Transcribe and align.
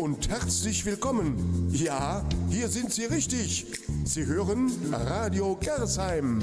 und 0.00 0.28
herzlich 0.28 0.86
willkommen. 0.86 1.70
Ja, 1.72 2.24
hier 2.50 2.68
sind 2.68 2.92
Sie 2.92 3.06
richtig. 3.06 3.66
Sie 4.04 4.26
hören 4.26 4.70
Radio 4.92 5.56
Gersheim. 5.56 6.40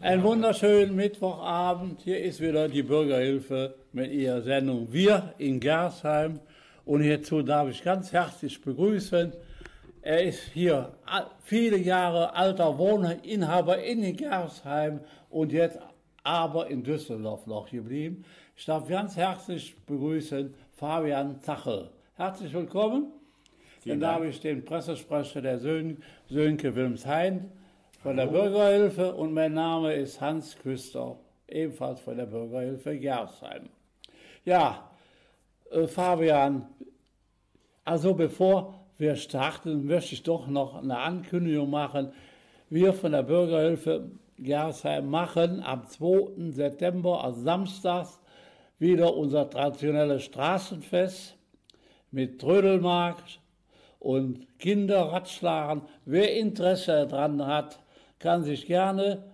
Ein 0.00 0.22
wunderschönen 0.22 0.96
Mittwochabend. 0.96 2.00
Hier 2.02 2.20
ist 2.22 2.40
wieder 2.40 2.68
die 2.68 2.82
Bürgerhilfe 2.82 3.74
mit 3.92 4.12
ihrer 4.12 4.40
Sendung 4.40 4.92
Wir 4.92 5.34
in 5.38 5.60
Gersheim. 5.60 6.40
Und 6.84 7.02
hierzu 7.02 7.42
darf 7.42 7.68
ich 7.68 7.82
ganz 7.82 8.12
herzlich 8.12 8.60
begrüßen. 8.62 9.32
Er 10.06 10.22
ist 10.22 10.52
hier 10.54 10.92
viele 11.42 11.78
Jahre 11.78 12.32
alter 12.32 12.78
Wohninhaber 12.78 13.82
in 13.82 14.16
Gersheim 14.16 15.00
und 15.30 15.50
jetzt 15.50 15.80
aber 16.22 16.68
in 16.68 16.84
Düsseldorf 16.84 17.48
noch 17.48 17.68
geblieben. 17.68 18.24
Ich 18.56 18.64
darf 18.66 18.86
ganz 18.86 19.16
herzlich 19.16 19.74
begrüßen 19.84 20.54
Fabian 20.76 21.40
Zachel. 21.40 21.90
Herzlich 22.14 22.54
willkommen. 22.54 23.10
Vielen 23.80 23.98
Dann 23.98 24.18
darf 24.18 24.24
ich 24.24 24.40
den 24.40 24.64
Pressesprecher 24.64 25.42
der 25.42 25.58
Sön 25.58 25.96
Sönke 26.28 26.76
Wilmshain 26.76 27.50
von 28.00 28.16
der 28.16 28.26
Bürgerhilfe 28.26 29.12
und 29.12 29.34
mein 29.34 29.54
Name 29.54 29.92
ist 29.92 30.20
Hans 30.20 30.56
Küster, 30.56 31.16
ebenfalls 31.48 31.98
von 31.98 32.16
der 32.16 32.26
Bürgerhilfe 32.26 32.96
Gersheim. 32.96 33.70
Ja, 34.44 34.88
äh, 35.72 35.88
Fabian, 35.88 36.68
also 37.84 38.14
bevor 38.14 38.85
wir 38.98 39.16
starten, 39.16 39.86
möchte 39.86 40.14
ich 40.14 40.22
doch 40.22 40.46
noch 40.46 40.82
eine 40.82 40.98
Ankündigung 40.98 41.70
machen. 41.70 42.12
Wir 42.70 42.92
von 42.92 43.12
der 43.12 43.22
Bürgerhilfe 43.22 44.10
Gersheim 44.38 45.08
machen 45.08 45.62
am 45.62 45.86
2. 45.86 46.50
September, 46.50 47.24
also 47.24 47.42
Samstags, 47.42 48.20
wieder 48.78 49.16
unser 49.16 49.48
traditionelles 49.48 50.24
Straßenfest 50.24 51.36
mit 52.10 52.40
Trödelmarkt 52.40 53.40
und 53.98 54.46
Kinderradschlagen. 54.58 55.82
Wer 56.04 56.36
Interesse 56.36 57.06
daran 57.06 57.46
hat, 57.46 57.80
kann 58.18 58.44
sich 58.44 58.66
gerne 58.66 59.24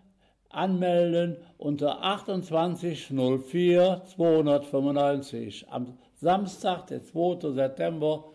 anmelden 0.48 1.36
unter 1.58 1.98
2804 2.00 4.02
295 4.14 5.66
am 5.70 5.98
Samstag, 6.14 6.86
der 6.88 7.02
2. 7.02 7.52
September, 7.52 8.31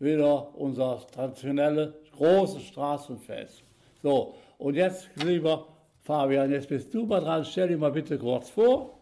wieder 0.00 0.54
unser 0.56 1.06
traditionelles 1.12 1.94
großes 2.16 2.62
Straßenfest. 2.64 3.62
So, 4.02 4.34
und 4.58 4.74
jetzt, 4.74 5.08
lieber 5.22 5.66
Fabian, 6.00 6.50
jetzt 6.50 6.68
bist 6.68 6.92
du 6.92 7.06
mal 7.06 7.20
dran. 7.20 7.44
Stell 7.44 7.68
dich 7.68 7.78
mal 7.78 7.92
bitte 7.92 8.18
kurz 8.18 8.50
vor. 8.50 8.98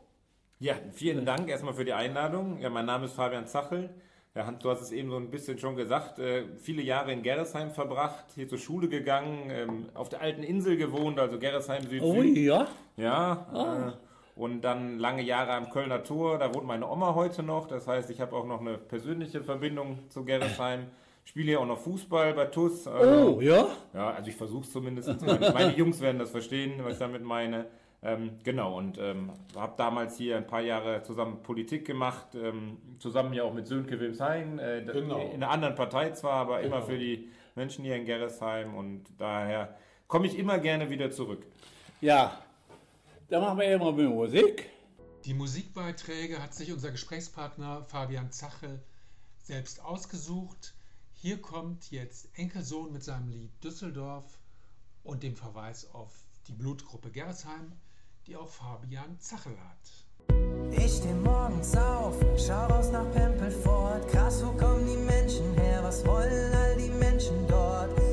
Ja, 0.61 0.75
vielen 0.93 1.25
Dank 1.25 1.49
erstmal 1.49 1.73
für 1.73 1.85
die 1.85 1.93
Einladung. 1.93 2.59
Ja, 2.61 2.69
mein 2.69 2.85
Name 2.85 3.07
ist 3.07 3.15
Fabian 3.15 3.47
Zachel. 3.47 3.89
Ja, 4.35 4.51
du 4.51 4.71
hast 4.71 4.83
es 4.83 4.93
eben 4.93 5.11
so 5.11 5.17
ein 5.17 5.31
bisschen 5.31 5.59
schon 5.59 5.77
gesagt, 5.77 6.19
äh, 6.19 6.45
viele 6.59 6.83
Jahre 6.83 7.13
in 7.13 7.23
Gerresheim 7.23 7.71
verbracht, 7.71 8.27
hier 8.35 8.49
zur 8.49 8.59
Schule 8.59 8.89
gegangen, 8.89 9.51
ähm, 9.51 9.87
auf 9.95 10.09
der 10.09 10.21
alten 10.21 10.43
Insel 10.43 10.77
gewohnt, 10.77 11.19
also 11.19 11.39
Gerresheim 11.39 11.85
Süd. 11.89 12.03
Oh 12.03 12.23
ja? 12.23 12.69
Ja. 12.97 13.47
Oh. 13.53 13.89
Äh, 13.89 14.08
und 14.39 14.61
dann 14.63 14.99
lange 14.99 15.23
Jahre 15.23 15.53
am 15.53 15.69
Kölner 15.69 16.05
Tor, 16.05 16.39
da 16.39 16.55
wohnt 16.55 16.65
meine 16.65 16.89
Oma 16.89 17.15
heute 17.17 17.43
noch. 17.43 17.67
Das 17.67 17.89
heißt, 17.89 18.09
ich 18.11 18.21
habe 18.21 18.37
auch 18.37 18.47
noch 18.47 18.61
eine 18.61 18.79
persönliche 18.79 19.43
Verbindung 19.43 20.09
zu 20.09 20.25
Gerresheim. 20.25 20.87
Spiele 21.25 21.53
ja 21.53 21.59
auch 21.59 21.67
noch 21.67 21.81
Fußball 21.81 22.33
bei 22.35 22.47
TUS. 22.47 22.87
Also, 22.87 23.37
oh, 23.37 23.41
ja? 23.41 23.67
Ja, 23.93 24.11
also 24.13 24.31
ich 24.31 24.37
versuche 24.37 24.63
es 24.63 24.73
zumindest. 24.73 25.21
Meine, 25.27 25.51
meine 25.53 25.77
Jungs 25.77 26.01
werden 26.01 26.19
das 26.19 26.31
verstehen, 26.31 26.75
was 26.85 26.95
ich 26.95 26.99
damit 27.01 27.23
meine. 27.23 27.67
Ähm, 28.01 28.39
genau, 28.45 28.79
und 28.79 28.97
ähm, 28.99 29.33
habe 29.57 29.73
damals 29.77 30.17
hier 30.17 30.37
ein 30.37 30.47
paar 30.47 30.61
Jahre 30.61 31.03
zusammen 31.03 31.43
Politik 31.43 31.85
gemacht, 31.85 32.29
ähm, 32.37 32.79
zusammen 33.01 33.33
ja 33.33 33.43
auch 33.43 33.53
mit 33.53 33.67
Sönke 33.67 33.99
Wilmshain, 33.99 34.61
äh, 34.61 34.85
genau. 34.87 35.19
in 35.19 35.43
einer 35.43 35.51
anderen 35.51 35.75
Partei 35.75 36.11
zwar, 36.11 36.35
aber 36.35 36.61
genau. 36.63 36.77
immer 36.77 36.87
für 36.87 36.97
die 36.97 37.29
Menschen 37.57 37.85
hier 37.85 37.97
in 37.97 38.05
Gerresheim 38.05 38.77
und 38.77 39.03
daher 39.19 39.75
komme 40.07 40.29
ich 40.29 40.39
immer 40.39 40.61
gerne 40.61 40.91
wieder 40.91 41.11
zurück. 41.11 41.45
Ja, 42.01 42.39
dann 43.29 43.43
machen 43.43 43.59
wir 43.59 43.75
immer 43.75 43.93
mit 43.93 44.09
Musik. 44.09 44.71
Die 45.25 45.35
Musikbeiträge 45.35 46.43
hat 46.43 46.55
sich 46.55 46.73
unser 46.73 46.91
Gesprächspartner 46.91 47.85
Fabian 47.85 48.33
Zachel 48.33 48.83
selbst 49.43 49.83
ausgesucht. 49.83 50.75
Hier 51.15 51.41
kommt 51.41 51.91
jetzt 51.91 52.29
Enkelsohn 52.35 52.93
mit 52.93 53.05
seinem 53.05 53.29
Lied 53.29 53.51
Düsseldorf 53.63 54.39
und 55.03 55.23
dem 55.23 55.37
Verweis 55.37 55.91
auf 55.93 56.13
die 56.47 56.53
Blutgruppe 56.53 57.11
Gersheim 57.11 57.73
die 58.29 58.37
auch 58.37 58.49
Fabian 58.49 59.19
Zachel 59.19 59.57
hat. 59.57 60.77
Ich 60.77 60.99
steh 60.99 61.15
morgens 61.15 61.75
auf, 61.75 62.15
schau 62.37 62.67
raus 62.67 62.91
nach 62.93 63.11
Pempelfort. 63.13 64.07
Krass, 64.09 64.45
wo 64.45 64.53
kommen 64.53 64.87
die 64.87 64.99
Menschen 64.99 65.55
her? 65.55 65.83
Was 65.83 66.07
wollen 66.07 66.53
all 66.55 66.77
die 66.77 66.91
Menschen 66.91 67.47
dort? 67.49 68.08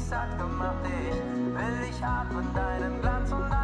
Nur 0.00 0.08
lang 0.08 0.08
nicht 0.08 0.08
satt 0.08 0.38
gemacht. 0.38 0.74
Ich 0.84 1.54
will 1.54 1.86
dich 1.86 2.04
atmen, 2.04 2.46
deinen 2.54 3.00
Glanz 3.00 3.32
und 3.32 3.50
deine 3.50 3.59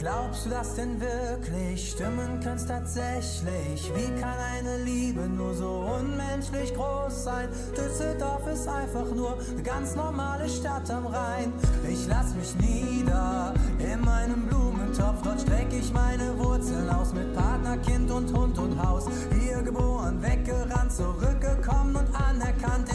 Glaubst 0.00 0.46
du 0.46 0.48
das 0.48 0.76
denn 0.76 0.98
wirklich? 0.98 1.90
Stimmen 1.90 2.40
können's 2.42 2.64
tatsächlich. 2.64 3.92
Wie 3.94 4.18
kann 4.18 4.38
eine 4.56 4.82
Liebe 4.82 5.28
nur 5.28 5.52
so 5.52 5.92
unmenschlich 6.00 6.74
groß 6.74 7.24
sein? 7.24 7.50
Düsseldorf 7.76 8.46
ist 8.50 8.66
einfach 8.66 9.14
nur 9.14 9.36
eine 9.38 9.62
ganz 9.62 9.94
normale 9.94 10.48
Stadt 10.48 10.90
am 10.90 11.04
Rhein. 11.04 11.52
Ich 11.86 12.06
lass 12.08 12.34
mich 12.34 12.54
nieder 12.56 13.52
in 13.78 14.00
meinem 14.00 14.46
Blumentopf. 14.46 15.20
Dort 15.22 15.42
streck 15.42 15.70
ich 15.70 15.92
meine 15.92 16.34
Wurzeln 16.38 16.88
aus 16.88 17.12
mit 17.12 17.34
Partner, 17.34 17.76
Kind 17.76 18.10
und 18.10 18.34
Hund 18.34 18.58
und 18.58 18.82
Haus. 18.82 19.04
Hier 19.38 19.60
geboren, 19.60 20.22
weggerannt, 20.22 20.92
zurückgekommen 20.92 21.96
und 21.96 22.08
anerkannt. 22.14 22.89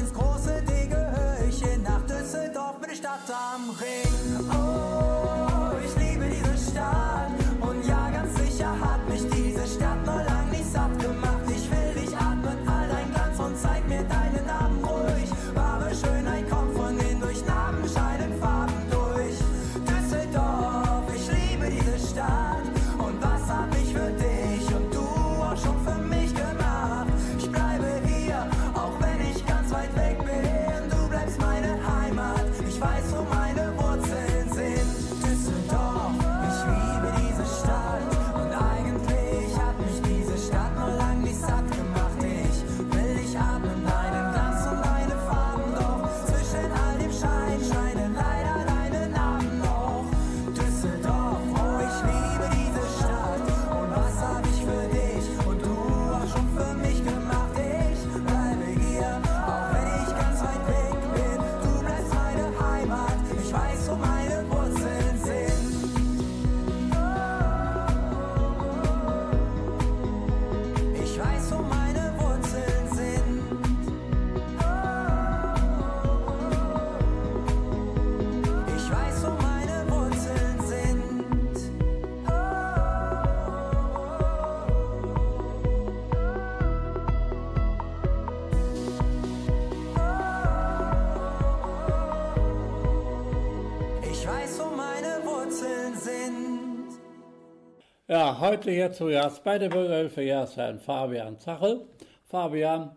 Heute 98.25 98.71
hier 98.71 98.91
zu 98.91 99.05
Gast 99.05 99.43
bei 99.43 99.59
der 99.59 99.69
Bürgerhilfe 99.69 100.47
Fabian 100.83 101.37
Zachel. 101.37 101.85
Fabian, 102.23 102.95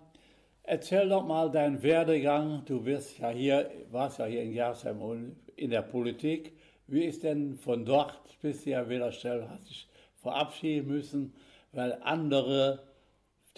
erzähl 0.62 1.06
doch 1.06 1.26
mal 1.26 1.50
deinen 1.50 1.82
Werdegang. 1.82 2.62
Du 2.64 2.86
wirst 2.86 3.18
ja 3.18 3.28
hier, 3.28 3.70
warst 3.90 4.20
ja 4.20 4.24
hier 4.24 4.42
in 4.42 4.54
Jahrstein 4.54 4.96
und 4.96 5.36
in 5.54 5.68
der 5.68 5.82
Politik. 5.82 6.56
Wie 6.86 7.04
ist 7.04 7.24
denn 7.24 7.56
von 7.56 7.84
dort 7.84 8.18
bis 8.40 8.62
hier 8.62 8.88
wieder 8.88 9.12
Stelle? 9.12 9.50
Hast 9.50 9.68
dich 9.68 9.86
verabschieden 10.16 10.88
müssen, 10.88 11.34
weil 11.72 11.98
andere 12.04 12.84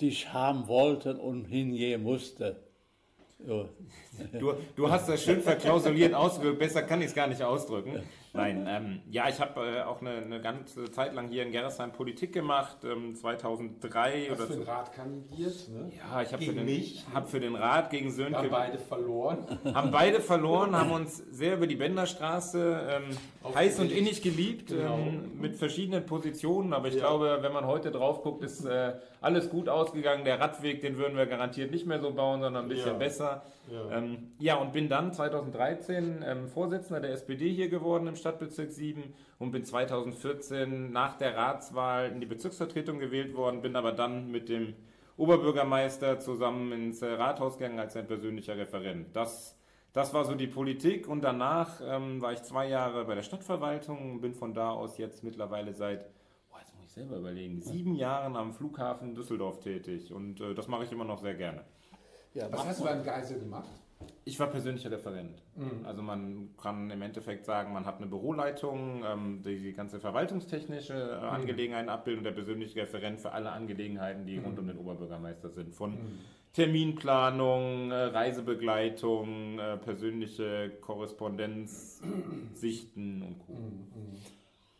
dich 0.01 0.33
haben 0.33 0.67
wollten 0.67 1.21
und 1.21 1.45
hingehen 1.45 2.03
mussten. 2.03 2.57
So. 3.47 3.69
Du, 4.39 4.55
du 4.77 4.91
hast 4.91 5.09
das 5.09 5.23
schön 5.23 5.41
verklausuliert 5.41 6.15
ausgedrückt, 6.15 6.59
besser 6.59 6.83
kann 6.83 7.01
ich 7.01 7.09
es 7.09 7.15
gar 7.15 7.27
nicht 7.27 7.43
ausdrücken. 7.43 8.03
Nein, 8.33 8.65
ähm, 8.69 9.01
ja, 9.11 9.29
ich 9.29 9.41
habe 9.41 9.61
äh, 9.67 9.83
auch 9.83 10.01
eine, 10.01 10.11
eine 10.19 10.41
ganze 10.41 10.89
Zeit 10.93 11.15
lang 11.15 11.29
hier 11.29 11.43
in 11.43 11.51
Gerresheim 11.51 11.91
Politik 11.91 12.33
gemacht, 12.33 12.77
ähm, 12.85 13.17
2003 13.17 14.27
Hast 14.29 14.31
oder 14.39 14.47
für 14.47 14.53
den. 14.53 14.63
Rat 14.63 14.93
kandidiert, 14.93 15.69
ne? 15.69 15.91
Ja, 15.99 16.23
ich 16.23 16.33
habe 16.33 16.45
für, 16.45 16.53
den- 16.53 16.65
mich. 16.65 17.05
hab 17.13 17.29
für 17.29 17.41
den 17.41 17.57
Rat 17.57 17.91
gegen 17.91 18.13
Sönke 18.13 18.39
haben 18.39 18.51
beide 18.51 18.79
verloren. 18.79 19.39
haben 19.75 19.91
beide 19.91 20.21
verloren, 20.21 20.77
haben 20.77 20.93
uns 20.93 21.17
sehr 21.33 21.55
über 21.57 21.67
die 21.67 21.75
Bänderstraße 21.75 23.01
ähm, 23.45 23.53
heiß 23.55 23.81
und 23.81 23.91
innig 23.91 24.23
geliebt, 24.23 24.69
Genau. 24.69 24.97
ähm, 24.99 25.33
mit 25.41 25.57
verschiedenen 25.57 26.07
Positionen. 26.07 26.73
Aber 26.73 26.87
ich 26.87 26.95
Ja. 26.95 27.01
glaube, 27.01 27.39
wenn 27.41 27.53
man 27.53 27.67
heute 27.67 27.91
drauf 27.91 28.23
guckt, 28.23 28.45
ist 28.45 28.65
äh, 28.65 28.93
alles 29.21 29.51
gut 29.51 29.69
ausgegangen. 29.69 30.25
Der 30.25 30.39
Radweg, 30.39 30.83
den 30.83 30.99
würden 30.99 31.17
wir 31.17 31.27
garantiert 31.27 31.73
nicht 31.73 31.85
mehr 31.87 31.99
so 32.01 32.13
bauen, 32.13 32.41
sondern 32.43 32.65
ein 32.67 32.69
bisschen 32.69 32.93
Ja. 32.93 32.99
besser. 32.99 33.43
Ja. 33.71 33.91
Ähm, 33.91 34.33
ja, 34.39 34.57
und 34.57 34.73
bin 34.73 34.89
dann 34.89 35.13
2013 35.13 36.25
ähm, 36.27 36.49
Vorsitzender 36.49 37.01
der 37.01 37.13
SPD 37.13 37.53
hier 37.53 37.69
geworden 37.69 38.07
im 38.07 38.17
Stadtbezirk 38.17 38.73
7 38.73 39.15
und 39.39 39.53
bin 39.53 39.65
2014 39.65 40.91
nach 40.93 41.17
der 41.17 41.37
Ratswahl 41.37 42.11
in 42.11 42.21
die 42.21 42.27
Bezirksvertretung 42.27 42.99
gewählt 42.99 43.35
worden, 43.37 43.63
bin 43.63 43.77
aber 43.77 43.93
dann 43.93 44.31
mit 44.31 44.49
dem 44.49 44.75
Oberbürgermeister 45.17 46.19
zusammen 46.19 46.73
ins 46.73 47.03
äh, 47.03 47.13
Rathaus 47.13 47.59
gegangen 47.59 47.79
als 47.79 47.93
sein 47.93 48.07
persönlicher 48.07 48.57
Referent. 48.57 49.15
Das, 49.15 49.57
das 49.93 50.15
war 50.15 50.25
so 50.25 50.35
die 50.35 50.47
Politik 50.47 51.07
und 51.09 51.23
danach 51.23 51.81
ähm, 51.85 52.21
war 52.23 52.33
ich 52.33 52.43
zwei 52.43 52.69
Jahre 52.69 53.05
bei 53.05 53.15
der 53.15 53.23
Stadtverwaltung 53.23 54.13
und 54.13 54.21
bin 54.21 54.35
von 54.35 54.55
da 54.55 54.71
aus 54.71 54.99
jetzt 54.99 55.23
mittlerweile 55.23 55.75
seit, 55.75 56.11
boah, 56.49 56.59
jetzt 56.59 56.75
muss 56.75 56.87
ich 56.87 56.93
selber 56.93 57.19
überlegen, 57.19 57.61
sieben 57.61 57.95
Jahren 57.95 58.35
am 58.35 58.53
Flughafen 58.53 59.15
Düsseldorf 59.15 59.61
tätig 59.61 60.13
und 60.13 60.41
äh, 60.41 60.55
das 60.55 60.69
mache 60.69 60.85
ich 60.85 60.93
immer 60.93 61.05
noch 61.05 61.19
sehr 61.19 61.35
gerne. 61.35 61.65
Ja, 62.35 62.47
Was 62.51 62.67
hast 62.67 62.81
du 62.81 62.85
beim 62.85 63.03
Geisel 63.03 63.41
gemacht? 63.41 63.69
Ich 64.25 64.39
war 64.39 64.47
persönlicher 64.47 64.91
Referent. 64.91 65.43
Also 65.85 66.03
man 66.03 66.51
kann 66.63 66.91
im 66.91 67.03
Endeffekt 67.03 67.45
sagen, 67.45 67.73
man 67.73 67.85
hat 67.85 67.99
eine 67.99 68.07
Büroleitung, 68.07 69.03
ähm, 69.05 69.43
die 69.45 69.59
die 69.59 69.73
ganze 69.73 69.99
verwaltungstechnische 70.01 70.95
äh, 70.95 71.27
Angelegenheiten 71.27 71.89
abbildet 71.91 72.19
und 72.19 72.25
der 72.25 72.33
persönliche 72.33 72.81
Referent 72.81 73.21
für 73.21 73.33
alle 73.33 73.51
Angelegenheiten, 73.51 74.25
die 74.25 74.39
rund 74.39 74.59
um 74.59 74.69
den 74.69 74.79
Oberbürgermeister 74.79 75.51
sind. 75.51 75.75
Von 75.75 75.99
Terminplanung, 76.53 77.91
äh, 77.91 77.95
Reisebegleitung, 77.95 79.59
äh, 79.59 79.77
persönliche 79.79 80.71
Korrespondenz, 80.81 82.01
Sichten 82.55 83.23
und 83.23 83.39
Co. 83.41 83.57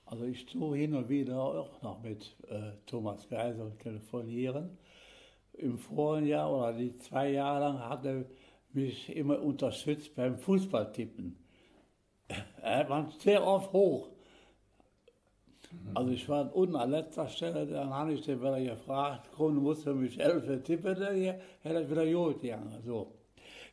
Also 0.07 0.25
ich 0.25 0.47
tue 0.47 0.77
hin 0.79 0.95
und 0.95 1.09
wieder 1.09 1.43
auch 1.43 1.83
noch 1.83 2.03
mit 2.03 2.37
äh, 2.49 2.73
Thomas 2.87 3.29
Geisel 3.29 3.73
telefonieren. 3.79 4.79
Im 5.61 5.79
vorigen 5.79 6.27
Jahr 6.27 6.53
oder 6.53 6.73
die 6.73 6.97
zwei 6.99 7.31
Jahre 7.31 7.61
lang 7.61 7.79
hat 7.81 8.05
er 8.05 8.25
mich 8.73 9.15
immer 9.15 9.41
unterstützt 9.41 10.15
beim 10.15 10.39
Fußballtippen. 10.39 11.37
Er 12.63 12.89
war 12.89 13.11
sehr 13.19 13.45
oft 13.45 13.73
hoch. 13.73 14.09
Also 15.95 16.11
ich 16.13 16.29
war 16.29 16.55
unten 16.55 16.77
an 16.77 16.91
letzter 16.91 17.29
Stelle, 17.29 17.67
dann 17.67 17.91
habe 17.91 18.13
ich 18.13 18.23
den 18.23 18.41
wieder 18.41 18.61
gefragt, 18.61 19.29
komm, 19.37 19.55
du 19.55 19.61
musst 19.61 19.85
für 19.85 19.95
mich 19.95 20.19
helfen, 20.19 20.63
tippen, 20.65 20.99
dann 20.99 21.15
hätte 21.17 21.41
er 21.63 21.91
wieder 21.91 22.07
gut 22.07 22.41
gegangen. 22.41 22.81
So. 22.85 23.15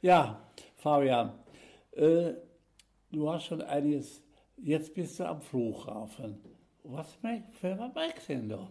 Ja, 0.01 0.39
Fabian, 0.75 1.33
äh, 1.91 2.33
du 3.11 3.29
hast 3.29 3.45
schon 3.45 3.61
einiges, 3.61 4.23
jetzt 4.57 4.93
bist 4.93 5.19
du 5.19 5.27
am 5.27 5.41
Flughafen. 5.41 6.39
Was 6.83 7.17
was 7.23 7.93
möchtest 7.95 8.29
du 8.29 8.33
denn 8.33 8.49
da? 8.49 8.69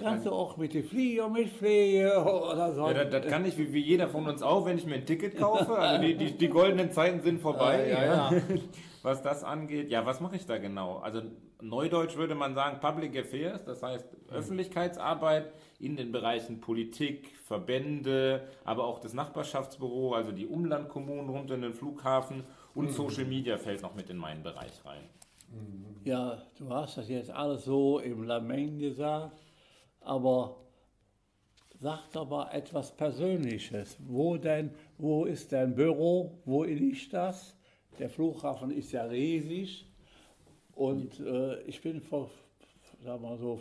Kannst 0.00 0.26
du 0.26 0.30
auch 0.30 0.56
mit 0.56 0.74
dem 0.74 0.84
Flieger 0.84 1.28
mitfliegen 1.28 2.10
oder 2.10 2.72
so? 2.74 2.88
Ja, 2.88 3.04
das, 3.04 3.22
das 3.22 3.26
kann 3.26 3.44
ich 3.44 3.56
wie, 3.58 3.72
wie 3.72 3.80
jeder 3.80 4.08
von 4.08 4.26
uns 4.28 4.42
auch, 4.42 4.66
wenn 4.66 4.78
ich 4.78 4.86
mir 4.86 4.96
ein 4.96 5.06
Ticket 5.06 5.38
kaufe. 5.38 5.78
Also 5.78 6.02
die, 6.02 6.16
die, 6.16 6.32
die 6.32 6.48
goldenen 6.48 6.92
Zeiten 6.92 7.20
sind 7.22 7.40
vorbei. 7.40 7.88
Ja, 7.88 8.04
ja, 8.04 8.32
ja. 8.32 8.42
Was 9.02 9.22
das 9.22 9.44
angeht, 9.44 9.90
ja, 9.90 10.04
was 10.04 10.20
mache 10.20 10.36
ich 10.36 10.44
da 10.44 10.58
genau? 10.58 10.98
Also 10.98 11.22
neudeutsch 11.62 12.16
würde 12.16 12.34
man 12.34 12.54
sagen 12.54 12.80
Public 12.80 13.18
Affairs, 13.18 13.64
das 13.64 13.82
heißt 13.82 14.04
Öffentlichkeitsarbeit 14.30 15.54
in 15.78 15.96
den 15.96 16.12
Bereichen 16.12 16.60
Politik, 16.60 17.34
Verbände, 17.46 18.46
aber 18.62 18.84
auch 18.84 18.98
das 18.98 19.14
Nachbarschaftsbüro, 19.14 20.12
also 20.12 20.32
die 20.32 20.46
Umlandkommunen 20.46 21.30
rund 21.30 21.50
um 21.50 21.62
den 21.62 21.72
Flughafen 21.72 22.44
und 22.74 22.92
Social 22.92 23.24
Media 23.24 23.56
fällt 23.56 23.80
noch 23.80 23.94
mit 23.94 24.10
in 24.10 24.18
meinen 24.18 24.42
Bereich 24.42 24.84
rein. 24.84 25.08
Ja, 26.04 26.42
du 26.58 26.68
hast 26.70 26.98
das 26.98 27.08
jetzt 27.08 27.30
alles 27.30 27.64
so 27.64 27.98
im 27.98 28.24
Lameng 28.24 28.78
gesagt, 28.78 29.32
aber 30.10 30.56
sag 31.78 32.10
doch 32.12 32.28
mal 32.28 32.50
etwas 32.50 32.90
Persönliches. 32.96 33.96
Wo, 34.00 34.36
denn, 34.36 34.72
wo 34.98 35.24
ist 35.24 35.52
dein 35.52 35.76
Büro? 35.76 36.40
Wo 36.44 36.64
liegt 36.64 37.12
das? 37.12 37.54
Der 38.00 38.10
Flughafen 38.10 38.72
ist 38.72 38.90
ja 38.90 39.04
riesig 39.04 39.86
Und 40.74 41.20
äh, 41.20 41.60
ich 41.62 41.80
bin 41.80 42.00
vor, 42.00 42.28
sag 43.04 43.20
mal 43.20 43.38
so, 43.38 43.60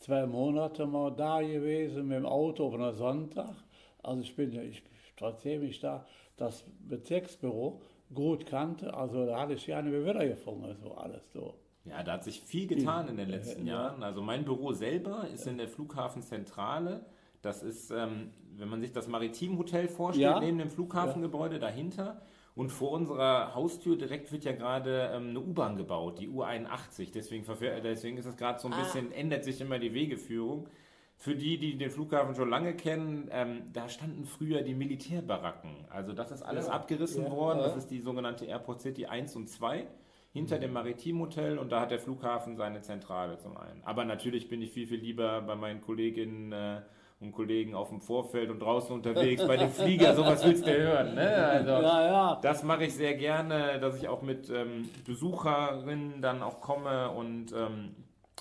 zwei 0.00 0.26
Monate 0.26 0.86
mal 0.86 1.12
da 1.12 1.40
gewesen 1.40 2.08
mit 2.08 2.18
dem 2.18 2.26
Auto 2.26 2.66
auf 2.66 2.74
einer 2.74 2.92
Sonntag. 2.92 3.54
Also 4.02 4.20
ich 4.20 4.36
bin 4.36 4.52
ich, 4.60 4.82
trotzdem 5.16 5.62
ich 5.62 5.80
da 5.80 6.06
das 6.36 6.62
Bezirksbüro 6.88 7.80
gut 8.12 8.44
kannte, 8.44 8.92
also 8.92 9.24
da 9.24 9.40
hatte 9.40 9.54
ich 9.54 9.64
gerne 9.64 9.90
wieder 9.90 10.26
gefunden, 10.26 10.76
so 10.82 10.92
alles 10.92 11.22
so. 11.32 11.54
Ja, 11.84 12.02
da 12.02 12.12
hat 12.12 12.24
sich 12.24 12.40
viel 12.42 12.66
getan 12.66 13.08
in 13.08 13.16
den 13.16 13.28
letzten 13.30 13.66
Ja. 13.66 13.74
Jahren. 13.74 14.02
Also 14.02 14.22
mein 14.22 14.44
Büro 14.44 14.72
selber 14.72 15.26
ist 15.32 15.46
in 15.46 15.56
der 15.58 15.68
Flughafenzentrale. 15.68 17.06
Das 17.42 17.62
ist, 17.62 17.90
ähm, 17.90 18.30
wenn 18.56 18.68
man 18.68 18.80
sich 18.80 18.92
das 18.92 19.08
Maritimhotel 19.08 19.88
vorstellt, 19.88 20.26
Ja. 20.34 20.40
neben 20.40 20.58
dem 20.58 20.70
Flughafengebäude 20.70 21.58
dahinter. 21.58 22.20
Und 22.54 22.70
vor 22.70 22.90
unserer 22.90 23.54
Haustür 23.54 23.96
direkt 23.96 24.30
wird 24.32 24.44
ja 24.44 24.52
gerade 24.52 25.10
ähm, 25.14 25.30
eine 25.30 25.40
U-Bahn 25.40 25.76
gebaut, 25.76 26.18
die 26.18 26.28
U81. 26.28 27.10
Deswegen, 27.12 27.46
deswegen 27.82 28.18
ist 28.18 28.26
es 28.26 28.36
gerade 28.36 28.58
so 28.60 28.68
ein 28.68 28.76
bisschen, 28.78 29.12
ändert 29.12 29.44
sich 29.44 29.60
immer 29.60 29.78
die 29.78 29.94
Wegeführung. 29.94 30.68
Für 31.16 31.34
die, 31.36 31.58
die 31.58 31.76
den 31.78 31.90
Flughafen 31.90 32.34
schon 32.34 32.50
lange 32.50 32.74
kennen, 32.74 33.28
ähm, 33.30 33.62
da 33.72 33.88
standen 33.88 34.24
früher 34.24 34.62
die 34.62 34.74
Militärbaracken. 34.74 35.70
Also 35.90 36.12
das 36.12 36.30
ist 36.30 36.42
alles 36.42 36.68
abgerissen 36.68 37.24
Ja. 37.24 37.30
worden. 37.30 37.58
Das 37.58 37.72
Ja. 37.72 37.78
ist 37.78 37.90
die 37.90 38.00
sogenannte 38.00 38.46
Airport 38.46 38.80
City 38.80 39.06
1 39.06 39.36
und 39.36 39.48
2 39.48 39.86
hinter 40.32 40.58
dem 40.58 40.72
Maritimhotel 40.72 41.58
und 41.58 41.72
da 41.72 41.80
hat 41.80 41.90
der 41.90 41.98
Flughafen 41.98 42.56
seine 42.56 42.82
Zentrale 42.82 43.38
zum 43.38 43.56
einen. 43.56 43.82
Aber 43.84 44.04
natürlich 44.04 44.48
bin 44.48 44.62
ich 44.62 44.70
viel, 44.70 44.86
viel 44.86 45.00
lieber 45.00 45.40
bei 45.42 45.56
meinen 45.56 45.80
Kolleginnen 45.80 46.52
äh, 46.52 46.82
und 47.20 47.32
Kollegen 47.32 47.74
auf 47.74 47.90
dem 47.90 48.00
Vorfeld 48.00 48.48
und 48.50 48.60
draußen 48.60 48.94
unterwegs, 48.94 49.46
bei 49.46 49.56
dem 49.56 49.70
Flieger, 49.70 50.14
sowas 50.14 50.44
willst 50.44 50.66
du 50.66 50.72
hören. 50.72 51.14
Ne? 51.14 51.28
Also, 51.34 51.70
Ja, 51.70 52.04
ja. 52.04 52.38
das 52.42 52.62
mache 52.62 52.84
ich 52.84 52.94
sehr 52.94 53.14
gerne, 53.14 53.78
dass 53.78 53.96
ich 53.96 54.08
auch 54.08 54.22
mit 54.22 54.48
ähm, 54.50 54.88
Besucherinnen 55.04 56.22
dann 56.22 56.42
auch 56.42 56.60
komme 56.60 57.10
und 57.10 57.52
ähm, 57.52 57.94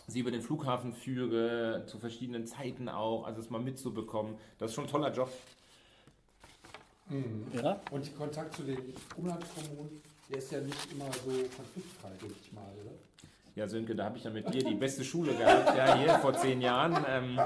sie 0.07 0.19
über 0.19 0.31
den 0.31 0.41
Flughafen 0.41 0.93
führe, 0.93 1.83
zu 1.87 1.97
verschiedenen 1.97 2.45
Zeiten 2.45 2.87
auch, 2.87 3.25
also 3.25 3.41
es 3.41 3.49
mal 3.49 3.59
mitzubekommen. 3.61 4.35
Das 4.59 4.71
ist 4.71 4.75
schon 4.75 4.85
ein 4.85 4.89
toller 4.89 5.11
Job. 5.11 5.29
ja. 7.53 7.81
Und 7.91 8.15
Kontakt 8.17 8.53
zu 8.55 8.63
den 8.63 8.77
Umlandkommunen, 9.17 10.01
der 10.29 10.37
ist 10.37 10.51
ja 10.51 10.61
nicht 10.61 10.91
immer 10.91 11.05
so 11.05 11.31
konfliktfrei, 11.31 12.09
denke 12.21 12.35
ich 12.41 12.53
mal, 12.53 12.63
oder? 12.83 12.91
Ja, 13.55 13.67
Sönke, 13.67 13.95
da 13.95 14.05
habe 14.05 14.17
ich 14.17 14.23
ja 14.23 14.29
mit 14.29 14.53
dir 14.53 14.63
die 14.63 14.75
beste 14.75 15.03
Schule 15.03 15.33
gehabt, 15.33 15.75
ja, 15.75 15.95
hier 15.97 16.19
vor 16.19 16.33
zehn 16.33 16.61
Jahren. 16.61 17.03
Ähm, 17.09 17.39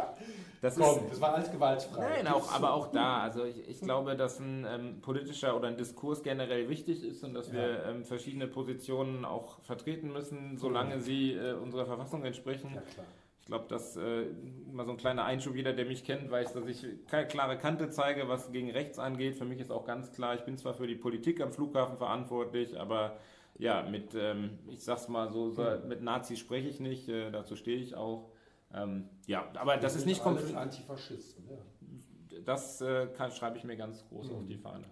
das 0.61 0.77
ist, 0.77 0.83
Komm, 0.83 1.09
das 1.09 1.19
war 1.19 1.33
alles 1.33 1.51
gewaltfrei. 1.51 2.21
Nein, 2.23 2.27
auch, 2.27 2.51
aber 2.53 2.73
auch 2.73 2.87
da. 2.91 3.21
Also 3.21 3.45
ich, 3.45 3.67
ich 3.67 3.81
glaube, 3.81 4.15
dass 4.15 4.39
ein 4.39 4.65
ähm, 4.69 5.01
politischer 5.01 5.55
oder 5.57 5.69
ein 5.69 5.77
Diskurs 5.77 6.21
generell 6.23 6.69
wichtig 6.69 7.03
ist 7.03 7.23
und 7.23 7.33
dass 7.33 7.51
wir 7.51 7.83
ähm, 7.85 8.05
verschiedene 8.05 8.47
Positionen 8.47 9.25
auch 9.25 9.59
vertreten 9.61 10.13
müssen, 10.13 10.57
solange 10.57 11.01
sie 11.01 11.33
äh, 11.33 11.53
unserer 11.53 11.85
Verfassung 11.85 12.23
entsprechen. 12.23 12.71
Ja, 12.75 12.81
klar. 12.81 13.05
Ich 13.43 13.47
glaube, 13.47 13.65
dass 13.67 13.97
äh, 13.97 14.27
mal 14.71 14.85
so 14.85 14.91
ein 14.91 14.97
kleiner 14.97 15.25
Einschub, 15.25 15.53
jeder, 15.53 15.73
der 15.73 15.83
mich 15.83 16.05
kennt, 16.05 16.31
weiß, 16.31 16.53
dass 16.53 16.65
ich 16.65 16.85
keine 17.07 17.27
klare 17.27 17.57
Kante 17.57 17.89
zeige, 17.89 18.29
was 18.29 18.53
gegen 18.53 18.71
rechts 18.71 18.99
angeht. 18.99 19.35
Für 19.35 19.43
mich 19.43 19.59
ist 19.59 19.69
auch 19.69 19.83
ganz 19.83 20.13
klar, 20.13 20.33
ich 20.35 20.45
bin 20.45 20.57
zwar 20.57 20.73
für 20.73 20.87
die 20.87 20.95
Politik 20.95 21.41
am 21.41 21.51
Flughafen 21.51 21.97
verantwortlich, 21.97 22.79
aber 22.79 23.17
ja, 23.57 23.83
mit, 23.83 24.15
ähm, 24.15 24.59
ich 24.67 24.81
sag's 24.85 25.09
mal 25.09 25.29
so, 25.29 25.49
so 25.49 25.61
mit 25.85 26.01
Nazis 26.01 26.39
spreche 26.39 26.69
ich 26.69 26.79
nicht, 26.79 27.09
äh, 27.09 27.31
dazu 27.31 27.57
stehe 27.57 27.77
ich 27.77 27.95
auch. 27.95 28.31
Ähm, 28.73 29.09
ja, 29.27 29.51
aber 29.55 29.75
das 29.75 29.81
Wir 29.81 29.87
ist 29.87 29.93
sind 29.95 30.05
nicht 30.05 30.23
konflikt. 30.23 30.55
Antifaschisten, 30.55 31.45
ja. 31.49 32.39
Das 32.45 32.79
äh, 32.79 33.07
kann, 33.07 33.29
schreibe 33.31 33.57
ich 33.57 33.65
mir 33.65 33.75
ganz 33.75 34.07
groß 34.07 34.31
auf 34.31 34.45
die 34.45 34.57
Fahne. 34.57 34.85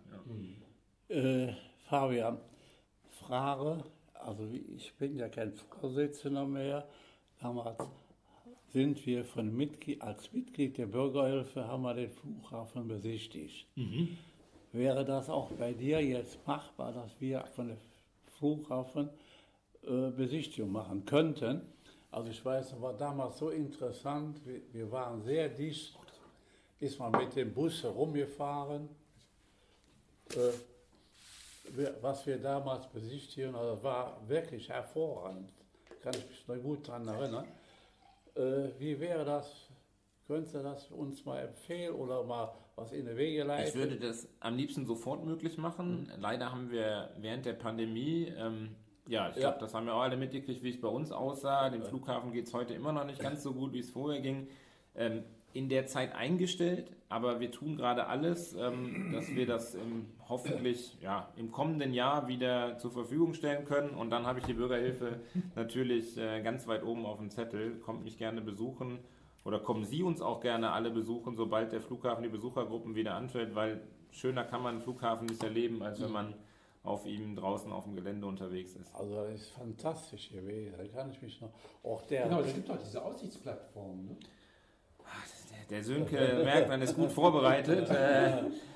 Ja. 1.10 1.16
Äh, 1.16 1.56
Fabian, 1.88 2.38
Frage, 3.08 3.86
also 4.14 4.46
ich 4.76 4.94
bin 4.98 5.18
ja 5.18 5.30
kein 5.30 5.54
Vorsitzender 5.54 6.46
mehr, 6.46 6.86
damals 7.40 7.80
sind 8.74 9.06
wir 9.06 9.26
von 9.26 9.56
Mitglied, 9.56 10.02
als 10.02 10.32
Mitglied 10.32 10.78
der 10.78 10.86
Bürgerhilfe 10.86 11.68
haben 11.68 11.84
wir 11.84 11.94
den 11.94 12.10
Flughafen 12.10 12.88
besichtigt. 12.88 13.68
Wäre 14.72 15.04
das 15.04 15.30
auch 15.30 15.52
bei 15.52 15.74
dir 15.74 16.02
jetzt 16.02 16.46
machbar, 16.48 16.94
dass 16.94 17.20
wir 17.20 17.44
von 17.56 17.68
der 17.68 17.78
Flughafen 18.38 19.10
äh, 19.84 20.10
Besichtigung 20.12 20.72
machen 20.72 21.06
könnten? 21.06 21.62
Also 22.12 22.30
ich 22.30 22.44
weiß, 22.44 22.74
es 22.74 22.82
war 22.82 22.94
damals 22.94 23.38
so 23.38 23.50
interessant, 23.50 24.40
wir, 24.46 24.62
wir 24.72 24.92
waren 24.92 25.22
sehr 25.24 25.50
dicht, 25.50 25.98
ist 26.80 27.00
man 27.00 27.12
mit 27.12 27.36
dem 27.36 27.54
Bus 27.54 27.84
herumgefahren. 27.84 28.90
Äh, 30.30 30.52
was 32.02 32.26
wir 32.26 32.38
damals 32.38 32.88
besichtigen, 32.88 33.56
also 33.56 33.76
das 33.76 33.84
war 33.84 34.18
wirklich 34.28 34.68
hervorragend. 34.68 35.52
Kann 36.02 36.14
ich 36.16 36.28
mich 36.28 36.48
noch 36.48 36.64
gut 36.64 36.88
daran 36.88 37.08
erinnern. 37.08 37.48
Äh, 38.36 38.70
wie 38.80 39.00
wäre 39.00 39.26
das? 39.26 39.70
Könntest 40.28 40.56
du 40.56 40.60
das 40.64 40.90
uns 40.92 41.26
mal 41.26 41.40
empfehlen 41.40 41.94
oder 41.96 42.24
mal 42.24 42.54
was 42.76 42.92
in 42.94 43.06
die 43.06 43.18
Wege 43.18 43.44
leiten? 43.44 43.68
Ich 43.68 43.76
würde 43.76 43.98
das 43.98 44.28
am 44.40 44.56
liebsten 44.56 44.86
sofort 44.86 45.26
möglich 45.26 45.58
machen. 45.58 46.12
Leider 46.20 46.52
haben 46.52 46.72
wir 46.72 47.10
während 47.18 47.46
der 47.46 47.54
Pandemie, 47.54 48.32
ähm, 48.38 48.76
ja, 49.08 49.30
ich 49.30 49.36
Ja. 49.36 49.50
glaube, 49.50 49.60
das 49.60 49.74
haben 49.74 49.86
wir 49.88 49.94
auch 49.96 50.02
alle 50.02 50.16
mitgekriegt, 50.16 50.64
wie 50.64 50.70
es 50.70 50.80
bei 50.80 50.88
uns 50.88 51.12
aussah. 51.12 51.70
Dem 51.70 51.84
Flughafen 51.84 52.32
geht 52.32 52.48
es 52.48 52.54
heute 52.54 52.74
immer 52.74 52.94
noch 52.94 53.04
nicht 53.06 53.20
ganz 53.20 53.44
so 53.44 53.54
gut, 53.54 53.74
wie 53.74 53.80
es 53.80 53.90
vorher 53.90 54.22
ging. 54.22 54.48
Ähm, 54.96 55.24
in 55.54 55.70
der 55.70 55.86
Zeit 55.88 56.16
eingestellt, 56.16 56.92
aber 57.10 57.40
wir 57.40 57.52
tun 57.52 57.76
gerade 57.76 58.08
alles, 58.08 58.54
ähm, 58.54 59.12
dass 59.12 59.36
wir 59.36 59.46
das 59.46 59.76
im, 59.76 60.08
hoffentlich 60.30 60.98
ja, 61.02 61.30
im 61.36 61.52
kommenden 61.52 61.94
Jahr 61.94 62.28
wieder 62.28 62.78
zur 62.78 62.92
Verfügung 62.92 63.34
stellen 63.34 63.66
können. 63.66 63.92
Und 63.92 64.10
dann 64.12 64.26
habe 64.26 64.40
ich 64.40 64.46
die 64.46 64.54
Bürgerhilfe 64.54 65.20
natürlich 65.56 66.18
äh, 66.18 66.42
ganz 66.42 66.68
weit 66.68 66.84
oben 66.84 67.06
auf 67.06 67.18
dem 67.18 67.30
Zettel. 67.30 67.80
Kommt 67.80 68.04
mich 68.04 68.18
gerne 68.18 68.42
besuchen 68.42 69.00
oder 69.44 69.60
kommen 69.60 69.84
Sie 69.84 70.04
uns 70.04 70.22
auch 70.22 70.40
gerne 70.40 70.72
alle 70.72 70.92
besuchen, 70.92 71.36
sobald 71.36 71.72
der 71.72 71.82
Flughafen 71.82 72.24
die 72.24 72.30
Besuchergruppen 72.30 72.96
wieder 72.96 73.16
anfällt, 73.16 73.56
weil 73.56 73.82
schöner 74.12 74.44
kann 74.44 74.62
man 74.62 74.76
einen 74.76 74.82
Flughafen 74.82 75.26
nicht 75.28 75.44
erleben, 75.44 75.82
als 75.82 76.02
wenn 76.02 76.12
man 76.12 76.34
auf 76.84 77.06
ihm 77.06 77.36
draußen 77.36 77.72
auf 77.72 77.84
dem 77.84 77.96
Gelände 77.96 78.26
unterwegs 78.26 78.76
ist. 78.76 78.94
Also 78.96 79.16
das 79.16 79.34
ist 79.34 79.50
fantastisch 79.50 80.32
gewesen, 80.32 80.74
da 80.78 80.88
kann 80.88 81.12
ich 81.12 81.22
mich 81.22 81.40
noch, 81.42 81.52
auch 81.84 82.02
der, 82.04 82.24
Genau, 82.24 82.42
es 82.42 82.54
gibt 82.54 82.70
doch 82.70 82.78
diese 82.78 83.04
Aussichtsplattform. 83.04 84.06
Ne? 84.06 84.18
Der 85.72 85.84
Sönke 85.84 86.42
merkt, 86.44 86.68
man 86.68 86.82
ist 86.82 86.96
gut 86.96 87.12
vorbereitet. 87.12 87.90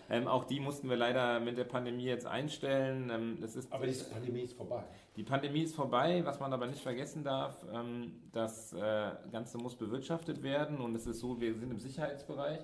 Äh, 0.08 0.18
ähm, 0.18 0.28
auch 0.28 0.44
die 0.44 0.60
mussten 0.60 0.88
wir 0.88 0.98
leider 0.98 1.40
mit 1.40 1.58
der 1.58 1.64
Pandemie 1.64 2.06
jetzt 2.06 2.28
einstellen. 2.28 3.10
Ähm, 3.12 3.38
das 3.42 3.56
ist, 3.56 3.74
Aber 3.74 3.88
diese 3.88 4.06
Pandemie 4.06 4.42
ist 4.42 4.56
vorbei. 4.56 4.84
die 5.16 5.24
Pandemie 5.24 5.64
ist 5.64 5.76
vorbei, 5.76 6.22
was 6.24 6.40
man 6.40 6.54
aber 6.54 6.68
nicht 6.68 6.82
vergessen 6.82 7.24
darf, 7.24 7.66
ähm, 7.74 8.12
das 8.32 8.74
äh, 8.74 9.12
Ganze 9.32 9.58
muss 9.58 9.76
bewirtschaftet 9.76 10.44
werden 10.44 10.78
und 10.78 10.94
es 10.94 11.08
ist 11.08 11.22
so, 11.22 11.42
wir 11.42 11.56
sind 11.56 11.72
im 11.72 11.80
Sicherheitsbereich. 11.80 12.60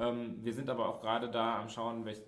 Ähm, 0.00 0.38
wir 0.42 0.52
sind 0.52 0.68
aber 0.68 0.88
auch 0.88 1.00
gerade 1.00 1.30
da 1.30 1.60
am 1.60 1.68
Schauen, 1.68 2.04
welch, 2.04 2.22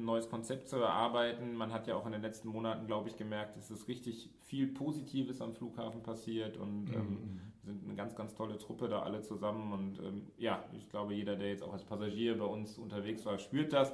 ein 0.00 0.04
neues 0.04 0.28
Konzept 0.28 0.68
zu 0.68 0.76
erarbeiten. 0.76 1.54
Man 1.54 1.72
hat 1.72 1.86
ja 1.86 1.94
auch 1.94 2.06
in 2.06 2.12
den 2.12 2.22
letzten 2.22 2.48
Monaten, 2.48 2.86
glaube 2.86 3.08
ich, 3.08 3.16
gemerkt, 3.16 3.56
es 3.56 3.70
ist 3.70 3.88
richtig 3.88 4.30
viel 4.42 4.66
Positives 4.68 5.40
am 5.40 5.52
Flughafen 5.54 6.02
passiert 6.02 6.56
und 6.56 6.88
ähm, 6.92 7.40
wir 7.62 7.72
sind 7.74 7.84
eine 7.84 7.94
ganz, 7.94 8.16
ganz 8.16 8.34
tolle 8.34 8.58
Truppe 8.58 8.88
da 8.88 9.02
alle 9.02 9.22
zusammen 9.22 9.72
und 9.72 9.98
ähm, 10.00 10.26
ja, 10.38 10.64
ich 10.76 10.88
glaube, 10.88 11.14
jeder, 11.14 11.36
der 11.36 11.48
jetzt 11.48 11.62
auch 11.62 11.72
als 11.72 11.84
Passagier 11.84 12.38
bei 12.38 12.44
uns 12.46 12.78
unterwegs 12.78 13.24
war, 13.26 13.38
spürt 13.38 13.72
das. 13.72 13.92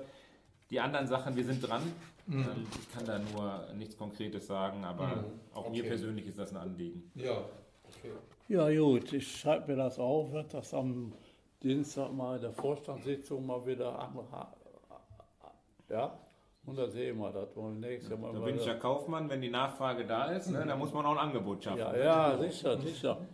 Die 0.71 0.81
anderen 0.81 1.07
Sachen, 1.07 1.37
wir 1.37 1.45
sind 1.45 1.61
dran. 1.67 1.83
Ähm, 2.29 2.67
ich 2.81 2.93
kann 2.93 3.05
da 3.05 3.19
nur 3.19 3.67
nichts 3.77 3.97
Konkretes 3.97 4.47
sagen, 4.47 4.85
aber 4.85 5.25
auch 5.55 5.71
mir 5.71 5.81
Okay. 5.81 5.89
persönlich 5.89 6.27
ist 6.27 6.39
das 6.39 6.51
ein 6.53 6.57
Anliegen. 6.57 7.11
Ja, 7.15 7.39
okay. 7.85 8.13
Ja 8.49 8.69
gut, 8.81 9.13
ich 9.13 9.41
schreibe 9.41 9.73
mir 9.73 9.77
das 9.77 9.99
auf, 9.99 10.33
wird 10.33 10.53
das 10.55 10.73
am 10.75 11.13
Dienstag 11.63 12.13
mal 12.13 12.37
in 12.37 12.43
der 12.43 12.53
Vorstandssitzung 12.53 13.47
mal 13.47 13.65
wieder 13.67 13.99
an. 13.99 14.19
Ja, 15.89 16.19
und 16.67 16.77
dann 16.77 16.91
sehen 16.91 17.19
wir 17.19 17.31
das 17.31 17.55
wohl 17.55 17.75
nächstes 17.75 18.19
Mal. 18.19 18.33
Da 18.33 18.41
bin 18.41 18.57
ich 18.57 18.67
ja. 18.67 18.75
Kaufmann, 18.75 19.31
wenn 19.31 19.41
die 19.41 19.51
Nachfrage 19.51 20.05
da 20.05 20.33
ist, 20.33 20.49
ne, 20.49 20.65
dann 20.67 20.79
muss 20.79 20.93
man 20.93 21.07
auch 21.07 21.13
ein 21.13 21.19
Angebot 21.19 21.63
schaffen. 21.63 21.79
ja, 21.79 21.97
ja, 21.97 22.39
sicher, 22.39 22.81
sicher. 22.81 23.25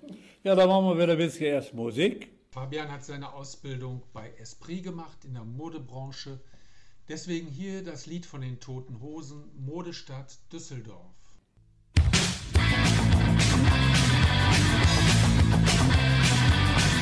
Ja, 0.45 0.55
dann 0.55 0.69
machen 0.69 0.85
wir 0.87 1.03
wieder 1.03 1.13
ein 1.13 1.19
bisschen 1.19 1.47
erst 1.47 1.73
Musik. 1.73 2.31
Fabian 2.51 2.93
hat 2.93 3.03
seine 3.03 3.33
Ausbildung 3.33 4.03
bei 4.13 4.31
Esprit 4.39 4.85
gemacht 4.85 5.25
in 5.25 5.33
der 5.33 5.45
Modebranche. 5.45 6.41
Deswegen 7.09 7.47
hier 7.47 7.83
das 7.83 8.05
Lied 8.05 8.27
von 8.27 8.43
den 8.43 8.61
Toten 8.61 9.01
Hosen, 9.01 9.51
Modestadt 9.57 10.39
Düsseldorf. 10.53 11.15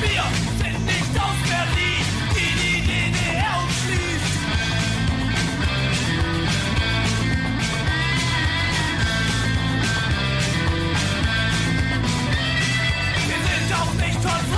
Wir 0.01 0.25
sind 0.59 0.87
nicht 0.87 1.15
aus 1.21 1.39
Berlin, 1.49 2.07
die 2.35 2.53
die 2.61 2.81
DDR 2.87 3.59
umschließt. 3.63 4.40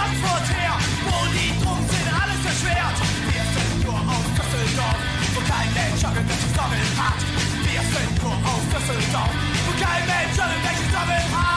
Frankfurt 0.02 0.48
her, 0.58 0.74
wo 1.06 1.26
die 1.30 1.54
Drogen 1.62 1.86
sind 1.86 2.08
alles 2.10 2.42
erschwert. 2.44 2.98
Wir 3.30 3.44
sind 3.54 3.84
nur 3.84 3.94
aus 3.94 4.26
Düsseldorf, 4.34 4.98
wo 5.32 5.40
kein 5.46 5.72
Mensch 5.74 6.02
irgendwelche 6.02 6.48
Sorgen 6.56 6.90
hat. 6.98 7.22
Wir 7.62 7.82
sind 7.82 8.22
nur 8.22 8.34
aus 8.34 8.64
Düsseldorf, 8.74 9.34
wo 9.64 9.70
kein 9.78 10.04
Mensch 10.06 10.36
irgendwelche 10.36 10.90
Sorgen 10.90 11.38
hat. 11.38 11.51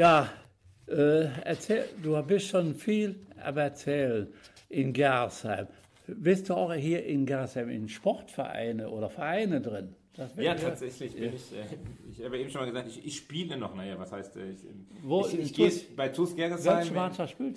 Ja, 0.00 0.30
äh, 0.88 1.26
erzähl, 1.44 1.84
du 2.02 2.22
bist 2.22 2.46
schon 2.46 2.74
viel 2.74 3.16
am 3.44 3.58
Erzählen 3.58 4.28
in 4.70 4.94
Gersheim. 4.94 5.66
Bist 6.06 6.48
du 6.48 6.54
auch 6.54 6.72
hier 6.72 7.04
in 7.04 7.26
Gersheim 7.26 7.68
in 7.68 7.86
Sportvereine 7.86 8.88
oder 8.88 9.10
Vereine 9.10 9.60
drin? 9.60 9.94
Ja, 10.38 10.54
tatsächlich 10.54 11.14
bin 11.14 11.34
ich, 11.34 11.52
äh, 11.52 11.66
ich 12.10 12.24
habe 12.24 12.38
eben 12.38 12.48
schon 12.48 12.62
mal 12.62 12.66
gesagt, 12.66 12.88
ich, 12.88 13.04
ich 13.04 13.16
spiele 13.18 13.58
noch, 13.58 13.74
naja, 13.74 13.98
was 13.98 14.10
heißt, 14.10 14.36
äh, 14.36 14.52
ich, 14.52 14.60
Wo 15.02 15.26
ich, 15.26 15.38
ich 15.38 15.52
gehe 15.52 15.70
bei 15.94 16.08
TuS 16.08 16.34
Gerresheim. 16.34 16.94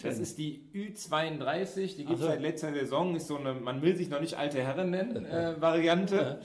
Das 0.02 0.20
ist 0.20 0.38
die 0.38 0.66
Ü32, 0.74 1.96
die 1.96 2.04
gibt 2.04 2.10
es 2.10 2.10
Also- 2.10 2.28
seit 2.28 2.42
letzter 2.42 2.74
Saison, 2.74 3.16
ist 3.16 3.28
so 3.28 3.38
eine, 3.38 3.54
man 3.54 3.82
will 3.82 3.96
sich 3.96 4.10
noch 4.10 4.20
nicht 4.20 4.38
alte 4.38 4.62
Herren 4.62 4.90
nennen, 4.90 5.26
äh, 5.26 5.62
Variante. 5.62 6.42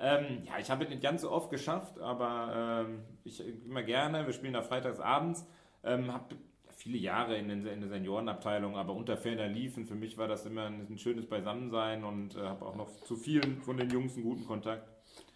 Ähm, 0.00 0.44
ja, 0.44 0.58
ich 0.58 0.70
habe 0.70 0.84
es 0.84 0.90
nicht 0.90 1.02
ganz 1.02 1.22
so 1.22 1.30
oft 1.30 1.50
geschafft, 1.50 1.98
aber 1.98 2.84
ähm, 2.86 3.02
ich 3.24 3.42
immer 3.66 3.82
gerne, 3.82 4.26
wir 4.26 4.32
spielen 4.32 4.52
da 4.52 4.62
freitags 4.62 5.00
abends, 5.00 5.44
ähm, 5.82 6.12
habe 6.12 6.36
viele 6.76 6.98
Jahre 6.98 7.36
in, 7.36 7.48
den, 7.48 7.66
in 7.66 7.80
der 7.80 7.88
Seniorenabteilung, 7.88 8.76
aber 8.76 8.94
unter 8.94 9.16
ferner 9.16 9.48
liefen. 9.48 9.86
Für 9.86 9.96
mich 9.96 10.16
war 10.16 10.28
das 10.28 10.46
immer 10.46 10.66
ein, 10.66 10.86
ein 10.88 10.98
schönes 10.98 11.26
Beisammensein 11.26 12.04
und 12.04 12.36
äh, 12.36 12.40
habe 12.40 12.64
auch 12.64 12.76
noch 12.76 12.88
zu 13.02 13.16
vielen 13.16 13.60
von 13.62 13.76
den 13.76 13.90
Jungs 13.90 14.14
einen 14.14 14.24
guten 14.24 14.46
Kontakt. 14.46 14.88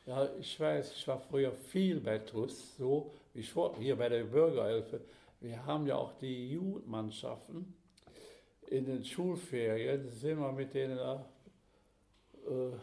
Ja, 0.06 0.28
ich 0.38 0.58
weiß, 0.58 0.94
ich 0.96 1.06
war 1.08 1.18
früher 1.18 1.52
viel 1.52 2.00
bei 2.00 2.18
TUS, 2.18 2.76
so 2.76 3.14
wie 3.34 3.40
ich 3.40 3.50
vor, 3.50 3.76
hier 3.78 3.96
bei 3.96 4.08
der 4.08 4.24
Bürgerhilfe. 4.24 5.00
Wir 5.40 5.64
haben 5.66 5.86
ja 5.86 5.96
auch 5.96 6.12
die 6.18 6.52
Jugendmannschaften. 6.52 7.74
In 8.68 8.86
den 8.86 9.04
Schulferien 9.04 10.08
sind 10.08 10.38
wir 10.38 10.52
mit 10.52 10.72
denen 10.72 10.96
nach, 10.96 11.24
äh, 12.46 12.76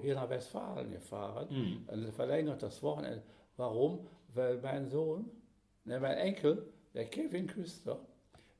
hier 0.00 0.14
nach 0.14 0.28
Westfalen 0.28 0.90
gefahren. 0.90 1.48
Ein 1.88 2.12
verlängertes 2.12 2.82
Wochenende. 2.82 3.22
Warum? 3.56 4.06
Weil 4.34 4.58
mein 4.58 4.86
Sohn, 4.88 5.30
ne, 5.84 5.98
mein 6.00 6.18
Enkel, 6.18 6.66
der 6.94 7.06
Kevin 7.06 7.46
Küster, 7.46 7.98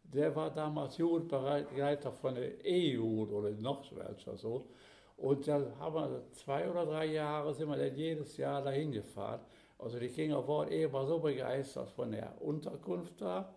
der 0.05 0.35
war 0.35 0.51
damals 0.51 0.97
Jugendbegleiter 0.99 2.13
von 2.13 2.35
der 2.35 2.65
E-Jugend 2.65 3.33
oder 3.33 3.51
noch 3.51 3.85
welcher 3.97 4.37
so. 4.37 4.69
Und 5.17 5.49
dann 5.49 5.79
haben 5.79 5.95
wir 5.95 6.23
zwei 6.33 6.71
oder 6.71 6.85
drei 6.87 7.07
Jahre 7.07 7.53
sind 7.55 7.69
wir 7.69 7.77
dann 7.77 7.97
jedes 7.97 8.37
Jahr 8.37 8.63
dahin 8.63 8.93
gefahren. 8.93 9.41
Also 9.79 9.99
die 9.99 10.09
Kinder 10.09 10.47
waren 10.47 10.71
eh 10.71 10.85
immer 10.85 11.07
so 11.07 11.19
begeistert 11.19 11.91
von 11.91 12.13
der 12.13 12.41
Unterkunft 12.41 13.21
da. 13.21 13.55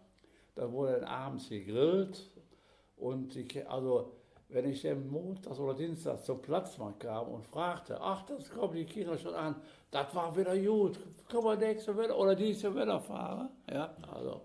Da 0.55 0.71
wurde 0.71 0.93
dann 0.93 1.03
abends 1.05 1.49
gegrillt. 1.49 2.29
Und 2.97 3.35
die, 3.35 3.65
also 3.65 4.11
wenn 4.49 4.69
ich 4.69 4.81
dann 4.81 5.07
montags 5.09 5.59
oder 5.59 5.75
dienstags 5.75 6.25
zum 6.25 6.41
Platzmann 6.41 6.97
kam 6.99 7.27
und 7.27 7.45
fragte, 7.45 7.99
ach, 8.01 8.23
das 8.23 8.49
kommen 8.49 8.75
die 8.75 8.85
Kinder 8.85 9.17
schon 9.17 9.35
an, 9.35 9.55
das 9.91 10.13
war 10.13 10.35
wieder 10.35 10.57
gut, 10.57 10.99
können 11.29 11.43
wir 11.43 11.55
nächste 11.55 11.95
Woche 11.95 12.15
oder 12.15 12.35
diese 12.35 12.73
Woche 12.73 12.99
fahren? 12.99 13.49
Ja, 13.71 13.95
also. 14.11 14.41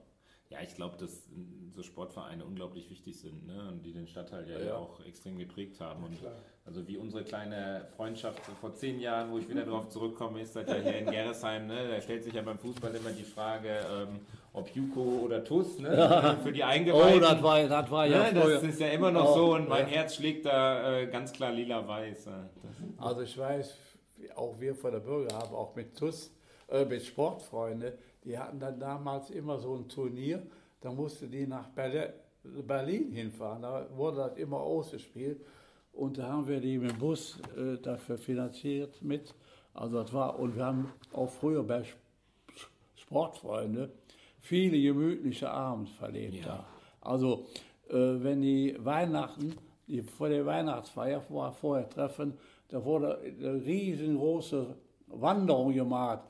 Ja, 0.51 0.59
ich 0.63 0.75
glaube, 0.77 0.97
dass 0.99 1.29
so 1.75 1.83
Sportvereine 1.83 2.45
unglaublich 2.45 2.89
wichtig 2.89 3.19
sind 3.19 3.47
ne? 3.47 3.69
und 3.73 3.85
die 3.85 3.93
den 3.93 4.07
Stadtteil 4.07 4.49
ja, 4.49 4.61
Ja. 4.61 4.77
auch 4.77 5.05
extrem 5.05 5.37
geprägt 5.39 5.81
haben. 5.81 6.05
Und 6.05 6.19
also 6.65 6.87
wie 6.87 6.97
unsere 6.97 7.25
kleine 7.25 7.89
Freundschaft 7.97 8.41
vor 8.61 8.73
zehn 8.75 9.01
Jahren, 9.01 9.33
wo 9.33 9.39
ich 9.39 9.49
wieder 9.49 9.65
darauf 9.65 9.89
zurückkomme, 9.89 10.41
ist 10.41 10.55
das 10.55 10.69
ja 10.69 10.77
hier 10.77 10.99
in 10.99 11.07
Gerresheim. 11.11 11.67
Ne? 11.67 11.89
Da 11.89 12.01
stellt 12.01 12.23
sich 12.23 12.35
ja 12.35 12.43
beim 12.43 12.59
Fußball 12.59 12.95
immer 12.95 13.11
die 13.11 13.25
Frage, 13.25 13.81
ähm, 13.91 14.21
ob 14.55 14.69
Juko 14.75 15.03
oder 15.25 15.45
TUS 15.45 15.79
ne? 15.81 16.39
für 16.43 16.53
die 16.53 16.65
Eingeweihten. 16.65 17.19
Oh, 17.19 17.21
das 17.21 17.43
war, 17.43 17.63
das 17.69 17.91
war 17.91 18.07
ja 18.07 18.33
Ne, 18.33 18.41
früher. 18.41 18.55
das 18.55 18.63
ist 18.63 18.81
ja 18.81 18.87
immer 18.89 19.11
noch 19.11 19.31
Oh, 19.33 19.35
so 19.35 19.55
und 19.55 19.69
mein 19.69 19.87
ja. 19.89 19.95
Herz 19.97 20.15
schlägt 20.15 20.47
da 20.47 20.99
äh, 21.01 21.07
ganz 21.09 21.33
klar 21.33 21.53
lila-weiß. 21.53 22.29
äh. 22.29 22.31
Also 22.97 23.21
ich 23.23 23.37
weiß, 23.37 23.75
auch 24.37 24.59
wir 24.61 24.75
von 24.75 24.93
der 24.93 25.01
Bürger 25.01 25.37
haben 25.37 25.55
auch 25.55 25.75
mit 25.77 25.97
TUS, 25.97 26.33
äh, 26.69 26.85
mit 26.85 27.05
Sportfreunde, 27.05 27.99
die 28.25 28.39
hatten 28.39 28.59
dann 28.59 28.79
damals 28.81 29.29
immer 29.31 29.59
so 29.59 29.75
ein 29.75 29.89
Turnier, 29.89 30.43
da 30.81 30.91
musste 30.93 31.27
die 31.27 31.47
nach 31.47 31.69
Berlin, 31.69 32.11
Berlin 32.67 33.11
hinfahren, 33.13 33.63
da 33.63 33.87
wurde 33.97 34.19
das 34.19 34.37
immer 34.37 34.61
ausgespielt 34.61 35.41
und 35.93 36.17
da 36.19 36.29
haben 36.29 36.47
wir 36.47 36.61
die 36.61 36.79
mit 36.79 36.93
dem 36.93 36.99
Bus 36.99 37.39
äh, 37.57 37.77
dafür 37.83 38.19
finanziert 38.19 39.03
mit. 39.03 39.35
Also 39.75 40.01
das 40.03 40.13
war, 40.13 40.39
und 40.39 40.55
wir 40.57 40.65
haben 40.65 40.93
auch 41.13 41.29
früher 41.31 41.63
bei 41.65 41.81
Sp- 41.83 41.99
Sportfreunde 42.97 43.91
viele 44.45 44.81
gemütliche 44.81 45.51
Abende 45.51 45.91
verlebt 45.91 46.45
da. 46.45 46.65
Also 47.01 47.47
äh, 47.89 47.95
wenn 47.95 48.43
die 48.43 48.77
Weihnachten, 48.79 49.55
die 49.87 50.03
vor 50.03 50.29
der 50.29 50.45
Weihnachtsfeier 50.45 51.21
vor, 51.23 51.51
vorher 51.53 51.89
treffen, 51.89 52.35
da 52.69 52.85
wurde 52.85 53.19
eine 53.19 53.65
riesengroße 53.65 54.67
Wanderung 55.09 55.73
gemacht. 55.73 56.21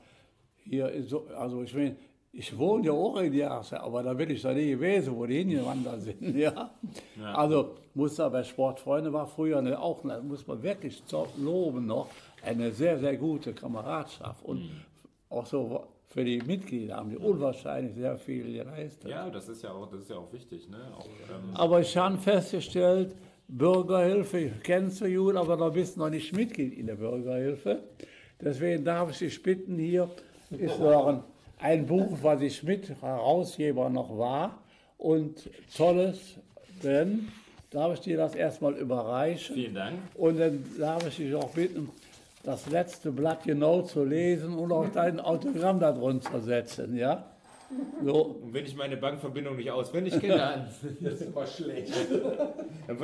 Hier 0.63 0.91
so, 1.03 1.27
also 1.35 1.63
ich 1.63 1.73
meine, 1.73 1.97
ich 2.31 2.57
wohne 2.57 2.85
ja 2.85 2.91
auch 2.93 3.17
in 3.17 3.33
Jahreszeit, 3.33 3.81
aber 3.81 4.03
da 4.03 4.13
bin 4.13 4.29
ich 4.29 4.41
da 4.41 4.53
nie 4.53 4.71
gewesen, 4.71 5.15
wo 5.15 5.25
die 5.25 5.37
hingewandert 5.37 6.01
sind. 6.01 6.21
Ja? 6.35 6.71
Also 7.33 7.75
muss 7.93 8.15
da 8.15 8.29
bei 8.29 8.43
Sportfreunde 8.43 9.11
war 9.11 9.27
früher 9.27 9.59
eine, 9.59 9.79
auch, 9.79 10.03
muss 10.03 10.47
man 10.47 10.63
wirklich 10.63 11.03
loben 11.37 11.85
noch, 11.85 12.07
eine 12.43 12.71
sehr, 12.71 12.97
sehr 12.97 13.17
gute 13.17 13.53
Kameradschaft. 13.53 14.43
Und 14.43 14.69
auch 15.29 15.45
so 15.45 15.87
für 16.15 16.23
die 16.23 16.37
Mitglieder 16.37 16.95
haben 16.95 17.09
die 17.09 17.17
unwahrscheinlich 17.17 17.93
sehr 17.93 18.15
viel 18.15 18.53
geleistet. 18.53 19.11
Ja, 19.11 19.29
das 19.29 19.49
ist 19.49 19.61
ja 19.61 19.71
auch, 19.71 19.91
das 19.91 20.03
ist 20.03 20.09
ja 20.09 20.15
auch 20.15 20.31
wichtig. 20.31 20.69
Ne? 20.69 20.77
Auch, 20.97 21.05
ähm, 21.05 21.53
Aber 21.53 21.81
ich 21.81 21.97
habe 21.97 22.17
festgestellt, 22.17 23.13
Bürgerhilfe 23.49 24.53
kennst 24.63 25.01
du 25.01 25.13
gut, 25.13 25.35
aber 25.35 25.57
da 25.57 25.67
bist 25.67 25.97
du 25.97 25.99
noch 25.99 26.09
nicht 26.09 26.33
Mitglied 26.33 26.73
in 26.77 26.87
der 26.87 26.95
Bürgerhilfe. 26.95 27.83
Deswegen 28.39 28.85
darf 28.85 29.11
ich 29.11 29.17
dich 29.17 29.43
bitten, 29.43 29.77
hier 29.77 30.09
ist 30.51 30.79
noch 30.79 31.07
ein, 31.07 31.23
ein 31.59 31.85
Buch, 31.85 32.17
was 32.21 32.39
ich 32.41 32.63
mit 32.63 32.95
Herausgeber 33.01 33.89
noch 33.89 34.17
war 34.17 34.63
und 34.97 35.49
tolles, 35.75 36.37
denn 36.81 37.27
darf 37.71 37.95
ich 37.95 37.99
dir 37.99 38.15
das 38.15 38.35
erstmal 38.35 38.75
überreichen. 38.75 39.53
vielen 39.53 39.75
Dank. 39.75 39.99
Und 40.15 40.39
dann 40.39 40.63
darf 40.79 41.05
ich 41.09 41.17
dich 41.17 41.35
auch 41.35 41.49
bitten, 41.49 41.89
das 42.45 42.67
letzte 42.69 43.11
Blatt 43.11 43.43
genau 43.43 43.81
zu 43.81 44.03
lesen 44.03 44.53
und 44.57 44.71
auch 44.71 44.87
dein 44.93 45.19
Autogramm 45.19 45.79
darunter 45.79 46.39
setzen, 46.41 46.95
ja? 46.95 47.25
So, 48.03 48.21
Und 48.43 48.53
wenn 48.53 48.63
ich 48.65 48.75
meine 48.75 48.95
Bankverbindung 48.95 49.55
nicht 49.55 49.71
auswendig 49.71 50.19
kenne, 50.19 50.37
dann 50.37 50.67
Das 51.01 51.13
ist 51.15 51.27
aber 51.27 51.47
schlecht. 51.47 51.91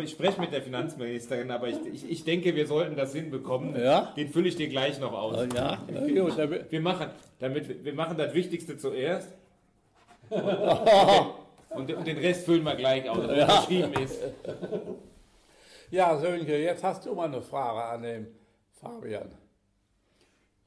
Ich 0.04 0.12
spreche 0.12 0.39
mit 0.39 0.54
der 0.54 0.62
Finanzministerin, 0.62 1.49
aber 1.49 1.67
ich, 1.67 1.77
ich, 1.91 2.10
ich 2.12 2.23
denke, 2.23 2.56
wir 2.56 2.67
sollten 2.67 2.95
das 2.95 3.13
hinbekommen. 3.13 3.75
Ja? 3.82 4.13
Den 4.15 4.30
fülle 4.30 4.47
ich 4.49 4.56
dir 4.56 4.67
gleich 4.69 4.99
noch 4.99 5.13
aus. 5.13 5.47
ja, 5.56 5.77
gut, 5.88 6.38
Wir 6.69 6.82
machen, 6.82 7.08
damit, 7.39 7.84
wir 7.84 7.93
machen 7.95 8.17
das 8.17 8.34
Wichtigste 8.36 8.77
zuerst. 8.77 9.30
Und, 11.73 11.88
den- 11.89 11.95
und 11.97 12.06
den 12.06 12.17
Rest 12.17 12.43
füllen 12.45 12.63
wir 12.63 12.75
gleich 12.75 13.10
aus, 13.10 13.25
was 13.25 13.38
Ja. 13.38 13.45
geschrieben 13.62 13.93
ist. 14.04 14.19
Ja, 15.89 16.17
Sönke, 16.17 16.58
jetzt 16.62 16.84
hast 16.84 17.06
du 17.06 17.13
mal 17.15 17.25
eine 17.30 17.41
Frage 17.41 17.84
an 17.84 18.01
den 18.04 18.27
Fabian. 18.82 19.30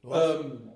Ähm, 0.04 0.70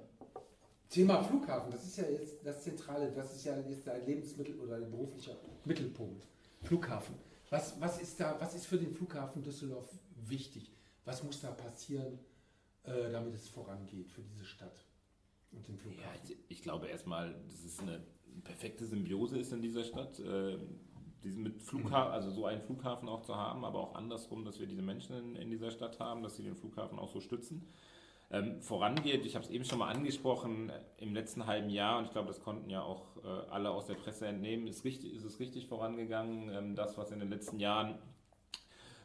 Thema 0.88 1.22
Flughafen, 1.22 1.70
das 1.70 1.85
ist 1.85 1.98
ja 1.98 2.05
jetzt 2.09 2.44
das 2.44 2.62
Zentrale, 2.62 3.12
das 3.12 3.37
ist 3.37 3.44
ja 3.44 3.59
jetzt 3.61 3.87
dein 3.87 4.05
Lebensmittel 4.07 4.59
oder 4.59 4.81
dein 4.81 4.90
beruflicher 4.90 5.37
Mittelpunkt. 5.64 6.27
Flughafen. 6.62 7.14
Was, 7.51 7.81
was, 7.81 8.01
ist 8.01 8.18
da, 8.20 8.37
was 8.40 8.55
ist 8.55 8.66
für 8.66 8.79
den 8.79 8.92
Flughafen 8.94 9.42
Düsseldorf 9.42 9.88
wichtig? 10.27 10.70
Was 11.05 11.22
muss 11.22 11.40
da 11.40 11.51
passieren, 11.51 12.18
äh, 12.85 13.11
damit 13.11 13.35
es 13.35 13.48
vorangeht 13.48 14.11
für 14.11 14.22
diese 14.22 14.44
Stadt 14.44 14.85
und 15.53 15.66
den 15.68 15.77
Ja, 15.77 15.81
Flughafen? 15.83 16.20
ich, 16.24 16.37
ich 16.48 16.62
glaube 16.62 16.88
erstmal, 16.88 17.35
dass 17.46 17.64
es 17.64 17.79
eine 17.81 18.03
perfekte 18.44 18.87
Symbiose 18.87 19.38
ist 19.38 19.53
in 19.53 19.62
dieser 19.62 19.85
Stadt. 19.85 20.18
Äh, 20.20 20.59
diesen 21.22 21.42
mit 21.42 21.62
Flughafen, 21.62 22.12
also 22.12 22.31
so 22.31 22.46
einen 22.46 22.61
Flughafen 22.61 23.09
auch 23.09 23.22
zu 23.22 23.37
haben, 23.37 23.64
aber 23.64 23.81
auch 23.81 23.94
andersrum, 23.94 24.44
dass 24.44 24.61
wir 24.61 24.66
diese 24.66 24.83
Menschen 24.83 25.16
in, 25.16 25.37
in 25.37 25.50
dieser 25.50 25.70
Stadt 25.70 26.00
haben, 26.00 26.22
dass 26.22 26.37
sie 26.37 26.42
den 26.42 26.57
Flughafen 26.57 26.98
auch 26.98 27.09
so 27.09 27.20
stützen. 27.20 27.72
Ähm, 28.31 28.61
vorangeht, 28.61 29.24
ich 29.24 29.35
habe 29.35 29.44
es 29.44 29.50
eben 29.50 29.64
schon 29.64 29.78
mal 29.78 29.88
angesprochen, 29.88 30.68
äh, 30.68 30.81
im 30.98 31.14
letzten 31.14 31.46
halben 31.46 31.70
Jahr, 31.70 31.98
und 31.98 32.04
ich 32.04 32.11
glaube, 32.11 32.28
das 32.28 32.40
konnten 32.40 32.68
ja 32.68 32.83
auch 32.83 33.16
äh, 33.24 33.50
alle 33.50 33.70
aus 33.70 33.87
der 33.87 33.94
Presse 33.94 34.26
entnehmen, 34.26 34.66
ist, 34.66 34.85
richtig, 34.85 35.14
ist 35.14 35.24
es 35.24 35.40
richtig 35.40 35.66
vorangegangen. 35.66 36.50
Ähm, 36.50 36.74
das, 36.74 36.98
was 36.98 37.11
in 37.11 37.20
den 37.20 37.31
letzten 37.31 37.59
Jahren 37.59 37.98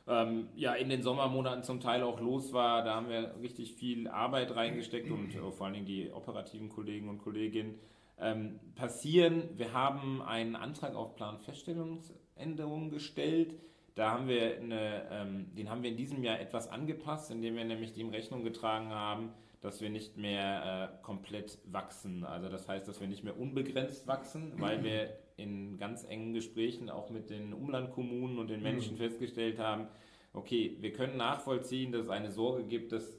ähm, 0.07 0.49
ja, 0.55 0.73
in 0.73 0.89
den 0.89 1.01
Sommermonaten 1.01 1.63
zum 1.63 1.79
Teil 1.79 2.03
auch 2.03 2.19
los 2.19 2.51
war. 2.53 2.83
Da 2.83 2.95
haben 2.95 3.09
wir 3.09 3.35
richtig 3.41 3.73
viel 3.73 4.07
Arbeit 4.07 4.55
reingesteckt 4.55 5.09
und 5.09 5.33
äh, 5.33 5.51
vor 5.51 5.65
allen 5.65 5.75
Dingen 5.75 5.85
die 5.85 6.11
operativen 6.11 6.69
Kollegen 6.69 7.09
und 7.09 7.19
Kolleginnen 7.19 7.79
ähm, 8.19 8.59
passieren. 8.75 9.49
Wir 9.55 9.73
haben 9.73 10.21
einen 10.21 10.55
Antrag 10.55 10.95
auf 10.95 11.15
Planfeststellungsänderung 11.15 12.89
gestellt. 12.89 13.55
Da 13.95 14.11
haben 14.11 14.27
wir 14.27 14.57
eine, 14.57 15.07
ähm, 15.11 15.55
den 15.55 15.69
haben 15.69 15.83
wir 15.83 15.91
in 15.91 15.97
diesem 15.97 16.23
Jahr 16.23 16.39
etwas 16.39 16.67
angepasst, 16.67 17.29
indem 17.31 17.55
wir 17.55 17.65
nämlich 17.65 17.93
dem 17.93 18.09
Rechnung 18.09 18.43
getragen 18.43 18.89
haben, 18.89 19.33
dass 19.61 19.81
wir 19.81 19.89
nicht 19.89 20.17
mehr 20.17 20.91
äh, 20.99 21.03
komplett 21.05 21.59
wachsen. 21.65 22.25
Also 22.25 22.49
das 22.49 22.67
heißt, 22.67 22.87
dass 22.87 22.99
wir 22.99 23.07
nicht 23.07 23.23
mehr 23.23 23.39
unbegrenzt 23.39 24.07
wachsen, 24.07 24.53
weil 24.57 24.83
wir 24.83 25.15
in 25.37 25.77
ganz 25.77 26.03
engen 26.03 26.33
Gesprächen 26.33 26.89
auch 26.89 27.09
mit 27.09 27.29
den 27.29 27.53
Umlandkommunen 27.53 28.39
und 28.39 28.49
den 28.49 28.61
Menschen 28.61 28.97
festgestellt 28.97 29.59
haben, 29.59 29.87
okay, 30.33 30.77
wir 30.79 30.91
können 30.91 31.17
nachvollziehen, 31.17 31.91
dass 31.91 32.05
es 32.05 32.09
eine 32.09 32.31
Sorge 32.31 32.65
gibt, 32.65 32.91
dass 32.91 33.17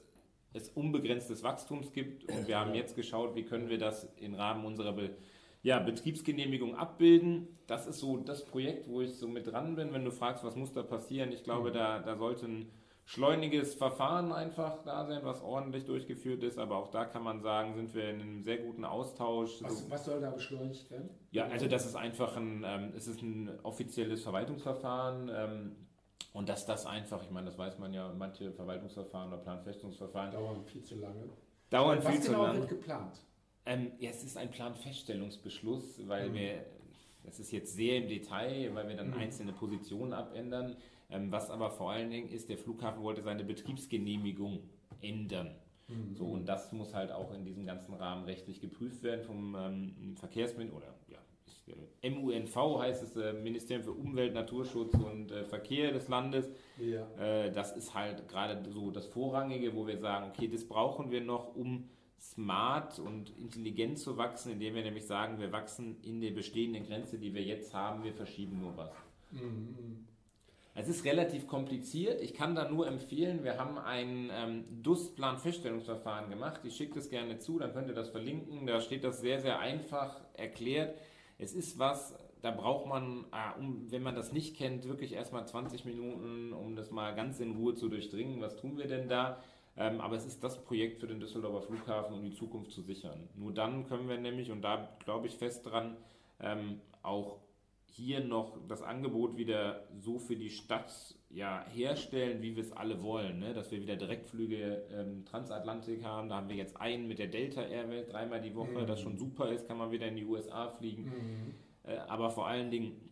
es 0.55 0.69
unbegrenztes 0.71 1.43
Wachstums 1.43 1.93
gibt 1.93 2.33
und 2.33 2.49
wir 2.49 2.59
haben 2.59 2.75
jetzt 2.75 2.97
geschaut, 2.97 3.35
wie 3.35 3.43
können 3.43 3.69
wir 3.69 3.79
das 3.79 4.09
im 4.17 4.35
Rahmen 4.35 4.65
unserer 4.65 4.93
Be 4.93 5.11
ja, 5.63 5.79
Betriebsgenehmigung 5.79 6.77
abbilden. 6.77 7.49
Das 7.67 7.87
ist 7.87 7.99
so 7.99 8.19
das 8.19 8.45
Projekt, 8.45 8.87
wo 8.87 9.01
ich 9.01 9.15
so 9.15 9.27
mit 9.27 9.47
dran 9.47 9.77
bin. 9.77 9.95
Wenn 9.95 10.05
du 10.05 10.11
fragst, 10.11 10.45
was 10.45 10.57
muss 10.57 10.75
da 10.75 10.83
passieren, 10.83 11.33
ich 11.33 11.43
glaube, 11.43 11.73
da, 11.73 12.01
da 12.01 12.17
sollte 12.17 12.45
ein 12.45 12.71
schleuniges 13.07 13.75
Verfahren 13.75 14.31
einfach 14.31 14.83
da 14.85 15.07
sein, 15.07 15.21
was 15.25 15.43
ordentlich 15.43 15.87
durchgeführt 15.87 16.43
ist. 16.43 16.59
Aber 16.59 16.77
auch 16.77 16.89
da 16.89 17.07
kann 17.07 17.23
man 17.23 17.41
sagen, 17.41 17.75
sind 17.75 17.95
wir 17.95 18.11
in 18.11 18.21
einem 18.21 18.43
sehr 18.43 18.59
guten 18.59 18.85
Austausch. 18.85 19.63
Was, 19.63 19.91
was 19.91 20.05
soll 20.05 20.21
da 20.21 20.31
beschleunigt 20.31 20.91
werden? 20.91 21.09
ja, 21.31 21.47
also 21.47 21.67
das 21.67 21.87
ist 21.87 21.97
einfach 21.97 22.37
ein, 22.37 22.63
ähm, 22.67 22.93
es 22.95 23.07
ist 23.07 23.23
ein 23.23 23.51
offizielles 23.63 24.23
Verwaltungsverfahren 24.23 25.31
ähm, 25.35 25.77
und 26.33 26.49
dass 26.49 26.67
das 26.67 26.87
einfach, 26.87 27.23
ich 27.23 27.31
meine, 27.31 27.47
das 27.47 27.59
weiß 27.59 27.79
man 27.79 27.93
ja, 27.93 28.13
manche 28.17 28.53
Verwaltungsverfahren 28.53 29.29
oder 29.33 29.43
Planfestungsverfahren 29.43 30.33
Dauern 30.33 30.65
viel 30.65 30.83
zu 30.83 30.97
lange. 30.97 31.25
dauern 31.71 31.99
Was 32.03 32.13
viel 32.13 32.21
zu 32.23 32.31
genau 32.31 32.45
lange. 32.45 32.59
wird 32.61 32.69
geplant? 32.71 33.21
Ähm, 33.67 33.93
ja, 33.99 34.11
es 34.11 34.23
ist 34.25 34.37
ein 34.37 34.51
Planfeststellungsbeschluss, 34.51 36.07
weil 36.09 36.31
Mhm. 36.31 36.35
wir, 36.35 36.65
das 37.25 37.39
ist 37.41 37.51
jetzt 37.53 37.75
sehr 37.75 37.99
im 37.99 38.09
Detail, 38.09 38.75
weil 38.75 38.89
wir 38.89 38.97
dann 38.97 39.09
Mhm. 39.09 39.15
einzelne 39.15 39.53
Positionen 39.53 40.13
abändern. 40.13 40.77
Ähm, 41.11 41.31
was 41.31 41.51
aber 41.51 41.71
vor 41.71 41.91
allen 41.93 42.11
Dingen 42.11 42.29
ist, 42.31 42.49
der 42.49 42.59
Flughafen 42.59 43.03
wollte 43.03 43.23
seine 43.23 43.45
Betriebsgenehmigung 43.45 44.61
ändern. 45.01 45.55
Mhm. 45.89 46.15
So, 46.15 46.27
und 46.27 46.47
das 46.47 46.73
muss 46.73 46.95
halt 46.95 47.13
auch 47.13 47.33
in 47.35 47.45
diesem 47.45 47.67
ganzen 47.67 47.95
Rahmen 47.95 48.25
rechtlich 48.25 48.61
geprüft 48.61 49.03
werden 49.03 49.23
vom 49.25 49.55
ähm, 49.55 50.17
Verkehrsminister 50.17 50.77
oder 50.79 50.95
ja, 51.09 51.19
MUNV 52.03 52.81
heißt 52.81 53.03
es, 53.03 53.17
äh, 53.17 53.33
Ministerium 53.33 53.85
für 53.85 53.93
Umwelt, 53.93 54.35
Naturschutz 54.35 54.95
und 54.95 55.31
äh, 55.31 55.45
Verkehr 55.45 55.93
des 55.93 56.09
Landes. 56.09 56.51
Ja. 56.79 57.07
Äh, 57.19 57.53
das 57.53 57.77
ist 57.77 57.95
halt 57.95 58.29
gerade 58.29 58.63
so 58.71 58.91
das 58.91 59.07
Vorrangige, 59.07 59.75
wo 59.75 59.87
wir 59.87 59.99
sagen, 59.99 60.31
okay, 60.31 60.49
das 60.49 60.67
brauchen 60.67 61.11
wir 61.11 61.23
noch, 61.23 61.55
um 61.57 61.89
smart 62.21 62.99
und 62.99 63.31
intelligent 63.39 63.99
zu 63.99 64.17
wachsen, 64.17 64.53
indem 64.53 64.75
wir 64.75 64.83
nämlich 64.83 65.07
sagen, 65.07 65.39
wir 65.39 65.53
wachsen 65.53 65.97
in 66.03 66.21
der 66.21 66.31
bestehenden 66.31 66.87
Grenze, 66.87 67.19
die 67.19 67.35
wir 67.35 67.43
jetzt 67.43 67.75
haben, 67.75 68.05
wir 68.05 68.15
verschieben 68.15 68.61
nur 68.61 68.77
was. 68.77 68.91
Mhm. 69.31 70.07
Es 70.77 70.89
ist 70.89 71.05
relativ 71.05 71.47
kompliziert. 71.47 72.21
Ich 72.21 72.35
kann 72.35 72.57
da 72.57 72.69
nur 72.69 72.89
empfehlen, 72.89 73.45
wir 73.45 73.59
haben 73.59 73.79
ein 73.79 74.31
ähm, 74.33 74.65
DUS-Plan-Feststellungsverfahren 74.83 76.31
gemacht. 76.31 76.63
Ich 76.65 76.75
schicke 76.75 76.95
das 76.97 77.11
gerne 77.11 77.39
zu, 77.39 77.61
dann 77.61 77.73
könnt 77.73 77.89
ihr 77.89 77.95
das 77.95 78.11
verlinken. 78.11 78.67
Da 78.67 78.81
steht 78.81 79.05
das 79.05 79.21
sehr, 79.21 79.41
sehr 79.41 79.61
einfach 79.61 80.21
erklärt. 80.35 80.99
Es 81.45 81.55
ist 81.55 81.79
was, 81.79 82.15
da 82.41 82.51
braucht 82.51 82.87
man, 82.87 83.27
ah, 83.31 83.55
wenn 83.91 84.03
man 84.03 84.15
das 84.15 84.33
nicht 84.33 84.57
kennt, 84.57 84.89
wirklich 84.89 85.13
erstmal 85.13 85.47
20 85.47 85.85
Minuten, 85.85 86.53
um 86.55 86.75
das 86.75 86.91
mal 86.91 87.15
ganz 87.15 87.39
in 87.39 87.57
Ruhe 87.57 87.75
zu 87.75 87.89
durchdringen. 87.89 88.41
Was 88.41 88.57
tun 88.57 88.79
wir 88.79 88.87
denn 88.87 89.09
da? 89.09 89.43
Ähm, 89.77 90.01
aber 90.01 90.17
es 90.17 90.25
ist 90.25 90.43
das 90.43 90.65
Projekt 90.65 91.01
für 91.01 91.07
den 91.07 91.21
Düsseldorfer 91.21 91.67
Flughafen, 91.67 92.15
um 92.15 92.25
die 92.25 92.33
Zukunft 92.33 92.73
zu 92.73 92.81
sichern. 92.81 93.29
Nur 93.35 93.53
dann 93.53 93.87
können 93.87 94.09
wir 94.09 94.19
nämlich, 94.19 94.51
und 94.51 94.63
da 94.63 94.89
glaube 95.05 95.27
ich 95.27 95.37
fest 95.37 95.67
dran, 95.67 95.97
ähm, 96.41 96.81
auch 97.03 97.41
hier 97.97 98.25
noch 98.25 98.59
das 98.69 98.83
Angebot 98.83 99.37
wieder 99.37 99.85
so 100.01 100.19
für 100.19 100.35
die 100.35 100.51
Stadt 100.51 100.93
ja, 101.31 101.65
herstellen, 101.73 102.43
wie 102.43 102.57
wir 102.57 102.63
es 102.65 102.73
alle 102.73 103.03
wollen. 103.03 103.39
Ne? 103.39 103.55
Dass 103.55 103.71
wir 103.71 103.81
wieder 103.81 103.95
Direktflüge 103.97 104.83
ähm, 104.93 105.25
Transatlantik 105.25 106.05
haben. 106.05 106.29
Da 106.29 106.37
haben 106.37 106.49
wir 106.49 106.57
jetzt 106.57 106.77
einen 106.81 107.07
mit 107.07 107.21
der 107.21 107.29
Delta 107.29 107.63
Airway 107.63 108.05
dreimal 108.05 108.41
die 108.41 108.55
Woche, 108.55 108.83
Mhm. 108.83 108.87
das 108.87 109.01
schon 109.01 109.17
super 109.17 109.49
ist, 109.51 109.69
kann 109.69 109.79
man 109.79 109.93
wieder 109.93 110.09
in 110.09 110.17
die 110.17 110.25
USA 110.25 110.69
fliegen. 110.69 111.05
Mhm. 111.05 111.55
Äh, 111.85 111.99
aber 112.09 112.31
vor 112.31 112.49
allen 112.49 112.71
Dingen 112.73 113.11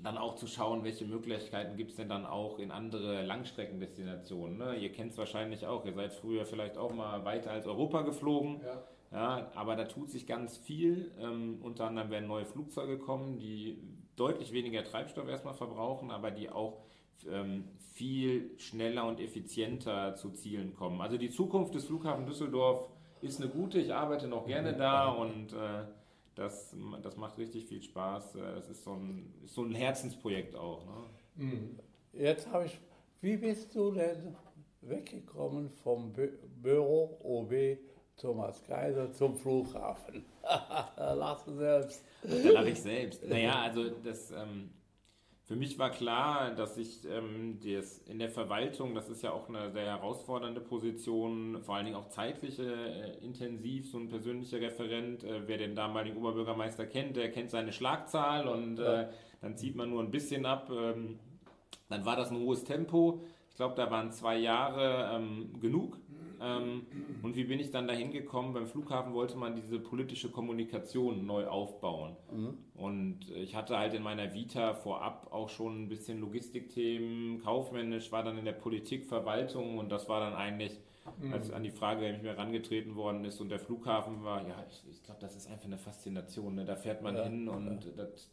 dann 0.00 0.18
auch 0.18 0.34
zu 0.34 0.48
schauen, 0.48 0.82
welche 0.82 1.04
Möglichkeiten 1.04 1.76
gibt 1.76 1.90
es 1.90 1.96
denn 1.96 2.08
dann 2.08 2.26
auch 2.26 2.58
in 2.58 2.72
andere 2.72 3.22
Langstreckendestinationen. 3.24 4.58
Ne? 4.58 4.76
Ihr 4.76 4.90
kennt 4.90 5.12
es 5.12 5.18
wahrscheinlich 5.18 5.66
auch, 5.66 5.84
ihr 5.86 5.92
seid 5.94 6.12
früher 6.12 6.44
vielleicht 6.44 6.76
auch 6.76 6.92
mal 6.92 7.24
weiter 7.24 7.52
als 7.52 7.66
Europa 7.66 8.02
geflogen. 8.02 8.60
Ja. 8.64 8.82
Ja, 9.12 9.52
aber 9.54 9.76
da 9.76 9.84
tut 9.84 10.10
sich 10.10 10.26
ganz 10.26 10.56
viel. 10.56 11.12
Ähm, 11.20 11.58
unter 11.62 11.86
anderem 11.86 12.10
werden 12.10 12.26
neue 12.26 12.44
Flugzeuge 12.44 12.98
kommen, 12.98 13.38
die 13.38 13.78
deutlich 14.16 14.52
weniger 14.52 14.84
Treibstoff 14.84 15.28
erstmal 15.28 15.54
verbrauchen, 15.54 16.10
aber 16.10 16.30
die 16.30 16.50
auch 16.50 16.80
ähm, 17.28 17.68
viel 17.94 18.58
schneller 18.58 19.06
und 19.06 19.20
effizienter 19.20 20.16
zu 20.16 20.30
Zielen 20.30 20.74
kommen. 20.74 21.00
Also 21.00 21.16
die 21.16 21.30
Zukunft 21.30 21.74
des 21.74 21.84
Flughafen 21.84 22.26
Düsseldorf 22.26 22.88
ist 23.20 23.40
eine 23.40 23.50
gute. 23.50 23.78
Ich 23.78 23.92
arbeite 23.94 24.28
noch 24.28 24.46
gerne 24.46 24.74
da 24.76 25.08
und 25.10 25.52
äh, 25.52 25.84
das, 26.34 26.74
das 27.02 27.16
macht 27.16 27.38
richtig 27.38 27.66
viel 27.66 27.82
Spaß. 27.82 28.34
Äh, 28.36 28.40
Das 28.56 28.68
ist 28.68 28.84
so 28.84 28.92
ein, 28.92 29.32
ist 29.44 29.54
so 29.54 29.62
ein 29.62 29.74
Herzensprojekt 29.74 30.56
auch. 30.56 30.84
Ne? 30.84 31.44
Mhm. 31.44 31.78
Jetzt 32.12 32.50
habe 32.50 32.66
ich, 32.66 32.80
wie 33.20 33.36
bist 33.36 33.74
du 33.74 33.92
denn 33.92 34.36
weggekommen 34.82 35.70
vom 35.70 36.12
Bü 36.12 36.28
Büro 36.62 37.18
OB 37.22 37.78
Thomas 38.16 38.62
Kaiser 38.62 39.12
zum 39.12 39.36
Flughafen? 39.36 40.24
Lassen 40.96 41.56
selbst. 41.56 42.04
Da 42.22 42.50
lache 42.50 42.70
ich 42.70 42.80
selbst. 42.80 43.26
Naja, 43.26 43.62
also 43.62 43.90
das, 43.90 44.30
ähm, 44.30 44.70
für 45.46 45.56
mich 45.56 45.78
war 45.78 45.90
klar, 45.90 46.52
dass 46.54 46.78
ich 46.78 47.04
ähm, 47.04 47.58
das 47.62 47.98
in 48.08 48.18
der 48.18 48.30
Verwaltung, 48.30 48.94
das 48.94 49.10
ist 49.10 49.22
ja 49.22 49.32
auch 49.32 49.48
eine 49.50 49.70
sehr 49.72 49.84
herausfordernde 49.84 50.62
Position, 50.62 51.62
vor 51.62 51.74
allen 51.76 51.84
Dingen 51.84 51.96
auch 51.98 52.08
zeitlich 52.08 52.58
äh, 52.58 53.18
intensiv, 53.18 53.90
so 53.90 53.98
ein 53.98 54.08
persönlicher 54.08 54.58
Referent. 54.60 55.22
Äh, 55.22 55.46
wer 55.46 55.58
den 55.58 55.74
damaligen 55.74 56.16
Oberbürgermeister 56.16 56.86
kennt, 56.86 57.16
der 57.16 57.30
kennt 57.30 57.50
seine 57.50 57.72
Schlagzahl 57.72 58.48
und 58.48 58.78
äh, 58.78 59.08
dann 59.42 59.58
zieht 59.58 59.76
man 59.76 59.90
nur 59.90 60.02
ein 60.02 60.10
bisschen 60.10 60.46
ab. 60.46 60.70
Ähm, 60.70 61.18
dann 61.90 62.06
war 62.06 62.16
das 62.16 62.30
ein 62.30 62.38
hohes 62.38 62.64
Tempo. 62.64 63.20
Ich 63.50 63.56
glaube, 63.56 63.74
da 63.74 63.90
waren 63.90 64.12
zwei 64.12 64.38
Jahre 64.38 65.14
ähm, 65.14 65.60
genug. 65.60 65.98
Ähm, 66.44 66.86
und 67.22 67.36
wie 67.36 67.44
bin 67.44 67.58
ich 67.58 67.70
dann 67.70 67.86
dahin 67.88 68.10
gekommen? 68.10 68.52
Beim 68.52 68.66
Flughafen 68.66 69.14
wollte 69.14 69.36
man 69.36 69.54
diese 69.56 69.78
politische 69.78 70.30
Kommunikation 70.30 71.24
neu 71.26 71.46
aufbauen. 71.46 72.16
Und 72.74 73.20
ich 73.30 73.54
hatte 73.54 73.78
halt 73.78 73.94
in 73.94 74.02
meiner 74.02 74.34
Vita 74.34 74.74
vorab 74.74 75.28
auch 75.32 75.48
schon 75.48 75.84
ein 75.84 75.88
bisschen 75.88 76.20
Logistikthemen, 76.20 77.40
kaufmännisch, 77.42 78.12
war 78.12 78.22
dann 78.22 78.36
in 78.36 78.44
der 78.44 78.52
Politik, 78.52 79.06
Verwaltung 79.06 79.78
und 79.78 79.90
das 79.90 80.08
war 80.08 80.20
dann 80.20 80.34
eigentlich, 80.34 80.80
als 81.32 81.50
an 81.50 81.62
die 81.62 81.70
Frage, 81.70 82.08
ich 82.10 82.22
mir 82.22 82.30
herangetreten 82.30 82.96
worden 82.96 83.24
ist 83.24 83.40
und 83.40 83.48
der 83.48 83.58
Flughafen 83.60 84.24
war, 84.24 84.46
ja, 84.46 84.64
ich, 84.68 84.84
ich 84.90 85.02
glaube, 85.02 85.20
das 85.20 85.36
ist 85.36 85.48
einfach 85.48 85.66
eine 85.66 85.78
Faszination. 85.78 86.54
Ne? 86.56 86.64
Da 86.64 86.76
fährt 86.76 87.02
man 87.02 87.16
Ja, 87.16 87.24
hin 87.24 87.48
und 87.48 87.92
das, 87.96 88.30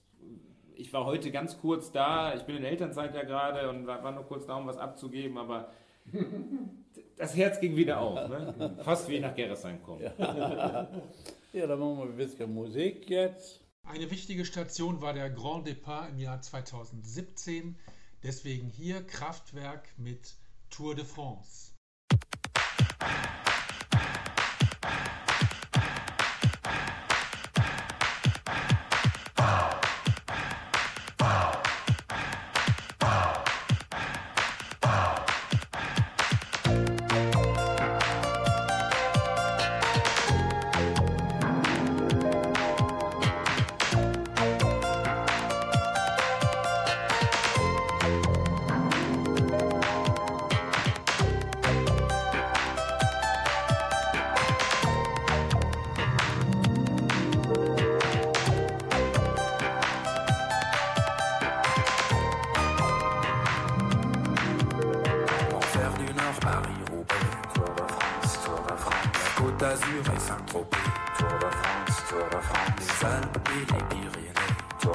ich 0.76 0.92
war 0.94 1.06
heute 1.06 1.32
ganz 1.32 1.60
kurz 1.60 1.92
da, 1.92 2.34
ich 2.34 2.44
bin 2.44 2.56
in 2.56 2.64
Elternzeit 2.64 3.14
ja 3.14 3.24
gerade 3.24 3.70
und 3.70 3.88
war 3.88 4.12
nur 4.12 4.24
kurz 4.24 4.46
da, 4.46 4.56
um 4.56 4.68
was 4.68 4.78
abzugeben, 4.78 5.38
aber 5.38 5.70
das 7.18 7.36
Herz 7.36 7.60
ging 7.60 7.76
wieder 7.76 8.00
auf. 8.00 8.30
Ne? 8.30 8.78
Fast 8.84 9.10
wie 9.10 9.20
nach 9.20 9.36
Gerresheim 9.36 9.82
kommen. 9.84 10.02
Ja, 11.54 11.68
dann 11.68 11.80
machen 11.80 11.98
wir 11.98 12.06
ein 12.06 12.16
bisschen 12.16 12.54
Musik 12.54 13.10
jetzt. 13.10 13.60
Eine 13.84 14.10
wichtige 14.10 14.46
Station 14.46 15.02
war 15.02 15.14
der 15.14 15.30
Grand 15.30 15.68
Départ 15.68 16.08
im 16.10 16.18
Jahr 16.18 16.42
2017. 16.42 17.78
Deswegen 18.24 18.70
hier 18.70 19.06
Kraftwerk 19.06 19.90
mit 19.98 20.36
Tour 20.70 20.96
de 20.96 21.04
France. 21.04 21.74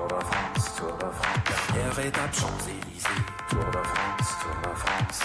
Tour 0.09 0.19
de 0.19 0.25
France, 0.25 0.75
Tour 0.77 0.93
de 0.99 1.13
France, 1.13 1.73
dernière 1.75 2.07
étape 2.07 2.35
Champs-Élysées, 2.35 3.09
Tour 3.51 3.65
de 3.73 3.83
France, 3.83 4.35
Tour 4.41 4.55
de 4.63 4.77
France. 4.79 5.21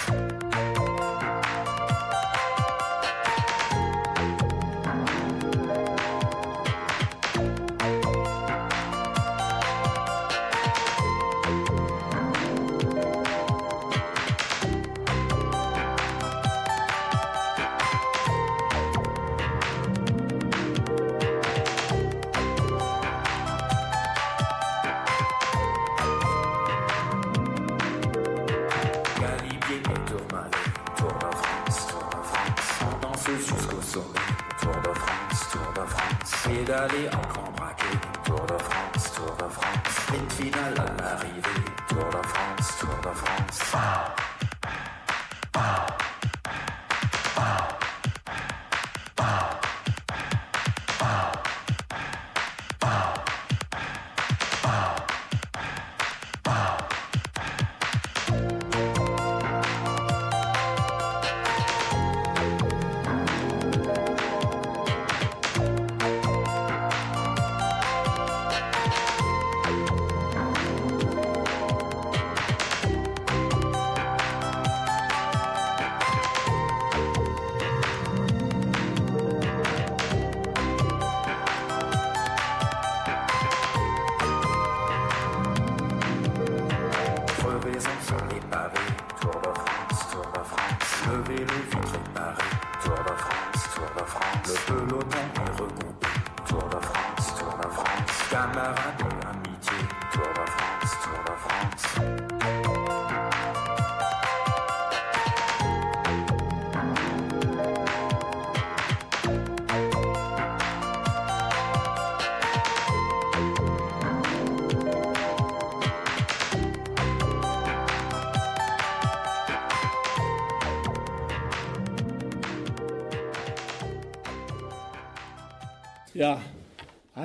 Le 94.51 94.57
peloton 94.67 95.17
est 95.35 95.51
regroupé, 95.51 96.07
Tour 96.45 96.63
de 96.67 96.85
France, 96.85 97.39
Tour 97.39 97.57
de 97.57 97.69
France. 97.69 98.29
Camarades 98.29 99.20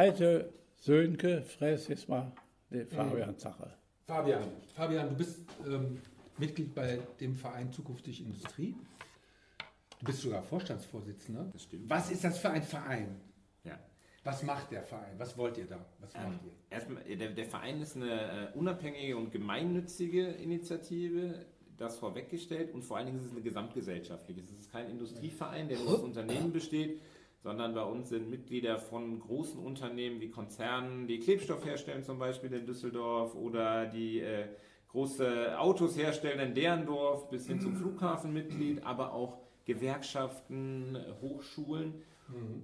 heute 0.06 0.52
Sönke, 0.76 1.42
fress 1.42 1.88
jetzt 1.88 2.08
mal 2.08 2.32
den 2.70 2.86
Fabian 2.86 3.36
Zache. 3.38 3.72
Fabian, 4.06 4.44
Fabian, 4.74 5.08
du 5.08 5.16
bist 5.16 5.40
ähm, 5.66 6.00
Mitglied 6.38 6.74
bei 6.74 7.00
dem 7.20 7.34
Verein 7.34 7.72
Zukünftig 7.72 8.20
Industrie. 8.24 8.76
Du 9.98 10.06
bist 10.06 10.20
sogar 10.20 10.42
Vorstandsvorsitzender. 10.42 11.48
Das 11.52 11.62
stimmt. 11.64 11.88
Was 11.90 12.10
ist 12.10 12.22
das 12.22 12.38
für 12.38 12.50
ein 12.50 12.62
Verein? 12.62 13.16
Ja. 13.64 13.78
Was 14.22 14.42
macht 14.42 14.70
der 14.70 14.82
Verein? 14.82 15.14
Was 15.18 15.36
wollt 15.36 15.58
ihr 15.58 15.66
da? 15.66 15.84
Was 16.00 16.14
Ähm, 16.14 16.22
macht 16.24 16.40
ihr? 16.44 16.52
erstmal, 16.70 17.02
äh, 17.10 17.16
der, 17.16 17.30
der 17.30 17.46
Verein 17.46 17.80
ist 17.80 17.96
eine 17.96 18.52
äh, 18.52 18.56
unabhängige 18.58 19.16
und 19.16 19.32
gemeinnützige 19.32 20.26
Initiative, 20.28 21.46
das 21.78 21.98
vorweggestellt 21.98 22.72
und 22.72 22.82
vor 22.82 22.96
allen 22.96 23.06
Dingen 23.06 23.18
ist 23.18 23.26
es 23.26 23.32
eine 23.32 23.42
gesamtgesellschaftliche. 23.42 24.40
Es 24.40 24.50
ist 24.50 24.70
kein 24.70 24.88
Industrieverein, 24.88 25.68
der 25.68 25.78
nur 25.78 25.94
aus 25.94 26.00
Unternehmen 26.00 26.52
besteht, 26.52 27.00
sondern 27.46 27.74
bei 27.74 27.84
uns 27.84 28.08
sind 28.08 28.28
Mitglieder 28.28 28.76
von 28.76 29.20
großen 29.20 29.60
Unternehmen 29.60 30.20
wie 30.20 30.30
Konzernen, 30.30 31.06
die 31.06 31.20
Klebstoff 31.20 31.64
herstellen, 31.64 32.02
zum 32.02 32.18
Beispiel 32.18 32.52
in 32.52 32.66
Düsseldorf, 32.66 33.36
oder 33.36 33.86
die 33.86 34.18
äh, 34.18 34.48
große 34.88 35.56
Autos 35.56 35.96
herstellen 35.96 36.40
in 36.40 36.54
Derendorf, 36.56 37.30
bis 37.30 37.46
hin 37.46 37.60
zum 37.60 37.76
Flughafenmitglied, 37.76 38.84
aber 38.84 39.12
auch 39.12 39.38
Gewerkschaften, 39.64 40.98
Hochschulen. 41.22 41.94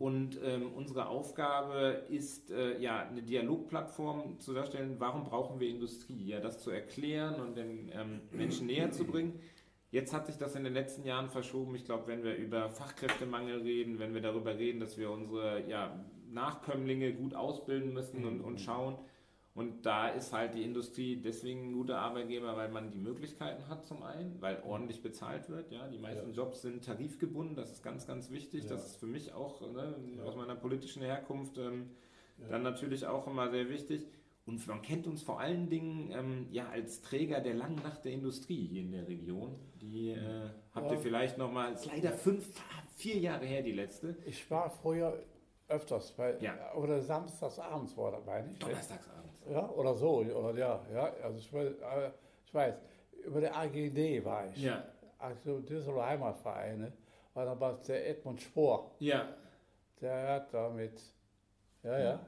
Und 0.00 0.40
ähm, 0.42 0.72
unsere 0.74 1.06
Aufgabe 1.06 2.02
ist, 2.08 2.50
äh, 2.50 2.80
ja, 2.80 3.06
eine 3.06 3.22
Dialogplattform 3.22 4.40
zu 4.40 4.52
darstellen, 4.52 4.96
warum 4.98 5.22
brauchen 5.22 5.60
wir 5.60 5.68
Industrie? 5.68 6.26
Ja, 6.26 6.40
das 6.40 6.58
zu 6.58 6.72
erklären 6.72 7.40
und 7.40 7.56
den 7.56 7.88
ähm, 7.94 8.22
Menschen 8.32 8.66
näher 8.66 8.90
zu 8.90 9.04
bringen. 9.04 9.38
Jetzt 9.92 10.14
hat 10.14 10.26
sich 10.26 10.38
das 10.38 10.56
in 10.56 10.64
den 10.64 10.72
letzten 10.72 11.04
Jahren 11.04 11.28
verschoben. 11.28 11.74
Ich 11.74 11.84
glaube, 11.84 12.06
wenn 12.06 12.24
wir 12.24 12.34
über 12.34 12.70
Fachkräftemangel 12.70 13.60
reden, 13.60 13.98
wenn 13.98 14.14
wir 14.14 14.22
darüber 14.22 14.56
reden, 14.56 14.80
dass 14.80 14.96
wir 14.96 15.10
unsere 15.10 15.68
ja, 15.68 16.02
Nachkömmlinge 16.30 17.12
gut 17.12 17.34
ausbilden 17.34 17.92
müssen 17.92 18.24
und, 18.24 18.40
und 18.40 18.58
schauen. 18.58 18.96
Und 19.54 19.84
da 19.84 20.08
ist 20.08 20.32
halt 20.32 20.54
die 20.54 20.62
Industrie 20.62 21.16
deswegen 21.16 21.68
ein 21.68 21.72
guter 21.74 21.98
Arbeitgeber, 21.98 22.56
weil 22.56 22.70
man 22.70 22.90
die 22.90 22.98
Möglichkeiten 22.98 23.68
hat 23.68 23.86
zum 23.86 24.02
einen, 24.02 24.40
weil 24.40 24.62
ordentlich 24.64 25.02
bezahlt 25.02 25.50
wird. 25.50 25.70
Ja, 25.70 25.86
die 25.88 25.98
meisten 25.98 26.32
Jobs 26.32 26.62
sind 26.62 26.82
tarifgebunden. 26.82 27.54
Das 27.54 27.70
ist 27.70 27.82
ganz, 27.82 28.06
ganz 28.06 28.30
wichtig. 28.30 28.64
Das 28.64 28.86
ist 28.86 28.96
für 28.96 29.06
mich 29.06 29.34
auch 29.34 29.60
ne, 29.60 29.94
aus 30.24 30.36
meiner 30.36 30.54
politischen 30.54 31.02
Herkunft 31.02 31.58
ähm, 31.58 31.90
dann 32.48 32.62
natürlich 32.62 33.06
auch 33.06 33.26
immer 33.26 33.50
sehr 33.50 33.68
wichtig. 33.68 34.06
Und 34.44 34.66
man 34.66 34.82
kennt 34.82 35.06
uns 35.06 35.22
vor 35.22 35.38
allen 35.38 35.68
Dingen 35.70 36.10
ähm, 36.10 36.46
ja 36.50 36.68
als 36.68 37.00
Träger 37.00 37.40
der 37.40 37.54
langen 37.54 37.76
Nacht 37.76 38.04
der 38.04 38.12
Industrie 38.12 38.66
hier 38.66 38.82
in 38.82 38.90
der 38.92 39.06
Region. 39.06 39.54
Die 39.80 40.10
äh, 40.10 40.48
habt 40.74 40.90
ihr 40.90 40.98
vielleicht 40.98 41.38
noch 41.38 41.50
mal. 41.52 41.72
Ist 41.72 41.86
leider 41.86 42.10
fünf, 42.12 42.44
vier 42.96 43.18
Jahre 43.18 43.44
her 43.46 43.62
die 43.62 43.72
letzte. 43.72 44.16
Ich 44.26 44.50
war 44.50 44.68
früher 44.70 45.22
öfters, 45.68 46.12
bei, 46.12 46.36
Ja. 46.40 46.74
oder 46.74 47.00
samstags 47.00 47.58
abends 47.58 47.96
war 47.96 48.10
dabei, 48.10 48.42
nicht? 48.42 48.62
Donnerstagsabends. 48.62 49.32
Ja, 49.50 49.68
oder 49.70 49.94
so, 49.94 50.18
oder 50.18 50.58
ja, 50.58 50.80
ja, 50.92 51.12
also 51.22 51.38
ich 51.38 51.52
weiß, 51.52 51.68
äh, 51.68 52.10
ich 52.44 52.52
weiß 52.54 52.74
über 53.24 53.40
der 53.40 53.56
AGD 53.56 54.24
war 54.24 54.46
ich. 54.50 54.56
Ja. 54.62 54.84
Also 55.18 55.60
Düsseldorfer 55.60 56.06
Heimatvereine, 56.08 56.92
war 57.34 57.58
war 57.60 57.74
der 57.82 58.08
Edmund 58.10 58.40
Spohr, 58.42 58.90
Ja. 58.98 59.28
der 60.00 60.28
hat 60.34 60.52
damit, 60.52 61.00
ja, 61.84 61.98
ja. 61.98 62.04
Ja, 62.04 62.26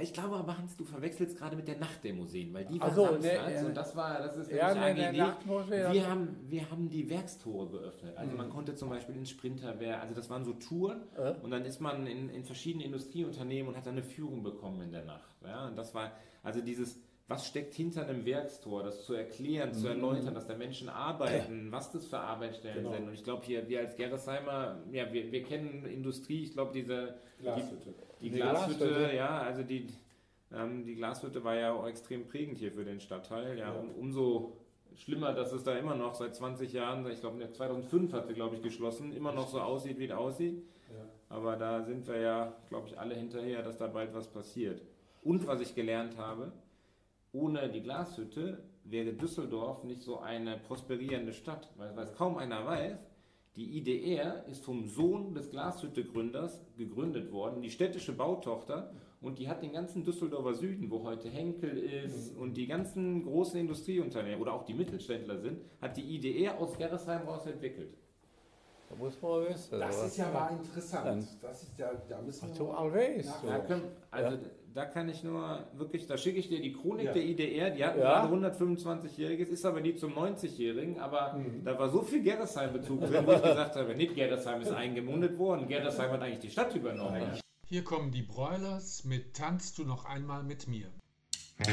ich 0.00 0.12
glaube 0.12 0.36
aber, 0.36 0.56
Hans, 0.58 0.76
du 0.76 0.84
verwechselst 0.84 1.36
gerade 1.36 1.56
mit 1.56 1.68
der 1.68 1.78
Nacht 1.78 2.02
der 2.04 2.14
Museen, 2.14 2.52
weil 2.54 2.64
die 2.64 2.80
war 2.80 2.90
so, 2.92 3.04
samstags 3.06 3.62
ne, 3.62 3.66
und 3.66 3.76
das 3.76 3.96
war, 3.96 4.18
das 4.18 4.36
ist 4.36 4.50
ja, 4.52 4.74
nämlich 4.74 4.96
ne, 4.96 5.08
AGD. 5.08 5.18
Nachtmuseen, 5.18 5.92
wir, 5.92 6.08
haben, 6.08 6.36
wir 6.48 6.70
haben 6.70 6.88
die 6.90 7.10
Werkstore 7.10 7.68
geöffnet. 7.70 8.16
Also 8.16 8.36
man 8.36 8.50
konnte 8.50 8.74
zum 8.74 8.88
Beispiel 8.88 9.16
in 9.16 9.26
Sprinterwehr, 9.26 10.00
also 10.00 10.14
das 10.14 10.30
waren 10.30 10.44
so 10.44 10.52
Touren 10.54 11.02
Äh? 11.16 11.34
und 11.42 11.50
dann 11.50 11.64
ist 11.64 11.80
man 11.80 12.06
in, 12.06 12.28
in 12.30 12.44
verschiedene 12.44 12.84
Industrieunternehmen 12.84 13.68
und 13.68 13.76
hat 13.76 13.86
dann 13.86 13.94
eine 13.94 14.02
Führung 14.02 14.42
bekommen 14.42 14.82
in 14.82 14.92
der 14.92 15.04
Nacht. 15.04 15.28
Ja, 15.44 15.66
und 15.66 15.76
das 15.76 15.94
war, 15.94 16.12
also 16.42 16.60
dieses, 16.60 16.98
was 17.26 17.46
steckt 17.48 17.74
hinter 17.74 18.06
einem 18.06 18.24
Werkstor, 18.26 18.82
das 18.82 19.04
zu 19.06 19.14
erklären, 19.14 19.70
Mhm. 19.70 19.74
zu 19.74 19.88
erläutern, 19.88 20.34
dass 20.34 20.46
da 20.46 20.54
Menschen 20.56 20.88
arbeiten, 20.90 21.72
was 21.72 21.90
das 21.90 22.06
für 22.06 22.18
Arbeitsstellen 22.18 22.84
Genau. 22.84 22.92
sind. 22.92 23.08
Und 23.08 23.14
ich 23.14 23.24
glaube 23.24 23.44
hier, 23.46 23.66
wir 23.68 23.80
als 23.80 23.96
Gerresheimer, 23.96 24.78
ja, 24.92 25.10
wir, 25.12 25.32
wir 25.32 25.42
kennen 25.42 25.86
Industrie, 25.86 26.42
ich 26.44 26.52
glaube 26.52 26.72
diese 26.74 27.14
Glashütte. 27.40 27.94
die 28.20 28.30
Die 28.30 28.36
Glashütte, 28.36 28.88
Glashütte. 28.88 29.16
ja, 29.16 29.38
also 29.40 29.62
die, 29.62 29.86
ähm, 30.52 30.84
die 30.84 30.94
Glashütte 30.96 31.42
war 31.44 31.54
ja 31.56 31.72
auch 31.72 31.86
extrem 31.86 32.26
prägend 32.26 32.58
hier 32.58 32.72
für 32.72 32.84
den 32.84 33.00
Stadtteil. 33.00 33.58
Ja, 33.58 33.72
Und 33.72 33.94
umso 33.94 34.58
schlimmer, 34.94 35.32
dass 35.32 35.50
es 35.52 35.64
da 35.64 35.76
immer 35.78 35.94
noch 35.94 36.14
seit 36.14 36.34
20 36.36 36.72
Jahren, 36.74 37.10
ich 37.10 37.20
glaube 37.20 37.50
2005 37.50 38.12
hat 38.12 38.26
sie, 38.26 38.34
glaube 38.34 38.56
ich, 38.56 38.62
geschlossen, 38.62 39.12
immer 39.12 39.32
noch 39.32 39.48
so 39.48 39.60
aussieht, 39.60 39.98
wie 39.98 40.04
es 40.06 40.12
aussieht. 40.12 40.62
Aber 41.30 41.56
da 41.56 41.82
sind 41.82 42.06
wir 42.06 42.18
ja, 42.20 42.52
glaube 42.68 42.86
ich, 42.88 42.98
alle 42.98 43.14
hinterher, 43.16 43.62
dass 43.62 43.76
da 43.78 43.86
bald 43.88 44.14
was 44.14 44.28
passiert. 44.28 44.82
Und 45.22 45.46
was 45.48 45.60
ich 45.60 45.74
gelernt 45.74 46.16
habe, 46.16 46.52
ohne 47.34 47.68
die 47.68 47.82
Glashütte 47.82 48.62
wäre 48.84 49.12
Düsseldorf 49.12 49.84
nicht 49.84 50.02
so 50.02 50.20
eine 50.20 50.56
prosperierende 50.56 51.32
Stadt, 51.32 51.70
weil 51.76 51.94
was 51.96 52.14
kaum 52.14 52.38
einer 52.38 52.64
weiß. 52.64 52.98
Die 53.56 53.78
IDR 53.78 54.44
ist 54.46 54.64
vom 54.64 54.86
Sohn 54.86 55.34
des 55.34 55.50
Glashütte-Gründers 55.50 56.60
gegründet 56.76 57.30
worden, 57.32 57.62
die 57.62 57.70
städtische 57.70 58.12
Bautochter, 58.12 58.92
und 59.20 59.38
die 59.38 59.48
hat 59.48 59.62
den 59.62 59.72
ganzen 59.72 60.04
Düsseldorfer 60.04 60.54
Süden, 60.54 60.90
wo 60.90 61.02
heute 61.02 61.30
Henkel 61.30 61.78
ist 61.78 62.36
und 62.36 62.56
die 62.56 62.66
ganzen 62.66 63.22
großen 63.22 63.58
Industrieunternehmen 63.58 64.40
oder 64.40 64.52
auch 64.52 64.64
die 64.64 64.74
Mittelständler 64.74 65.38
sind, 65.38 65.60
hat 65.80 65.96
die 65.96 66.16
IDR 66.16 66.58
aus 66.58 66.76
Gerresheim 66.76 67.26
raus 67.26 67.46
entwickelt. 67.46 67.96
Da 68.88 68.96
muss 68.96 69.20
man 69.20 69.46
wissen. 69.48 69.80
Das 69.80 70.04
ist 70.04 70.16
ja 70.18 70.30
mal 70.30 70.50
interessant. 70.52 71.06
Dann- 71.06 71.28
Das 71.42 71.62
ist 71.62 71.78
ja, 71.78 71.90
da 72.08 72.20
müssen 72.20 72.54
wir 72.56 72.64
mal 72.66 72.90
nach- 72.90 73.40
So. 73.42 73.48
Da 73.48 73.58
können, 73.60 73.82
also 74.10 74.38
da 74.74 74.84
kann 74.86 75.08
ich 75.08 75.24
nur 75.24 75.60
wirklich, 75.74 76.06
da 76.06 76.16
schicke 76.16 76.38
ich 76.38 76.48
dir 76.48 76.60
die 76.60 76.72
Chronik 76.72 77.06
Ja. 77.06 77.12
der 77.12 77.22
IDR, 77.24 77.70
die 77.70 77.84
hatten 77.84 78.00
Ja. 78.00 78.26
gerade 78.26 78.28
125-Jähriges, 78.28 79.48
ist 79.48 79.64
aber 79.64 79.80
die 79.80 79.96
zum 79.96 80.14
90-Jährigen, 80.14 80.98
aber 81.00 81.36
da 81.64 81.78
war 81.78 81.88
so 81.88 82.02
viel 82.02 82.22
Gerresheim-Bezug 82.22 83.00
drin, 83.00 83.26
wo 83.26 83.32
ich 83.32 83.42
gesagt 83.42 83.76
habe, 83.76 83.94
nicht 83.94 84.14
Gerresheim 84.14 84.60
ist 84.60 84.72
eingemundet 84.72 85.38
worden, 85.38 85.66
Gerresheim 85.68 86.10
hat 86.12 86.22
eigentlich 86.22 86.40
die 86.40 86.50
Stadt 86.50 86.74
übernommen. 86.74 87.22
Hier 87.66 87.82
kommen 87.84 88.10
die 88.12 88.22
Broilers 88.22 89.04
mit 89.04 89.34
Tanzt 89.34 89.78
du 89.78 89.84
noch 89.84 90.04
einmal 90.04 90.42
mit 90.42 90.68
mir. 90.68 90.86
du 91.58 91.64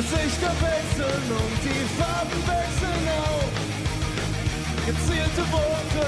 Gesichter 0.00 0.52
wechseln 0.62 1.24
und 1.28 1.56
die 1.62 1.84
Farben 2.00 2.40
wechseln 2.48 3.06
auch. 3.20 3.52
Gezielte 4.86 5.42
Worte 5.52 6.06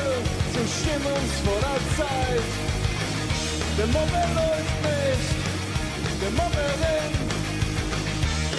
zu 0.50 0.60
stimmungsvoller 0.80 1.78
Zeit. 1.98 2.48
Der 3.76 3.86
Mobber 3.88 4.24
läuft 4.34 4.78
nicht, 4.88 5.30
der 6.22 6.30
Mobberin. 6.30 7.12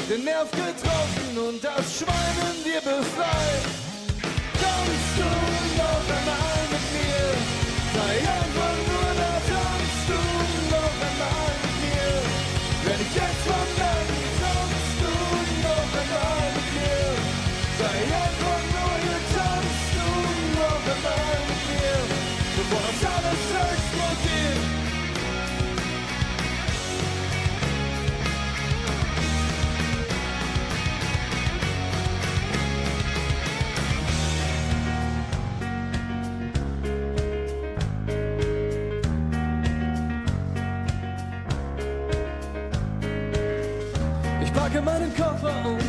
Den 0.08 0.24
Nerv 0.24 0.52
getroffen 0.52 1.48
und 1.48 1.64
das 1.64 1.98
Schwein 1.98 2.38
in 2.52 2.64
dir 2.64 2.82
befreit. 2.82 3.83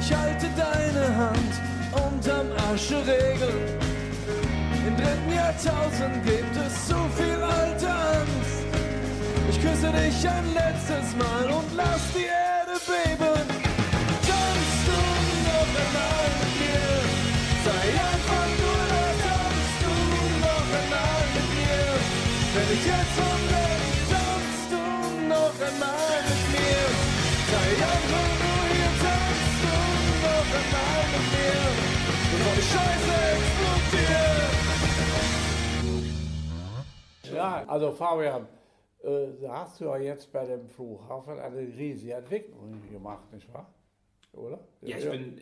Ich 0.00 0.14
halte 0.14 0.46
deine 0.56 1.16
Hand 1.16 1.52
unterm 1.92 2.46
Ascheregen. 2.72 3.54
Im 4.86 4.96
dritten 4.96 5.34
Jahrtausend 5.34 6.24
gibt 6.24 6.56
es 6.56 6.86
zu 6.86 6.94
viel 7.16 7.42
alte 7.42 7.88
Angst. 7.88 8.64
Ich 9.50 9.60
küsse 9.60 9.92
dich 9.92 10.28
ein 10.28 10.54
letztes 10.54 11.16
Mal 11.16 11.50
und 11.52 11.74
lass 11.76 12.12
die 12.14 12.26
Erde 12.26 12.80
beben. 12.86 13.45
Ja, 37.34 37.64
also 37.66 37.92
Fabian, 37.92 38.46
äh, 39.02 39.26
da 39.42 39.60
hast 39.60 39.80
du 39.80 39.84
ja 39.84 39.98
jetzt 39.98 40.32
bei 40.32 40.46
dem 40.46 40.68
Flughafen 40.68 41.38
eine 41.38 41.58
riesige 41.58 42.14
Entwicklung 42.14 42.80
gemacht, 42.90 43.30
nicht 43.32 43.52
wahr? 43.52 43.74
Oder? 44.32 44.58
Ja, 44.80 44.96
ich 44.96 45.10
bin, 45.10 45.40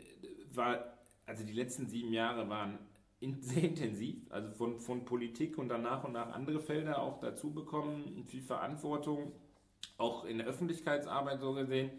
war, 0.52 0.96
also 1.26 1.44
die 1.44 1.52
letzten 1.52 1.86
sieben 1.86 2.12
Jahre 2.12 2.48
waren 2.48 2.78
in, 3.20 3.40
sehr 3.40 3.62
intensiv, 3.62 4.16
also 4.30 4.50
von, 4.50 4.80
von 4.80 5.04
Politik 5.04 5.56
und 5.56 5.68
dann 5.68 5.82
nach 5.82 6.02
und 6.04 6.12
nach 6.12 6.32
andere 6.32 6.60
Felder 6.60 7.00
auch 7.00 7.20
dazu 7.20 7.52
bekommen, 7.52 8.24
viel 8.26 8.42
Verantwortung, 8.42 9.32
auch 9.96 10.24
in 10.24 10.38
der 10.38 10.46
Öffentlichkeitsarbeit 10.46 11.40
so 11.40 11.54
gesehen. 11.54 11.90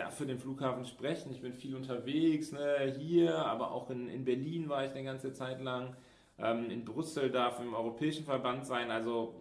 Darf 0.00 0.16
für 0.16 0.24
den 0.24 0.38
Flughafen 0.38 0.86
sprechen, 0.86 1.30
ich 1.30 1.42
bin 1.42 1.52
viel 1.52 1.76
unterwegs, 1.76 2.52
ne, 2.52 2.94
hier, 2.98 3.36
aber 3.36 3.70
auch 3.72 3.90
in, 3.90 4.08
in 4.08 4.24
Berlin 4.24 4.70
war 4.70 4.82
ich 4.86 4.92
eine 4.92 5.04
ganze 5.04 5.34
Zeit 5.34 5.60
lang, 5.60 5.94
ähm, 6.38 6.70
in 6.70 6.86
Brüssel 6.86 7.30
darf 7.30 7.60
im 7.60 7.74
Europäischen 7.74 8.24
Verband 8.24 8.64
sein, 8.64 8.90
also 8.90 9.34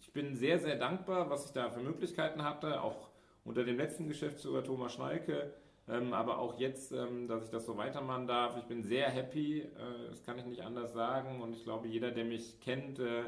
ich 0.00 0.10
bin 0.14 0.34
sehr, 0.34 0.58
sehr 0.58 0.76
dankbar, 0.76 1.28
was 1.28 1.44
ich 1.44 1.52
da 1.52 1.68
für 1.68 1.80
Möglichkeiten 1.80 2.42
hatte, 2.42 2.82
auch 2.82 3.10
unter 3.44 3.62
dem 3.62 3.76
letzten 3.76 4.08
Geschäftsführer 4.08 4.64
Thomas 4.64 4.94
Schnalke, 4.94 5.52
ähm, 5.86 6.14
aber 6.14 6.38
auch 6.38 6.58
jetzt, 6.58 6.92
ähm, 6.92 7.28
dass 7.28 7.44
ich 7.44 7.50
das 7.50 7.66
so 7.66 7.76
weitermachen 7.76 8.26
darf. 8.26 8.56
Ich 8.56 8.64
bin 8.64 8.82
sehr 8.82 9.10
happy, 9.10 9.60
äh, 9.60 9.68
das 10.08 10.24
kann 10.24 10.38
ich 10.38 10.46
nicht 10.46 10.62
anders 10.62 10.92
sagen. 10.94 11.42
Und 11.42 11.54
ich 11.54 11.62
glaube, 11.62 11.86
jeder, 11.88 12.10
der 12.10 12.24
mich 12.24 12.58
kennt, 12.60 12.98
äh, 12.98 13.24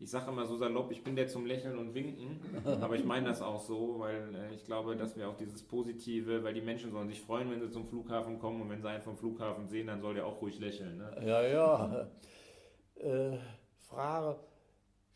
ich 0.00 0.10
sage 0.10 0.30
immer 0.30 0.46
so 0.46 0.56
salopp, 0.56 0.92
ich 0.92 1.02
bin 1.02 1.16
der 1.16 1.26
zum 1.26 1.44
Lächeln 1.44 1.76
und 1.76 1.92
Winken. 1.92 2.40
aber 2.64 2.94
ich 2.94 3.04
meine 3.04 3.28
das 3.28 3.42
auch 3.42 3.60
so, 3.60 3.98
weil 3.98 4.34
äh, 4.34 4.54
ich 4.54 4.64
glaube, 4.64 4.96
dass 4.96 5.16
wir 5.16 5.28
auch 5.28 5.36
dieses 5.36 5.62
Positive, 5.62 6.44
weil 6.44 6.54
die 6.54 6.60
Menschen 6.60 6.92
sollen 6.92 7.08
sich 7.08 7.20
freuen, 7.20 7.50
wenn 7.50 7.60
sie 7.60 7.70
zum 7.70 7.86
Flughafen 7.86 8.38
kommen. 8.38 8.62
Und 8.62 8.70
wenn 8.70 8.80
sie 8.80 8.88
einen 8.88 9.02
vom 9.02 9.16
Flughafen 9.16 9.66
sehen, 9.66 9.88
dann 9.88 10.00
soll 10.00 10.14
der 10.14 10.26
auch 10.26 10.40
ruhig 10.40 10.58
lächeln. 10.60 10.98
Ne? 10.98 11.22
Ja, 11.24 11.42
ja. 11.42 12.10
Äh, 12.98 13.38
Frage, 13.76 14.40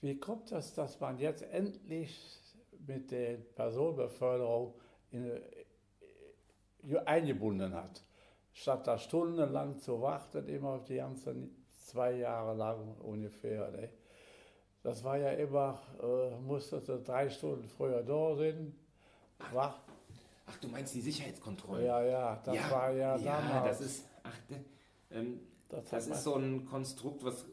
wie 0.03 0.17
kommt 0.17 0.53
das, 0.53 0.73
dass 0.73 1.01
man 1.01 1.19
jetzt 1.19 1.43
endlich 1.43 2.17
mit 2.87 3.11
der 3.11 3.39
Personenbeförderung 3.39 4.75
in, 5.11 5.27
äh, 6.89 6.99
eingebunden 6.99 7.75
hat? 7.75 8.05
Statt 8.53 8.87
da 8.87 8.99
stundenlang 8.99 9.81
zu 9.81 10.01
warten, 10.01 10.47
immer 10.47 10.75
auf 10.75 10.85
die 10.85 10.95
ganzen 10.95 11.65
zwei 11.77 12.13
Jahre 12.13 12.55
lang 12.55 12.97
ungefähr. 12.99 13.73
Ne? 13.73 13.91
Das 14.83 15.05
war 15.05 15.17
ja 15.17 15.31
immer, 15.31 15.81
äh, 16.03 16.37
musstest 16.41 16.89
du 16.89 16.99
drei 16.99 17.29
Stunden 17.31 17.69
früher 17.69 18.03
da 18.03 18.35
sein, 18.35 18.75
wach. 19.53 19.79
Ach, 20.47 20.57
du 20.59 20.69
meinst 20.69 20.95
die 20.95 21.01
Sicherheitskontrolle? 21.01 21.85
Ja, 21.87 22.03
ja, 22.03 22.43
das 22.45 22.71
war 22.71 22.91
ja, 22.93 23.17
ja 23.17 23.41
damals. 23.41 23.79
das 23.79 23.87
ist, 23.87 24.05
ach, 24.25 24.37
de- 24.51 24.59
ähm, 25.13 25.41
Das 25.69 25.85
das, 25.89 26.07
ist 26.09 26.25
so 26.25 26.35
ein 26.35 26.65
Konstrukt, 26.67 27.25
was, 27.25 27.47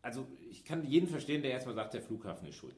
also 0.00 0.26
ich 0.48 0.64
kann 0.64 0.84
jeden 0.84 1.08
verstehen, 1.08 1.42
der 1.42 1.50
erstmal 1.50 1.74
sagt, 1.74 1.94
der 1.94 2.02
Flughafen 2.02 2.46
ist 2.48 2.54
schuld. 2.54 2.76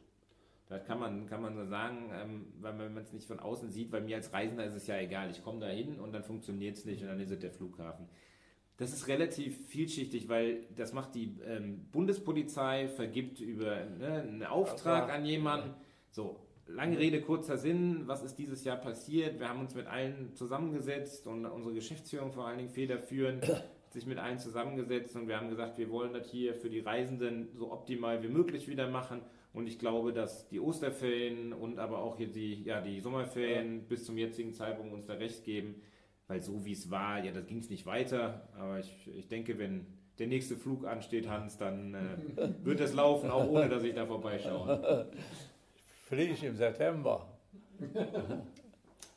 Das 0.69 0.85
kann 0.85 0.99
man, 0.99 1.27
kann 1.29 1.43
man 1.43 1.55
so 1.55 1.65
sagen, 1.67 2.11
ähm, 2.13 2.53
weil 2.61 2.77
wenn 2.79 2.95
man 2.95 3.05
es 3.05 3.13
nicht 3.13 3.27
von 3.27 3.39
außen 3.39 3.71
sieht, 3.71 3.93
weil 3.93 4.01
mir 4.01 4.17
als 4.17 4.33
Reisender 4.33 4.65
ist 4.65 4.75
es 4.75 4.87
ja 4.89 4.97
egal, 4.99 5.31
ich 5.31 5.45
komme 5.45 5.61
da 5.61 5.69
hin 5.69 6.01
und 6.01 6.13
dann 6.13 6.25
funktioniert 6.25 6.77
es 6.77 6.85
nicht 6.87 7.03
und 7.03 7.09
dann 7.09 7.21
ist 7.21 7.31
es 7.31 7.39
der 7.39 7.53
Flughafen. 7.53 8.09
Das 8.79 8.93
ist 8.93 9.09
relativ 9.09 9.67
vielschichtig, 9.69 10.29
weil 10.29 10.65
das 10.77 10.93
macht 10.93 11.15
die 11.15 11.35
ähm, 11.47 11.87
Bundespolizei, 11.93 12.89
vergibt 12.89 13.41
über 13.41 13.85
ne, 13.85 14.23
einen 14.23 14.43
Auftrag 14.43 15.11
an 15.11 15.25
jemanden. 15.25 15.75
So, 16.11 16.41
lange 16.67 16.99
Rede, 16.99 17.23
kurzer 17.23 17.57
Sinn, 17.57 18.03
was 18.07 18.23
ist 18.23 18.37
dieses 18.37 18.65
Jahr 18.65 18.77
passiert? 18.77 19.39
Wir 19.39 19.49
haben 19.49 19.61
uns 19.61 19.75
mit 19.75 19.87
allen 19.87 20.35
zusammengesetzt 20.35 21.27
und 21.27 21.47
unsere 21.47 21.75
Geschäftsführung 21.75 22.33
vor 22.33 22.47
allen 22.47 22.59
Dingen 22.59 22.71
federführend 22.71 23.49
hat 23.49 23.93
sich 23.93 24.07
mit 24.07 24.19
allen 24.19 24.39
zusammengesetzt 24.39 25.17
und 25.17 25.27
wir 25.27 25.39
haben 25.39 25.49
gesagt, 25.49 25.79
wir 25.79 25.91
wollen 25.91 26.13
das 26.13 26.29
hier 26.31 26.55
für 26.55 26.69
die 26.69 26.81
Reisenden 26.81 27.49
so 27.55 27.73
optimal 27.73 28.23
wie 28.23 28.29
möglich 28.29 28.69
wieder 28.69 28.91
machen. 28.91 29.23
Und 29.55 29.69
ich 29.69 29.79
glaube, 29.79 30.13
dass 30.13 30.49
die 30.49 30.61
Osterferien 30.61 31.55
und 31.55 31.79
aber 31.79 32.01
auch 32.01 32.19
hier 32.19 32.27
die, 32.27 32.63
ja, 32.65 32.83
die 32.83 33.01
Sommerferien 33.01 33.85
bis 33.89 34.05
zum 34.05 34.19
jetzigen 34.19 34.53
Zeitpunkt 34.53 34.93
uns 34.93 35.07
da 35.07 35.15
recht 35.15 35.45
geben. 35.45 35.77
Weil 36.29 36.41
so 36.41 36.65
wie 36.65 36.73
es 36.73 36.91
war, 36.91 37.25
ja, 37.25 37.33
das 37.33 37.47
ging 37.47 37.59
es 37.59 37.71
nicht 37.71 37.87
weiter. 37.87 38.49
Aber 38.59 38.81
ich, 38.81 39.09
ich 39.17 39.29
denke, 39.29 39.59
wenn 39.59 39.87
der 40.19 40.27
nächste 40.27 40.57
Flug 40.57 40.87
ansteht, 40.87 41.29
Hans, 41.29 41.57
dann 41.59 41.95
äh, 41.95 42.55
wird 42.65 42.81
es 42.81 42.95
laufen, 42.95 43.31
auch 43.31 43.47
ohne 43.47 43.69
dass 43.69 43.83
ich 43.83 43.95
da 43.95 44.07
vorbeischaue. 44.07 45.11
Fliege 46.07 46.33
ich 46.33 46.43
im 46.45 46.57
September. 46.57 47.27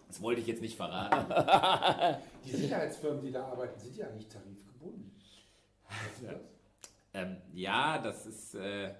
Das 0.07 0.21
wollte 0.21 0.41
ich 0.41 0.47
jetzt 0.47 0.61
nicht 0.61 0.75
verraten. 0.75 2.21
Die 2.45 2.55
Sicherheitsfirmen, 2.55 3.21
die 3.21 3.31
da 3.31 3.45
arbeiten, 3.45 3.79
sind 3.79 3.95
ja 3.95 4.07
eigentlich 4.07 4.27
tarifgebunden. 4.27 5.11
Weißt 5.87 6.21
du 6.21 6.25
das? 6.27 6.41
Ähm, 7.13 7.37
ja, 7.53 7.99
das 7.99 8.25
ist 8.25 8.55
äh, 8.55 8.93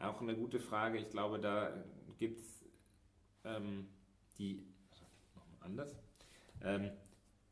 auch 0.00 0.20
eine 0.20 0.34
gute 0.36 0.60
Frage. 0.60 0.98
Ich 0.98 1.10
glaube, 1.10 1.38
da 1.38 1.72
gibt 2.18 2.40
es 2.40 2.64
ähm, 3.44 3.88
die, 4.38 4.64
nochmal 5.34 5.58
anders, 5.62 5.96
ähm, 6.62 6.90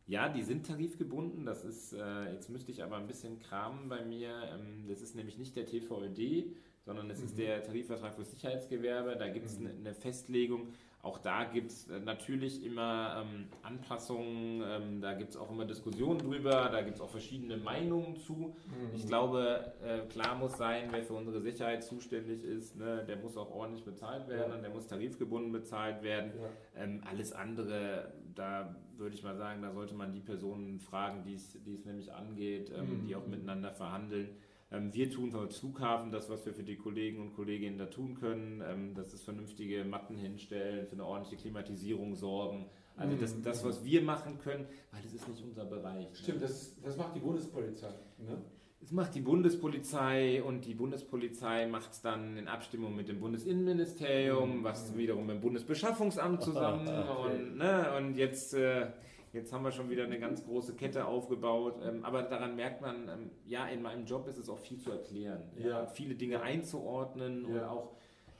ja, 0.07 0.29
die 0.29 0.43
sind 0.43 0.67
tarifgebunden. 0.67 1.45
Das 1.45 1.65
ist, 1.65 1.93
äh, 1.93 2.33
jetzt 2.33 2.51
müsste 2.51 2.73
ich 2.73 2.83
aber 2.83 2.97
ein 2.97 3.07
bisschen 3.07 3.39
kramen 3.39 3.89
bei 3.89 4.05
mir. 4.05 4.31
Ähm, 4.55 4.87
das 4.89 5.01
ist 5.01 5.15
nämlich 5.15 5.39
nicht 5.39 5.57
der 5.57 5.67
TVÖD, 5.67 6.55
sondern 6.85 7.11
es 7.11 7.21
ist 7.21 7.39
der 7.39 7.63
Tarifvertrag 7.63 8.15
für 8.15 8.25
Sicherheitsgewerbe. 8.25 9.17
Da 9.17 9.29
gibt 9.29 9.47
es 9.47 9.59
eine 9.59 9.71
eine 9.71 9.95
Festlegung. 9.95 10.69
Auch 11.05 11.19
da 11.19 11.43
gibt 11.43 11.73
es 11.73 11.89
natürlich 12.05 12.65
immer 12.65 13.25
ähm, 13.25 13.47
Anpassungen, 13.63 14.63
ähm, 14.65 15.01
da 15.01 15.15
gibt 15.15 15.31
es 15.31 15.37
auch 15.37 15.51
immer 15.51 15.65
Diskussionen 15.65 16.21
drüber, 16.21 16.69
da 16.71 16.81
gibt 16.83 16.95
es 16.95 17.01
auch 17.01 17.11
verschiedene 17.11 17.57
Meinungen 17.57 18.15
zu. 18.17 18.55
Ich 18.95 19.07
glaube, 19.09 19.73
äh, 19.83 20.07
klar 20.09 20.37
muss 20.37 20.57
sein, 20.57 20.91
wer 20.93 21.03
für 21.03 21.15
unsere 21.15 21.41
Sicherheit 21.41 21.83
zuständig 21.83 22.45
ist, 22.45 22.77
ne, 22.77 23.05
der 23.05 23.17
muss 23.17 23.37
auch 23.37 23.51
ordentlich 23.51 23.85
bezahlt 23.85 24.29
werden 24.29 24.53
und 24.53 24.63
der 24.63 24.71
muss 24.71 24.87
tarifgebunden 24.87 25.51
bezahlt 25.51 26.05
werden. 26.05 26.33
Ähm, 26.77 27.03
alles 27.11 27.33
andere, 27.33 28.13
da 28.37 28.77
würde 28.97 29.17
ich 29.17 29.25
mal 29.25 29.37
sagen, 29.37 29.61
da 29.61 29.73
sollte 29.73 29.95
man 29.95 30.13
die 30.13 30.21
Personen 30.21 30.79
fragen, 30.79 31.25
die 31.25 31.35
es 31.35 31.85
nämlich 31.85 32.13
angeht, 32.13 32.71
ähm, 32.71 33.07
die 33.09 33.17
auch 33.17 33.27
miteinander 33.27 33.73
verhandeln. 33.73 34.29
Ähm, 34.73 34.93
wir 34.95 35.11
tun 35.11 35.35
als 35.35 35.59
Flughafen 35.59 36.11
das, 36.11 36.31
was 36.31 36.47
wir 36.47 36.55
für 36.55 36.63
die 36.63 36.77
Kollegen 36.77 37.21
und 37.21 37.35
Kolleginnen 37.35 37.79
da 37.79 37.87
tun 37.87 38.15
können. 38.19 38.63
Ähm, 38.67 38.95
das 38.95 39.13
ist 39.13 39.25
vernünftige 39.25 39.85
Matten 39.85 40.17
hinstellen, 40.17 40.87
für 40.87 40.95
eine 40.95 41.05
ordentliche 41.05 41.37
Klimatisierung 41.37 42.15
sorgen. 42.15 42.67
Also 42.97 43.17
das, 43.17 43.41
das, 43.43 43.65
was 43.65 43.85
wir 43.85 44.03
machen 44.03 44.39
können, 44.39 44.67
weil 44.91 45.03
das 45.03 45.15
ist 45.15 45.29
nicht 45.29 45.43
unser 45.45 45.65
Bereich. 45.65 46.09
ne? 46.09 46.15
Stimmt, 46.15 46.43
das, 46.43 46.81
das 46.83 46.97
macht 46.97 47.15
die 47.17 47.21
Bundespolizei. 47.21 47.89
Ne? 48.19 48.43
Das 48.81 48.91
macht 48.91 49.15
die 49.15 49.21
Bundespolizei 49.21 50.43
und 50.43 50.67
die 50.67 50.75
Bundespolizei 50.75 51.69
macht 51.69 51.93
es 51.93 52.01
dann 52.01 52.37
in 52.37 52.49
Abstimmung 52.49 52.97
mit 52.97 53.09
dem 53.09 53.21
Bundesinnenministerium, 53.21 54.65
was 54.65 54.97
wiederum 54.97 55.27
mit 55.27 55.37
dem 55.37 55.41
Bundesbeschaffungsamt 55.41 56.43
zusammen 56.43 56.89
und, 56.89 57.57
ne, 57.59 57.95
und 57.97 58.17
jetzt, 58.17 58.55
äh, 58.55 58.89
jetzt 59.33 59.53
haben 59.53 59.65
wir 59.65 59.73
schon 59.73 59.89
wieder 59.91 60.05
eine 60.05 60.19
ganz 60.19 60.45
große 60.45 60.75
Kette 60.75 61.05
aufgebaut. 61.07 61.81
Ähm, 61.85 62.05
aber 62.05 62.23
daran 62.23 62.57
merkt 62.57 62.81
man, 62.83 63.09
ähm, 63.09 63.31
ja, 63.47 63.67
in 63.67 63.83
meinem 63.83 64.05
Job 64.07 64.27
ist 64.29 64.39
es 64.39 64.49
auch 64.49 64.59
viel 64.59 64.79
zu 64.79 64.91
erklären, 64.91 65.43
ja. 65.57 65.69
Ja. 65.69 65.87
viele 65.87 66.15
Dinge 66.15 66.43
einzuordnen 66.43 67.45
und 67.45 67.55
Ja. 67.57 67.69
auch 67.71 67.93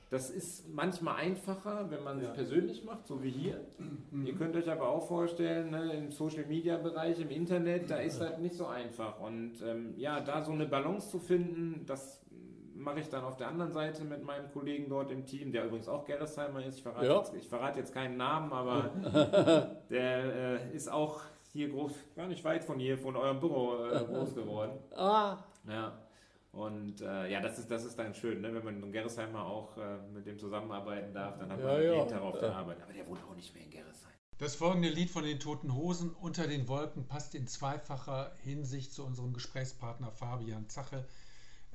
das 0.09 0.29
ist 0.29 0.69
manchmal 0.71 1.15
einfacher, 1.15 1.89
wenn 1.89 2.03
man 2.03 2.17
es 2.19 2.23
Ja. 2.25 2.29
Mhm. 2.29 2.35
persönlich 2.35 2.83
macht, 2.83 3.07
so 3.07 3.23
wie 3.23 3.31
hier. 3.31 3.61
Ihr 4.23 4.35
könnt 4.35 4.55
euch 4.55 4.69
aber 4.69 4.87
auch 4.89 5.07
vorstellen, 5.07 5.71
ne, 5.71 5.91
im 5.93 6.11
Social 6.11 6.45
Media 6.45 6.77
Bereich, 6.77 7.19
im 7.19 7.31
Internet, 7.31 7.89
da 7.89 7.97
ist 7.97 8.19
das 8.19 8.37
nicht 8.37 8.53
so 8.53 8.67
einfach. 8.67 9.19
Und 9.19 9.53
ähm, 9.65 9.95
ja, 9.97 10.19
da 10.21 10.43
so 10.43 10.51
eine 10.51 10.67
Balance 10.67 11.09
zu 11.09 11.17
finden, 11.17 11.83
das 11.87 12.22
mache 12.83 12.99
ich 12.99 13.09
dann 13.09 13.23
auf 13.23 13.37
der 13.37 13.47
anderen 13.47 13.71
Seite 13.71 14.03
mit 14.03 14.23
meinem 14.23 14.51
Kollegen 14.51 14.89
dort 14.89 15.11
im 15.11 15.25
Team, 15.25 15.51
der 15.51 15.65
übrigens 15.65 15.87
auch 15.87 16.05
Gerresheimer 16.05 16.63
ist. 16.65 16.77
Ich 16.77 16.83
verrate, 16.83 17.05
Ja. 17.05 17.17
jetzt, 17.17 17.33
ich 17.33 17.47
verrate 17.47 17.79
jetzt 17.79 17.93
keinen 17.93 18.17
Namen, 18.17 18.51
aber 18.53 18.91
der 19.89 20.59
äh, 20.71 20.75
ist 20.75 20.91
auch 20.91 21.21
hier 21.51 21.69
groß, 21.69 21.93
gar 22.15 22.27
nicht 22.27 22.43
weit 22.43 22.63
von 22.63 22.79
hier, 22.79 22.97
von 22.97 23.15
eurem 23.15 23.39
Büro 23.39 23.85
äh, 23.85 24.03
groß 24.05 24.35
geworden. 24.35 24.73
Ah, 24.95 25.37
Ja. 25.67 25.99
Und 26.51 27.01
äh, 27.01 27.31
ja, 27.31 27.41
das 27.41 27.57
ist, 27.57 27.71
das 27.71 27.83
ist 27.83 27.97
dann 27.97 28.13
schön, 28.13 28.41
ne? 28.41 28.53
wenn 28.53 28.63
man 28.63 28.83
in 28.83 28.91
Gerresheimer 28.91 29.43
auch 29.43 29.75
äh, 29.75 29.97
mit 30.13 30.27
dem 30.27 30.37
zusammenarbeiten 30.37 31.11
darf, 31.11 31.39
dann 31.39 31.51
hat 31.51 31.59
man 31.59 31.67
Ja, 31.67 31.79
jeden 31.81 31.95
ja. 31.97 32.05
Tag 32.05 32.21
auf 32.21 32.37
der 32.37 32.55
Arbeit. 32.55 32.77
Aber 32.83 32.93
der 32.93 33.07
wohnt 33.07 33.23
auch 33.23 33.35
nicht 33.35 33.55
mehr 33.55 33.63
in 33.63 33.71
Gerresheim. 33.71 34.11
Das 34.37 34.55
folgende 34.55 34.89
Lied 34.89 35.09
von 35.09 35.23
den 35.23 35.39
Toten 35.39 35.73
Hosen 35.75 36.11
Unter 36.11 36.45
den 36.47 36.67
Wolken 36.67 37.07
passt 37.07 37.33
in 37.33 37.47
zweifacher 37.47 38.33
Hinsicht 38.43 38.93
zu 38.93 39.03
unserem 39.03 39.33
Gesprächspartner 39.33 40.11
Fabian 40.11 40.69
Zache. 40.69 41.05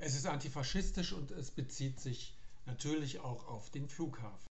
Es 0.01 0.15
ist 0.15 0.25
antifaschistisch 0.25 1.11
und 1.11 1.31
es 1.31 1.51
bezieht 1.51 1.99
sich 1.99 2.33
natürlich 2.65 3.19
auch 3.19 3.47
auf 3.47 3.69
den 3.69 3.89
Flughafen. 3.89 4.48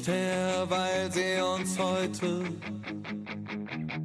Nicht 0.00 0.08
her, 0.08 0.66
weil 0.68 1.12
sie 1.12 1.42
uns 1.42 1.78
heute 1.78 2.44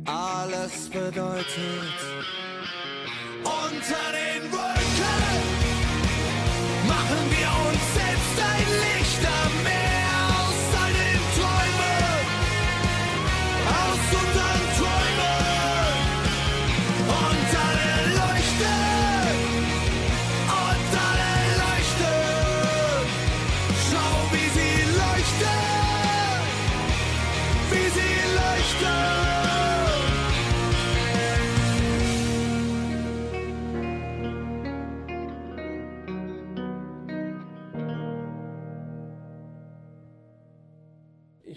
alles 0.06 0.90
bedeutet. 0.90 1.96
Unter 3.44 4.12
den 4.12 4.25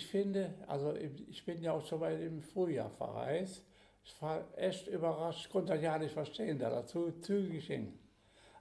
finde, 0.06 0.54
also 0.66 0.94
ich 0.94 1.44
bin 1.44 1.62
ja 1.62 1.72
auch 1.72 1.84
schon 1.86 2.00
bei 2.00 2.14
dem 2.14 2.42
Frühjahr 2.42 2.90
verreist. 2.90 3.64
Ich 4.04 4.22
war 4.22 4.44
echt 4.56 4.88
überrascht, 4.88 5.46
ich 5.46 5.52
konnte 5.52 5.74
ja 5.74 5.98
nicht 5.98 6.12
verstehen, 6.12 6.58
da 6.58 6.70
dazu 6.70 7.12
zügig 7.20 7.66
ging. 7.66 7.98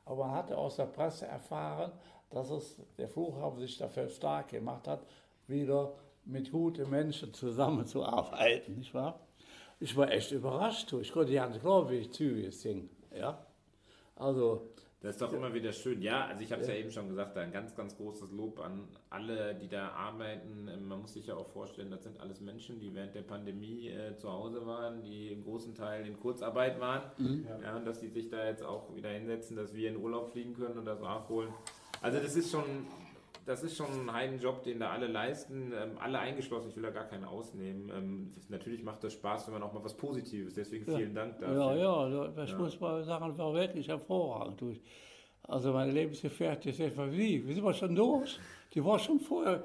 Aber 0.05 0.27
man 0.27 0.35
hatte 0.35 0.57
aus 0.57 0.77
der 0.77 0.85
Presse 0.85 1.25
erfahren, 1.25 1.91
dass 2.29 2.49
es 2.49 2.77
der 2.97 3.07
Flughafen 3.07 3.59
sich 3.59 3.77
dafür 3.77 4.09
stark 4.09 4.49
gemacht 4.49 4.87
hat, 4.87 5.05
wieder 5.47 5.93
mit 6.25 6.51
guten 6.51 6.89
Menschen 6.89 7.33
zusammenzuarbeiten, 7.33 8.75
nicht 8.75 8.93
wahr? 8.93 9.19
Ich 9.79 9.95
war 9.95 10.11
echt 10.11 10.31
überrascht, 10.31 10.91
ich 10.93 11.11
konnte 11.11 11.31
ja 11.31 11.47
nicht 11.47 11.61
glauben, 11.61 11.89
wie 11.89 11.97
ich 11.97 12.11
zügig 12.11 12.61
ging. 12.61 12.89
Ja? 13.15 13.45
Also, 14.15 14.73
Das 15.07 15.15
ist 15.15 15.21
doch 15.21 15.31
immer 15.31 15.53
wieder 15.53 15.71
schön. 15.71 16.01
Ja, 16.01 16.25
also 16.25 16.43
ich 16.43 16.51
habe 16.51 16.63
es 16.63 16.67
ja 16.67 16.73
eben 16.73 16.91
schon 16.91 17.07
gesagt, 17.07 17.37
ein 17.37 17.53
ganz, 17.53 17.73
ganz 17.77 17.95
großes 17.95 18.33
Lob 18.33 18.59
an 18.59 18.89
alle, 19.09 19.55
die 19.55 19.69
da 19.69 19.91
arbeiten. 19.91 20.67
Ähm, 20.67 20.89
Man 20.89 20.99
muss 20.99 21.13
sich 21.13 21.27
ja 21.27 21.35
auch 21.35 21.47
vorstellen, 21.47 21.89
das 21.89 22.03
sind 22.03 22.19
alles 22.19 22.41
Menschen, 22.41 22.77
die 22.81 22.93
während 22.93 23.15
der 23.15 23.21
Pandemie 23.21 23.87
äh, 23.87 24.17
zu 24.17 24.29
Hause 24.29 24.65
waren, 24.67 25.01
die 25.03 25.31
im 25.31 25.45
großen 25.45 25.73
Teil 25.75 26.05
in 26.05 26.19
Kurzarbeit 26.19 26.81
waren. 26.81 27.03
Ja. 27.63 27.77
und 27.77 27.85
dass 27.85 28.01
die 28.01 28.09
sich 28.09 28.27
da 28.27 28.45
jetzt 28.45 28.63
auch 28.63 28.93
wieder 28.97 29.07
hinsetzen, 29.09 29.55
dass 29.55 29.73
wir 29.73 29.87
in 29.87 29.95
Urlaub 29.95 30.29
fliegen 30.29 30.53
können 30.53 30.77
und 30.77 30.83
das 30.83 30.99
nachholen. 30.99 31.53
Also 32.01 32.19
das 32.19 32.35
ist 32.35 32.51
schon, 32.51 32.65
das 33.47 33.63
ist 33.63 33.75
schon 33.77 33.87
ein 33.87 34.13
Heidenjob, 34.13 34.61
den 34.63 34.79
da 34.79 34.91
alle 34.91 35.07
leisten, 35.07 35.71
ähm, 35.73 35.97
alle 35.99 36.19
eingeschlossen. 36.19 36.69
Ich 36.69 36.75
will 36.75 36.83
da 36.83 36.91
gar 36.91 37.05
keinen 37.05 37.23
ausnehmen. 37.23 37.89
Ähm, 37.95 38.31
das- 38.35 38.49
natürlich 38.49 38.83
macht 38.83 39.03
das 39.03 39.13
Spaß, 39.13 39.47
wenn 39.47 39.53
man 39.53 39.63
auch 39.63 39.73
mal 39.73 39.83
was 39.83 39.95
Positives. 39.95 40.53
Deswegen 40.53 40.85
vielen 40.85 41.15
Dank 41.15 41.39
dafür. 41.39 41.75
Ja, 41.75 42.07
ja, 42.07 42.27
das 42.27 42.53
muss 42.55 42.79
man 42.79 43.03
sagen, 43.03 43.37
war 43.37 43.53
wirklich 43.53 43.87
hervorragend. 43.87 44.61
Also 45.43 45.71
meine 45.71 45.91
Lebensgefährtin 45.93 46.71
ist 46.71 46.79
etwa 46.81 47.09
wie, 47.09 47.47
wie 47.47 47.53
sind 47.53 47.63
wir 47.63 47.73
schon 47.73 47.95
durch? 47.95 48.37
Die 48.73 48.83
war 48.83 48.99
schon 48.99 49.19
vorher, 49.19 49.63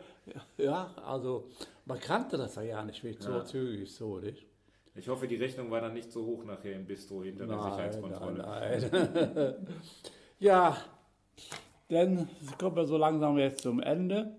ja, 0.56 0.94
also 1.04 1.48
man 1.84 1.98
kannte 1.98 2.36
das 2.36 2.54
ja 2.54 2.64
gar 2.64 2.84
nicht 2.84 3.02
mit 3.02 3.20
so 3.20 3.32
Ja. 3.32 3.44
zügig 3.44 3.92
so, 3.92 4.18
nicht? 4.20 4.46
Ich 4.94 5.08
hoffe, 5.08 5.26
die 5.26 5.36
Rechnung 5.36 5.70
war 5.72 5.80
dann 5.80 5.94
nicht 5.94 6.12
so 6.12 6.24
hoch 6.24 6.44
nachher 6.44 6.74
im 6.76 6.86
Bistro 6.86 7.22
hinter 7.24 7.46
der 7.46 7.58
Sicherheitskontrolle. 7.58 8.42
nein, 8.42 8.90
nein. 9.34 9.54
ja, 10.38 10.76
dann 11.88 12.28
kommen 12.58 12.76
wir 12.76 12.86
so 12.86 12.96
langsam 12.96 13.38
jetzt 13.38 13.62
zum 13.62 13.80
Ende. 13.80 14.36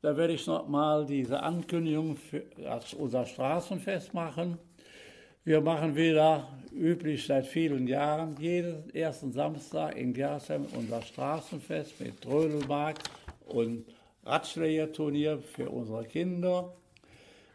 Da 0.00 0.16
werde 0.16 0.32
ich 0.32 0.46
noch 0.46 0.66
mal 0.68 1.06
diese 1.06 1.42
Ankündigung 1.42 2.16
für 2.16 2.42
unser 2.98 3.24
Straßenfest 3.24 4.14
machen. 4.14 4.58
Wir 5.44 5.60
machen 5.60 5.96
wieder 5.96 6.48
üblich 6.72 7.26
seit 7.26 7.46
vielen 7.46 7.86
Jahren 7.86 8.36
jeden 8.38 8.94
ersten 8.94 9.32
Samstag 9.32 9.96
in 9.96 10.12
Gersheim 10.12 10.66
unser 10.76 11.02
Straßenfest 11.02 12.00
mit 12.00 12.20
Trödelmarkt 12.20 13.10
und 13.46 13.84
Radschlägerturnier 14.24 15.40
für 15.40 15.68
unsere 15.70 16.04
Kinder. 16.04 16.72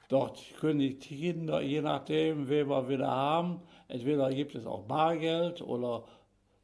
Dort 0.09 0.41
können 0.59 0.79
die 0.79 0.95
Kinder, 0.95 1.61
je 1.61 1.81
nachdem, 1.81 2.47
wen 2.47 2.69
wir 2.69 2.87
wieder 2.89 3.07
haben, 3.07 3.61
entweder 3.87 4.29
gibt 4.29 4.55
es 4.55 4.65
auch 4.65 4.83
Bargeld 4.83 5.61
oder 5.61 6.03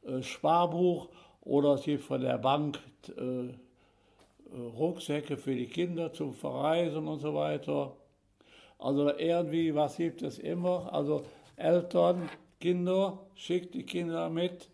äh, 0.06 0.22
Sparbuch 0.22 1.08
oder 1.44 1.76
gibt 1.76 2.02
von 2.02 2.20
der 2.20 2.38
Bank 2.38 2.78
äh, 3.16 3.52
Rucksäcke 4.54 5.36
für 5.36 5.54
die 5.54 5.66
Kinder 5.66 6.12
zum 6.12 6.32
Verreisen 6.32 7.06
und 7.08 7.20
so 7.20 7.34
weiter. 7.34 7.92
Also 8.78 9.10
irgendwie, 9.16 9.74
was 9.74 9.96
gibt 9.96 10.22
es 10.22 10.38
immer? 10.38 10.92
Also 10.92 11.24
Eltern, 11.56 12.28
Kinder, 12.60 13.18
schickt 13.34 13.74
die 13.74 13.84
Kinder 13.84 14.28
mit 14.28 14.68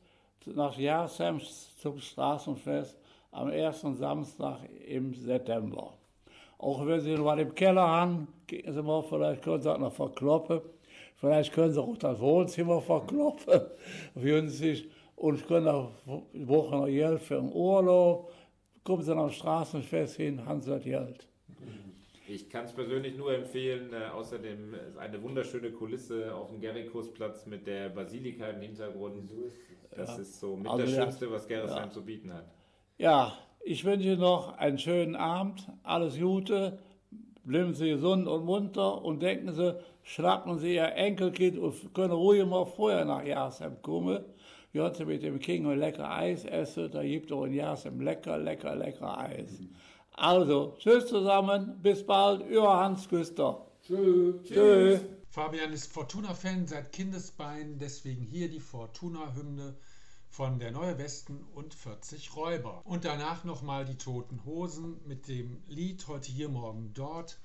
nach 0.46 0.76
Jarsheim 0.78 1.40
zum 1.80 1.98
Straßenfest 1.98 2.98
am 3.30 3.50
ersten 3.50 3.94
Samstag 3.94 4.58
im 4.86 5.14
September. 5.14 5.94
Auch 6.58 6.86
wenn 6.86 7.00
Sie 7.00 7.16
mal 7.16 7.38
im 7.38 7.54
Keller 7.54 7.86
haben, 7.86 8.28
Sie 8.50 8.82
mal, 8.82 9.02
vielleicht 9.02 9.42
können 9.42 9.62
Sie 9.62 9.72
auch 9.72 9.78
noch 9.78 9.92
verkloppen. 9.92 10.60
Vielleicht 11.16 11.52
können 11.52 11.72
Sie 11.72 11.80
auch 11.80 11.96
das 11.96 12.18
Wohnzimmer 12.18 12.80
verkloppen. 12.80 13.60
Günstig. 14.14 14.88
Und 15.20 15.46
können 15.46 15.68
auch 15.68 15.90
Wochen 16.32 16.76
noch 16.78 16.86
Geld 16.86 17.20
für 17.20 17.34
den 17.34 17.52
Urlaub. 17.52 18.32
Kommen 18.84 19.02
Sie 19.02 19.14
am 19.14 19.30
Straßenfest 19.30 20.16
hin, 20.16 20.46
haben 20.46 20.62
Sie 20.62 20.70
das 20.70 20.82
Geld. 20.82 21.28
Ich 22.26 22.48
kann 22.48 22.64
es 22.64 22.72
persönlich 22.72 23.18
nur 23.18 23.34
empfehlen. 23.34 23.92
Äh, 23.92 24.08
außerdem 24.14 24.72
ist 24.88 24.96
eine 24.96 25.22
wunderschöne 25.22 25.72
Kulisse 25.72 26.34
auf 26.34 26.48
dem 26.48 26.58
Gerikusplatz 26.62 27.44
mit 27.44 27.66
der 27.66 27.90
Basilika 27.90 28.46
im 28.46 28.62
Hintergrund. 28.62 29.30
Das 29.94 30.18
ist 30.18 30.40
so 30.40 30.56
mit 30.56 30.68
Also 30.70 30.84
das 30.84 30.94
ja. 30.94 31.02
Schönste, 31.02 31.30
was 31.30 31.46
Gerresheim 31.46 31.88
Ja. 31.88 31.90
zu 31.90 32.02
bieten 32.02 32.32
hat. 32.32 32.46
Ja, 32.96 33.34
ich 33.62 33.84
wünsche 33.84 34.16
noch 34.16 34.56
einen 34.56 34.78
schönen 34.78 35.16
Abend, 35.16 35.68
alles 35.82 36.18
Gute, 36.18 36.78
bleiben 37.44 37.74
Sie 37.74 37.90
gesund 37.90 38.26
und 38.26 38.46
munter 38.46 39.04
und 39.04 39.20
denken 39.20 39.52
Sie, 39.52 39.74
schnappen 40.02 40.58
Sie 40.58 40.76
Ihr 40.76 40.94
Enkelkind 40.94 41.58
und 41.58 41.92
können 41.92 42.12
ruhig 42.12 42.46
mal 42.46 42.64
vorher 42.64 43.04
nach 43.04 43.22
Jasem 43.22 43.82
kommen. 43.82 44.24
Sie 44.72 45.04
mit 45.04 45.22
dem 45.22 45.40
King 45.40 45.66
ein 45.66 45.78
lecker 45.78 46.08
Eis 46.08 46.44
essen, 46.44 46.90
da 46.92 47.02
gibt 47.02 47.26
es 47.26 47.32
auch 47.36 47.44
in 47.44 47.54
Jasem 47.54 48.00
lecker, 48.00 48.38
lecker, 48.38 48.76
lecker 48.76 49.18
Eis. 49.18 49.50
Also, 50.12 50.76
tschüss 50.78 51.06
zusammen, 51.06 51.78
bis 51.82 52.06
bald, 52.06 52.48
Ihr 52.48 52.62
Hans 52.62 53.08
Küster. 53.08 53.66
Tschüss. 53.82 54.42
Tschüss. 54.44 55.00
Fabian 55.28 55.72
ist 55.72 55.92
Fortuna-Fan 55.92 56.66
seit 56.66 56.92
Kindesbeinen, 56.92 57.78
deswegen 57.78 58.22
hier 58.22 58.48
die 58.48 58.60
Fortuna-Hymne 58.60 59.76
von 60.28 60.60
der 60.60 60.70
Neue 60.70 60.98
Westen 60.98 61.44
und 61.54 61.74
40 61.74 62.36
Räuber. 62.36 62.82
Und 62.84 63.04
danach 63.04 63.42
nochmal 63.42 63.84
die 63.84 63.98
Toten 63.98 64.44
Hosen 64.44 65.00
mit 65.06 65.26
dem 65.26 65.62
Lied 65.66 66.06
Heute 66.06 66.30
hier, 66.30 66.48
morgen 66.48 66.92
dort, 66.94 67.38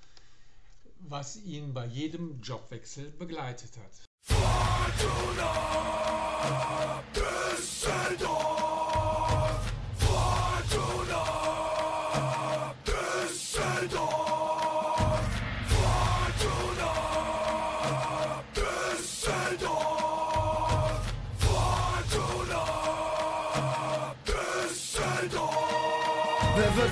was 0.99 1.43
ihn 1.43 1.73
bei 1.73 1.88
jedem 1.88 2.41
Jobwechsel 2.41 3.09
begleitet 3.11 3.78
hat. 3.78 4.05
Düsseldorf, 7.15 8.45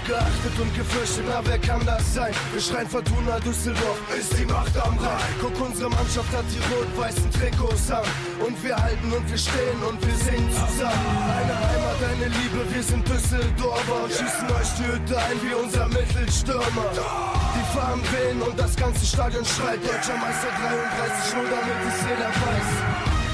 geachtet 0.06 0.56
und 0.60 0.76
gefürchtet, 0.76 1.24
na 1.28 1.41
wer 1.43 1.60
kann 1.60 1.86
das 1.86 2.14
sein? 2.14 2.34
Wir 2.51 2.62
schreien 2.62 2.88
Fortuna 2.88 3.39
Düsseldorf, 3.39 3.99
ist 4.18 4.38
die 4.38 4.45
Macht 4.45 4.76
am 4.78 4.97
Rhein. 4.97 5.34
Guck, 5.41 5.56
unsere 5.60 5.89
Mannschaft 5.89 6.32
hat 6.36 6.45
die 6.51 6.62
rot-weißen 6.72 7.30
Trikots 7.32 7.91
an. 7.91 8.04
Und 8.45 8.56
wir 8.64 8.76
halten 8.76 9.12
und 9.12 9.30
wir 9.30 9.38
stehen 9.38 9.80
und 9.88 9.99
wir 10.06 10.16
singen 10.16 10.51
zusammen. 10.51 11.08
Eine 11.39 11.56
Heimat, 11.56 11.99
eine 12.12 12.28
Liebe, 12.28 12.60
wir 12.74 12.84
sind 12.84 13.08
Düsseldorfer 13.08 14.04
und 14.04 14.12
schießen 14.12 14.47
euch 14.51 14.72
die 14.78 14.88
Hütte 14.91 15.18
ein 15.18 15.38
wie 15.41 15.54
unser 15.56 15.88
Mittelstürmer. 15.88 16.89
Die 17.56 17.66
Farben 17.76 18.04
wehen 18.12 18.41
und 18.41 18.60
das 18.60 18.76
ganze 18.76 19.06
Stadion 19.06 19.45
schreit. 19.45 19.80
Deutscher 19.84 20.18
Meister 20.18 20.51
33 20.51 21.36
0 21.36 21.45
damit 21.47 21.80
es 21.88 21.99
jeder 22.04 22.32
weiß. 22.43 22.70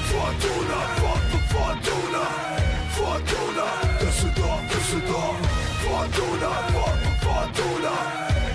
Fortuna, 0.10 0.80
Fort, 1.02 1.30
Fortuna, 1.54 2.24
Fortuna, 2.98 3.68
Düsseldorf, 4.02 4.62
Düsseldorf, 4.74 5.38
Fortuna, 6.00 6.50
Fort, 6.72 7.00
Fortuna, 7.26 7.94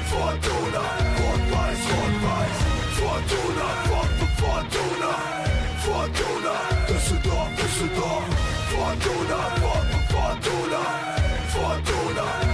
Fortuna, 0.08 0.82
Rot-Weiß, 1.20 1.82
Rot-Weiß, 1.92 2.58
Fortuna, 2.98 3.66
Fort, 3.88 4.12
Fortuna, 4.40 5.10
Fortuna, 5.84 6.54
Düsseldorf, 6.88 7.50
Düsseldorf, 7.60 8.24
Fortuna, 8.72 9.38
Fort, 9.60 9.88
Fortuna, 10.08 10.82
Fortuna, 11.52 12.53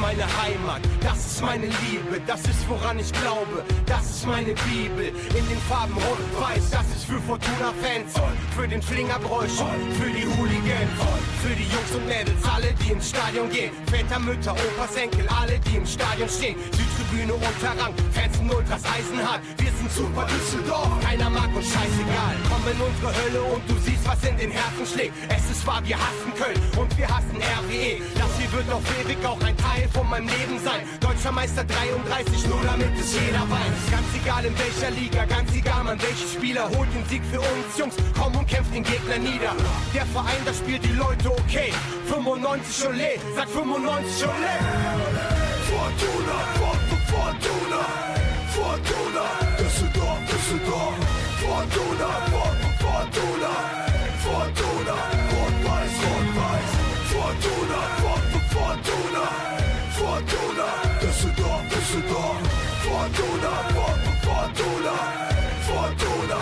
meine 0.00 0.24
Heimat, 0.42 0.80
das 1.00 1.18
ist 1.26 1.42
meine 1.42 1.66
Liebe, 1.66 2.20
das 2.26 2.40
ist 2.42 2.68
woran 2.68 2.98
ich 2.98 3.12
glaube, 3.12 3.62
das 3.86 4.10
ist 4.10 4.26
meine 4.26 4.54
Bibel. 4.68 5.08
In 5.36 5.48
den 5.48 5.60
Farben 5.68 5.94
Rot 5.94 6.18
und 6.18 6.40
Weiß, 6.40 6.70
das 6.70 6.86
ist 6.96 7.04
für 7.04 7.20
Fortuna-Fans, 7.20 8.14
für 8.56 8.66
den 8.66 8.80
Flingerbräuch, 8.80 9.50
für 9.98 10.10
die 10.10 10.26
Hooligans, 10.26 10.96
für 11.42 11.54
die 11.54 11.64
Jungs 11.64 11.92
und 11.94 12.06
Mädels, 12.06 12.42
alle 12.52 12.72
die 12.82 12.92
ins 12.92 13.10
Stadion 13.10 13.50
gehen. 13.50 13.72
Väter, 13.86 14.18
Mütter, 14.18 14.52
Opas, 14.52 14.96
Enkel, 14.96 15.26
alle 15.28 15.58
die 15.60 15.76
im 15.76 15.86
Stadion 15.86 16.28
stehen. 16.28 16.56
Südtribüne, 16.72 17.34
Unterrang, 17.34 17.94
Und 18.50 18.56
Ultras 18.56 18.82
Eisenhart, 18.84 19.40
wir 19.58 19.70
sind 19.70 19.92
super 19.92 20.26
Düsseldorf, 20.26 20.88
keiner 21.04 21.30
mag 21.30 21.54
uns 21.54 21.66
scheißegal. 21.66 22.34
Komm 22.50 22.62
in 22.66 22.80
unsere 22.80 23.12
Hölle 23.22 23.42
und 23.42 23.62
du 23.70 23.74
siehst, 23.78 24.04
was 24.04 24.22
in 24.24 24.36
den 24.36 24.50
Herzen 24.50 24.86
schlägt. 24.86 25.14
Es 25.28 25.50
ist 25.50 25.64
wahr, 25.66 25.80
wir 25.84 25.96
hassen 25.96 26.34
Köln 26.34 26.58
und 26.76 26.90
wir 26.98 27.06
hassen 27.06 27.36
RWE. 27.36 28.02
Das 28.18 28.30
hier 28.38 28.50
wird 28.52 28.70
auf 28.72 28.82
ewig 29.00 29.24
auch 29.24 29.40
ein 29.42 29.56
Teil 29.56 29.88
von 29.92 30.08
meinem 30.10 30.26
Leben 30.26 30.58
sein. 30.64 30.82
Deutscher 30.98 31.30
Meister 31.32 31.62
33, 31.64 32.48
nur 32.48 32.60
damit 32.64 32.90
es 32.98 33.14
jeder 33.14 33.46
weiß. 33.46 33.78
Ganz 33.90 34.08
egal 34.20 34.44
in 34.44 34.54
welcher 34.58 34.90
Liga, 34.90 35.24
ganz 35.26 35.54
egal 35.54 35.84
man 35.84 36.02
welche 36.02 36.26
Spieler 36.26 36.68
holt 36.74 36.90
den 36.92 37.06
Sieg 37.06 37.22
für 37.30 37.40
uns 37.40 37.78
Jungs. 37.78 37.94
Komm 38.18 38.34
und 38.34 38.48
kämpft 38.48 38.74
den 38.74 38.82
Gegner 38.82 39.18
nieder. 39.18 39.54
Der 39.94 40.06
Verein, 40.06 40.42
da 40.44 40.52
spielt 40.52 40.84
die 40.84 40.96
Leute 40.98 41.30
okay. 41.30 41.72
95 42.08 42.86
Olé, 42.88 43.14
sag 43.36 43.48
95 43.48 44.26
Olé. 44.26 44.54
Fortuna, 45.70 46.36
Fort, 46.58 46.80
Fortuna, 47.06 48.09
Fortuna, 48.84 49.24
Düsseldorf, 49.58 50.18
Düsseldorf, 50.30 50.94
Fortuna, 51.40 52.08
For- 52.32 52.56
Fortuna, 52.82 53.52
Fortuna, 54.24 54.96
Rot-Weiß, 55.32 55.94
Rot-Weiß, 56.06 56.70
Fortuna, 57.12 57.80
For- 58.00 58.24
Fortuna, 58.54 59.24
Fortuna, 59.98 60.68
Düsseldorf, 61.02 61.62
Düsseldorf, 61.70 62.42
Fortuna, 62.86 63.52
For- 63.74 63.98
Fortuna, 64.26 64.96
Fortuna, 65.68 66.38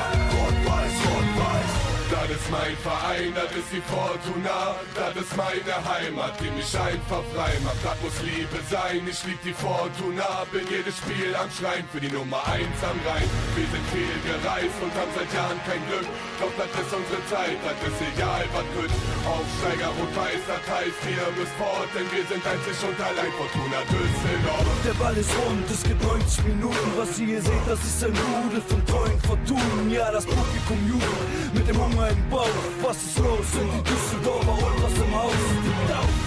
mein 2.51 2.76
Verein, 2.80 3.32
das 3.34 3.51
ist 3.53 3.68
die 3.72 3.84
Fortuna, 3.84 4.76
das 4.94 5.12
ist 5.20 5.36
meine 5.36 5.76
Heimat, 5.84 6.34
die 6.40 6.51
mich 6.57 6.72
einfach 6.72 7.24
frei 7.34 7.53
macht. 7.64 7.82
Das 7.84 7.99
muss 8.01 8.16
Liebe 8.24 8.59
sein, 8.70 9.05
ich 9.05 9.20
lieb 9.28 9.40
die 9.44 9.53
Fortuna, 9.53 10.49
bin 10.53 10.64
jedes 10.68 10.96
Spiel 10.96 11.34
am 11.36 11.51
Schrein 11.53 11.84
für 11.92 12.01
die 12.01 12.09
Nummer 12.09 12.40
1 12.49 12.64
am 12.84 12.96
Rhein. 13.05 13.28
Wir 13.53 13.68
sind 13.68 13.84
viel 13.92 14.16
gereist 14.24 14.78
und 14.80 14.92
haben 14.96 15.12
seit 15.12 15.28
Jahren 15.36 15.61
kein 15.68 15.82
Glück, 15.92 16.09
doch 16.40 16.53
das 16.57 16.70
ist 16.72 16.92
unsere 16.96 17.20
Zeit, 17.28 17.59
das 17.61 17.78
ist 17.84 18.01
egal, 18.16 18.44
was 18.57 18.66
gut. 18.72 18.92
Aufsteiger 19.28 19.92
rot-weiß, 19.92 20.42
das 20.49 20.64
heißt, 20.64 21.01
ihr 21.05 21.28
müsst 21.36 21.55
fort, 21.61 21.90
denn 21.92 22.09
wir 22.09 22.24
sind 22.24 22.42
einzig 22.49 22.76
und 22.80 22.96
allein 22.96 23.32
Fortuna 23.36 23.80
Düsseldorf. 23.92 24.66
Der 24.88 24.96
Ball 24.96 25.16
ist 25.16 25.32
rund, 25.44 25.68
es 25.68 25.82
gibt 25.84 26.01
90 26.01 26.44
Minuten. 26.49 26.88
Was 26.96 27.18
ihr 27.20 27.26
hier 27.36 27.42
seht, 27.42 27.64
das 27.68 27.80
ist 27.84 28.01
ein 28.05 28.16
Rudel 28.16 28.62
von 28.64 28.80
treuen 28.86 29.20
Fortunen. 29.20 29.90
Ja, 29.90 30.11
das 30.11 30.24
Publikum 30.24 30.80
jubelt 30.88 31.53
mit 31.53 31.68
dem 31.68 31.76
Hunger 31.76 32.09
im 32.09 32.30
Bauch. 32.30 32.38
Was 32.82 32.97
ist 32.97 33.18
los? 33.18 33.47
Sind 33.53 33.70
die 33.74 33.82
Düsseldorfer 33.91 34.53
Ultras 34.53 34.97
im 35.05 35.14
Haus? 35.14 35.68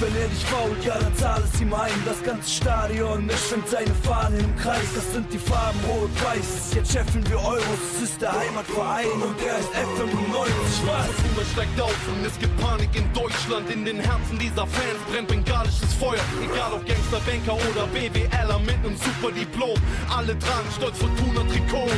Wenn 0.02 0.16
er 0.16 0.28
dich 0.30 0.44
fault, 0.46 0.84
ja, 0.84 0.98
dann 0.98 1.16
zahl 1.16 1.44
es 1.44 1.62
ihm 1.62 1.72
ein. 1.74 1.94
Das 2.06 2.24
ganze 2.24 2.50
Stadion, 2.50 3.30
es 3.30 3.48
schwimmt 3.48 3.70
seine 3.70 3.94
Fahnen 4.02 4.40
im 4.40 4.56
Kreis. 4.58 4.90
Das 4.96 5.14
sind 5.14 5.32
die 5.32 5.38
Farben 5.38 5.80
rot-weiß. 5.88 6.74
Jetzt 6.74 6.92
scheffeln 6.92 7.24
wir 7.30 7.38
Euros. 7.38 7.82
Es 7.96 8.10
ist 8.10 8.22
der 8.22 8.32
Heimatverein 8.32 9.06
und 9.22 9.40
der 9.40 9.60
ist 9.60 9.70
F95. 9.70 10.88
Was? 10.88 11.06
Fortuna 11.06 11.46
steigt 11.54 11.82
auf 11.82 12.08
und 12.08 12.26
es 12.26 12.38
gibt 12.40 12.58
Panik 12.60 12.90
in 12.96 13.14
Deutschland. 13.14 13.70
In 13.70 13.86
den 13.86 14.00
Herzen 14.00 14.40
dieser 14.40 14.66
Fans 14.66 15.02
brennt 15.12 15.28
bengalisches 15.28 15.94
Feuer. 15.94 16.26
Egal 16.44 16.74
ob 16.74 16.86
Gangster, 16.86 17.22
Banker 17.26 17.54
oder 17.70 17.86
BWLer 17.94 18.60
mit 18.60 18.82
nem 18.84 18.98
super 18.98 19.32
Diplom. 19.32 19.78
Alle 20.10 20.38
tragen 20.40 20.70
stolz 20.76 20.98
Fortuna 20.98 21.42
Trikots. 21.42 21.94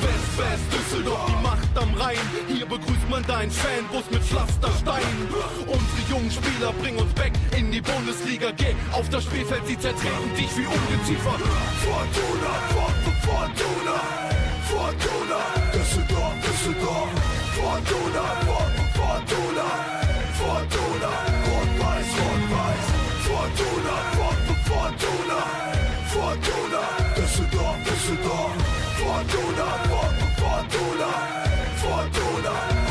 West, 0.00 0.32
West, 0.38 0.66
Düsseldorf, 0.72 1.26
die 1.26 1.42
Macht 1.42 1.68
am 1.74 1.92
Rhein. 1.94 2.18
Hier 2.46 2.66
begrüßt 2.66 3.08
man 3.10 3.24
deinen 3.42 3.50
Fanbus 3.50 4.04
mit 4.10 4.22
Pflastersteinen. 4.22 5.28
Unsere 5.66 6.02
jungen 6.10 6.30
Spieler 6.30 6.72
bringen 6.80 6.98
uns 6.98 7.12
back 7.14 7.32
in 7.58 7.72
die 7.72 7.80
Bundesliga. 7.80 8.52
Geh 8.56 8.74
auf 8.92 9.08
das 9.10 9.24
Spielfeld, 9.24 9.66
sie 9.66 9.76
zertreten 9.78 10.30
dich 10.36 10.50
wie 10.56 10.66
Ungeziefer. 10.66 11.34
Fortuna, 11.82 12.52
For- 12.72 12.94
Fortuna, 13.26 13.98
Fortuna, 14.70 15.40
Düsseldorf, 15.74 16.34
Düsseldorf, 16.46 17.10
Fortuna, 17.58 18.24
For- 18.46 18.70
Fortuna, 18.98 19.66
Fortuna, 20.38 21.10
Rot-Weiß, 21.50 22.10
Rot-Weiß, 22.22 22.86
Fortuna, 23.26 23.94
For- 24.16 24.38
Fortuna, 24.70 25.38
Fortuna, 26.14 26.82
Düsseldorf, 27.18 27.76
Düsseldorf, 27.88 28.54
Fortuna, 29.02 29.66
For- 29.90 30.14
Fortuna, 30.42 31.10
Fortuna, 31.82 32.81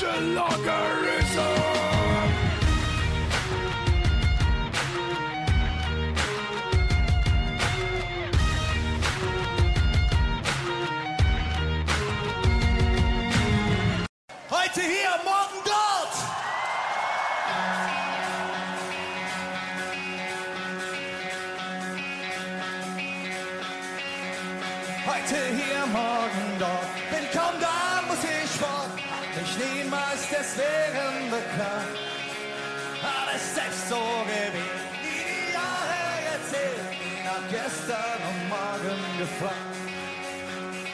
gute 0.00 0.20
Logarithm. 0.34 1.10
Heute 14.50 14.80
hier, 14.80 15.20
so 33.90 34.22
gewesen, 34.22 34.86
die 35.02 35.50
Jahre 35.50 35.98
erzählen. 36.34 36.94
Nach 37.26 37.44
gestern 37.50 38.20
und 38.30 38.40
morgen 38.54 39.02
gefragt. 39.18 39.74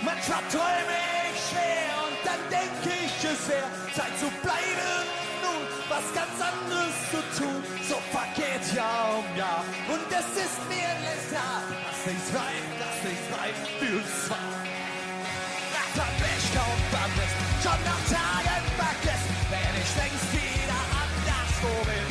Manchmal 0.01 0.45
träume 0.49 0.97
ich 1.29 1.39
schwer 1.49 1.93
und 2.09 2.19
dann 2.25 2.43
denke 2.49 2.89
ich, 3.05 3.13
es 3.21 3.43
wäre 3.53 3.69
Zeit 3.93 4.15
zu 4.17 4.29
bleiben 4.41 5.05
nun 5.45 5.63
was 5.93 6.07
ganz 6.17 6.37
anderes 6.41 6.97
zu 7.13 7.21
tun. 7.37 7.61
So 7.85 8.01
vergeht 8.17 8.65
Jahr 8.73 9.21
um 9.21 9.29
Jahr 9.37 9.65
und 9.93 10.09
es 10.09 10.29
ist 10.45 10.59
mir 10.73 10.93
längst 11.05 11.29
klar, 11.29 11.61
dass 11.69 12.01
ich's 12.09 12.31
rein, 12.33 12.65
dass 12.81 12.97
rein 13.37 13.57
fühl's 13.77 14.15
zwar. 14.25 14.57
Nach 15.77 15.93
der 16.01 16.13
Mensch 16.25 16.49
kaum 16.57 16.81
vermisst, 16.97 17.39
schon 17.61 17.81
nach 17.85 18.03
Tagen 18.09 18.65
vergessen, 18.81 19.37
wenn 19.53 19.73
ich 19.85 19.91
längst 20.01 20.29
wieder 20.33 20.81
anderswo 21.05 21.73
bin. 21.85 22.06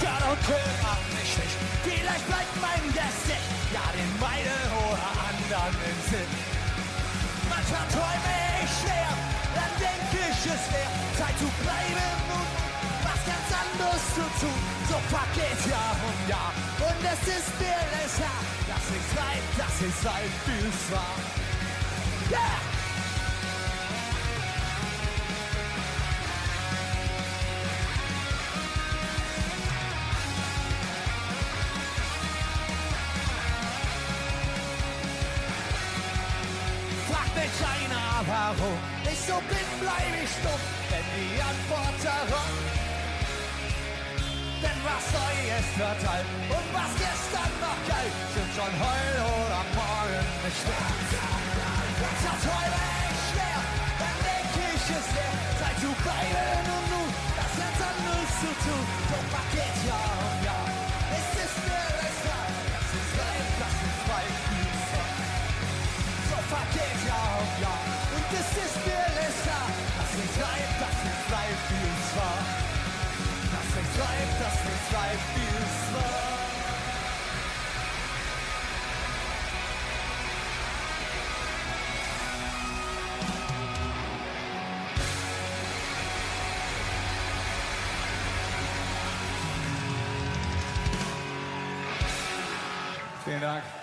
Stört 0.00 0.24
und 0.32 0.40
kümmert 0.48 1.04
mich 1.12 1.32
nicht, 1.36 1.56
vielleicht 1.84 2.26
bleibt 2.26 2.54
mein 2.56 2.84
Gesicht, 2.88 3.48
ja 3.68 3.84
den 3.92 4.10
meinen 4.16 4.68
oder 4.88 5.08
anderen 5.28 5.76
im 5.76 5.98
Sinn. 6.08 6.30
Manchmal 7.52 7.84
träume 7.92 8.34
ich 8.64 8.72
schwer, 8.80 9.12
dann 9.52 9.72
denke 9.76 10.18
ich, 10.24 10.40
es 10.40 10.64
wäre 10.72 10.96
Zeit 11.20 11.36
zu 11.36 11.48
bleiben 11.60 12.16
und 12.32 12.50
was 13.04 13.20
ganz 13.28 13.48
anderes 13.52 14.04
zu 14.16 14.24
tun. 14.40 14.60
So 14.88 14.96
vergeht 15.12 15.60
Jahr 15.68 15.94
um 16.00 16.18
Jahr 16.32 16.52
und 16.80 17.00
es 17.04 17.22
ist 17.36 17.52
mir 17.60 17.80
klar, 18.16 18.40
dass 18.68 18.84
ich's 18.96 19.12
rein, 19.20 19.42
dass 19.56 19.76
ich's 19.84 20.02
rein 20.06 20.30
fühl's 20.44 20.92
wahr. 20.92 21.16
Yeah! 22.30 22.69
Warum 38.58 38.78
ich 39.04 39.20
so 39.26 39.36
bin, 39.46 39.68
bleib 39.78 40.10
ich 40.22 40.30
stumm, 40.30 40.62
wenn 40.90 41.06
die 41.14 41.38
Antwort 41.38 41.98
darauf. 42.02 42.54
Denn 44.62 44.78
was 44.84 45.04
Neues 45.16 45.68
wird 45.78 46.00
halt 46.04 46.26
und 46.50 46.68
was 46.74 46.92
gestern 46.98 47.52
noch 47.62 47.80
galt, 47.88 48.14
sind 48.34 48.50
schon 48.58 48.72
heute 48.74 49.20
oder 49.38 49.62
morgen 49.78 50.26
nicht 50.44 50.62
mehr. 50.66 50.88
Da 52.00 52.32
träume 52.44 52.80
ich 53.06 53.22
schwer, 53.30 53.60
dann 54.00 54.16
denk 54.26 54.52
ich 54.68 54.84
es 54.98 55.08
wäre 55.14 55.38
Zeit 55.60 55.76
zu 55.80 55.90
bleiben 56.02 56.66
und 56.76 56.86
nun 56.92 57.10
das 57.38 57.52
ganz 57.56 57.78
anderes 57.80 58.32
zu 58.42 58.50
tun. 58.66 58.84
Doch 59.10 59.26
Paket 59.32 59.76
Jahr 59.88 60.12
um 60.26 60.36
Jahr, 60.44 60.68
es 61.16 61.28
ist 61.44 61.58
mir 61.64 61.88
klar, 62.20 62.48
das 62.74 62.88
ist 62.98 63.12
live, 63.16 63.52
das 63.62 63.76
ist 63.88 64.00
weit, 64.10 64.36
so 66.28 66.38
vergeht 66.52 66.99
Dass 74.00 74.08
ich 74.08 74.16
live, 74.16 74.38
dass 74.38 74.54
ich 74.54 74.92
live, 74.92 75.24
wie 75.34 75.48
es 75.58 75.94
war. 75.94 76.20
Vielen 93.24 93.40
Dank. 93.42 93.79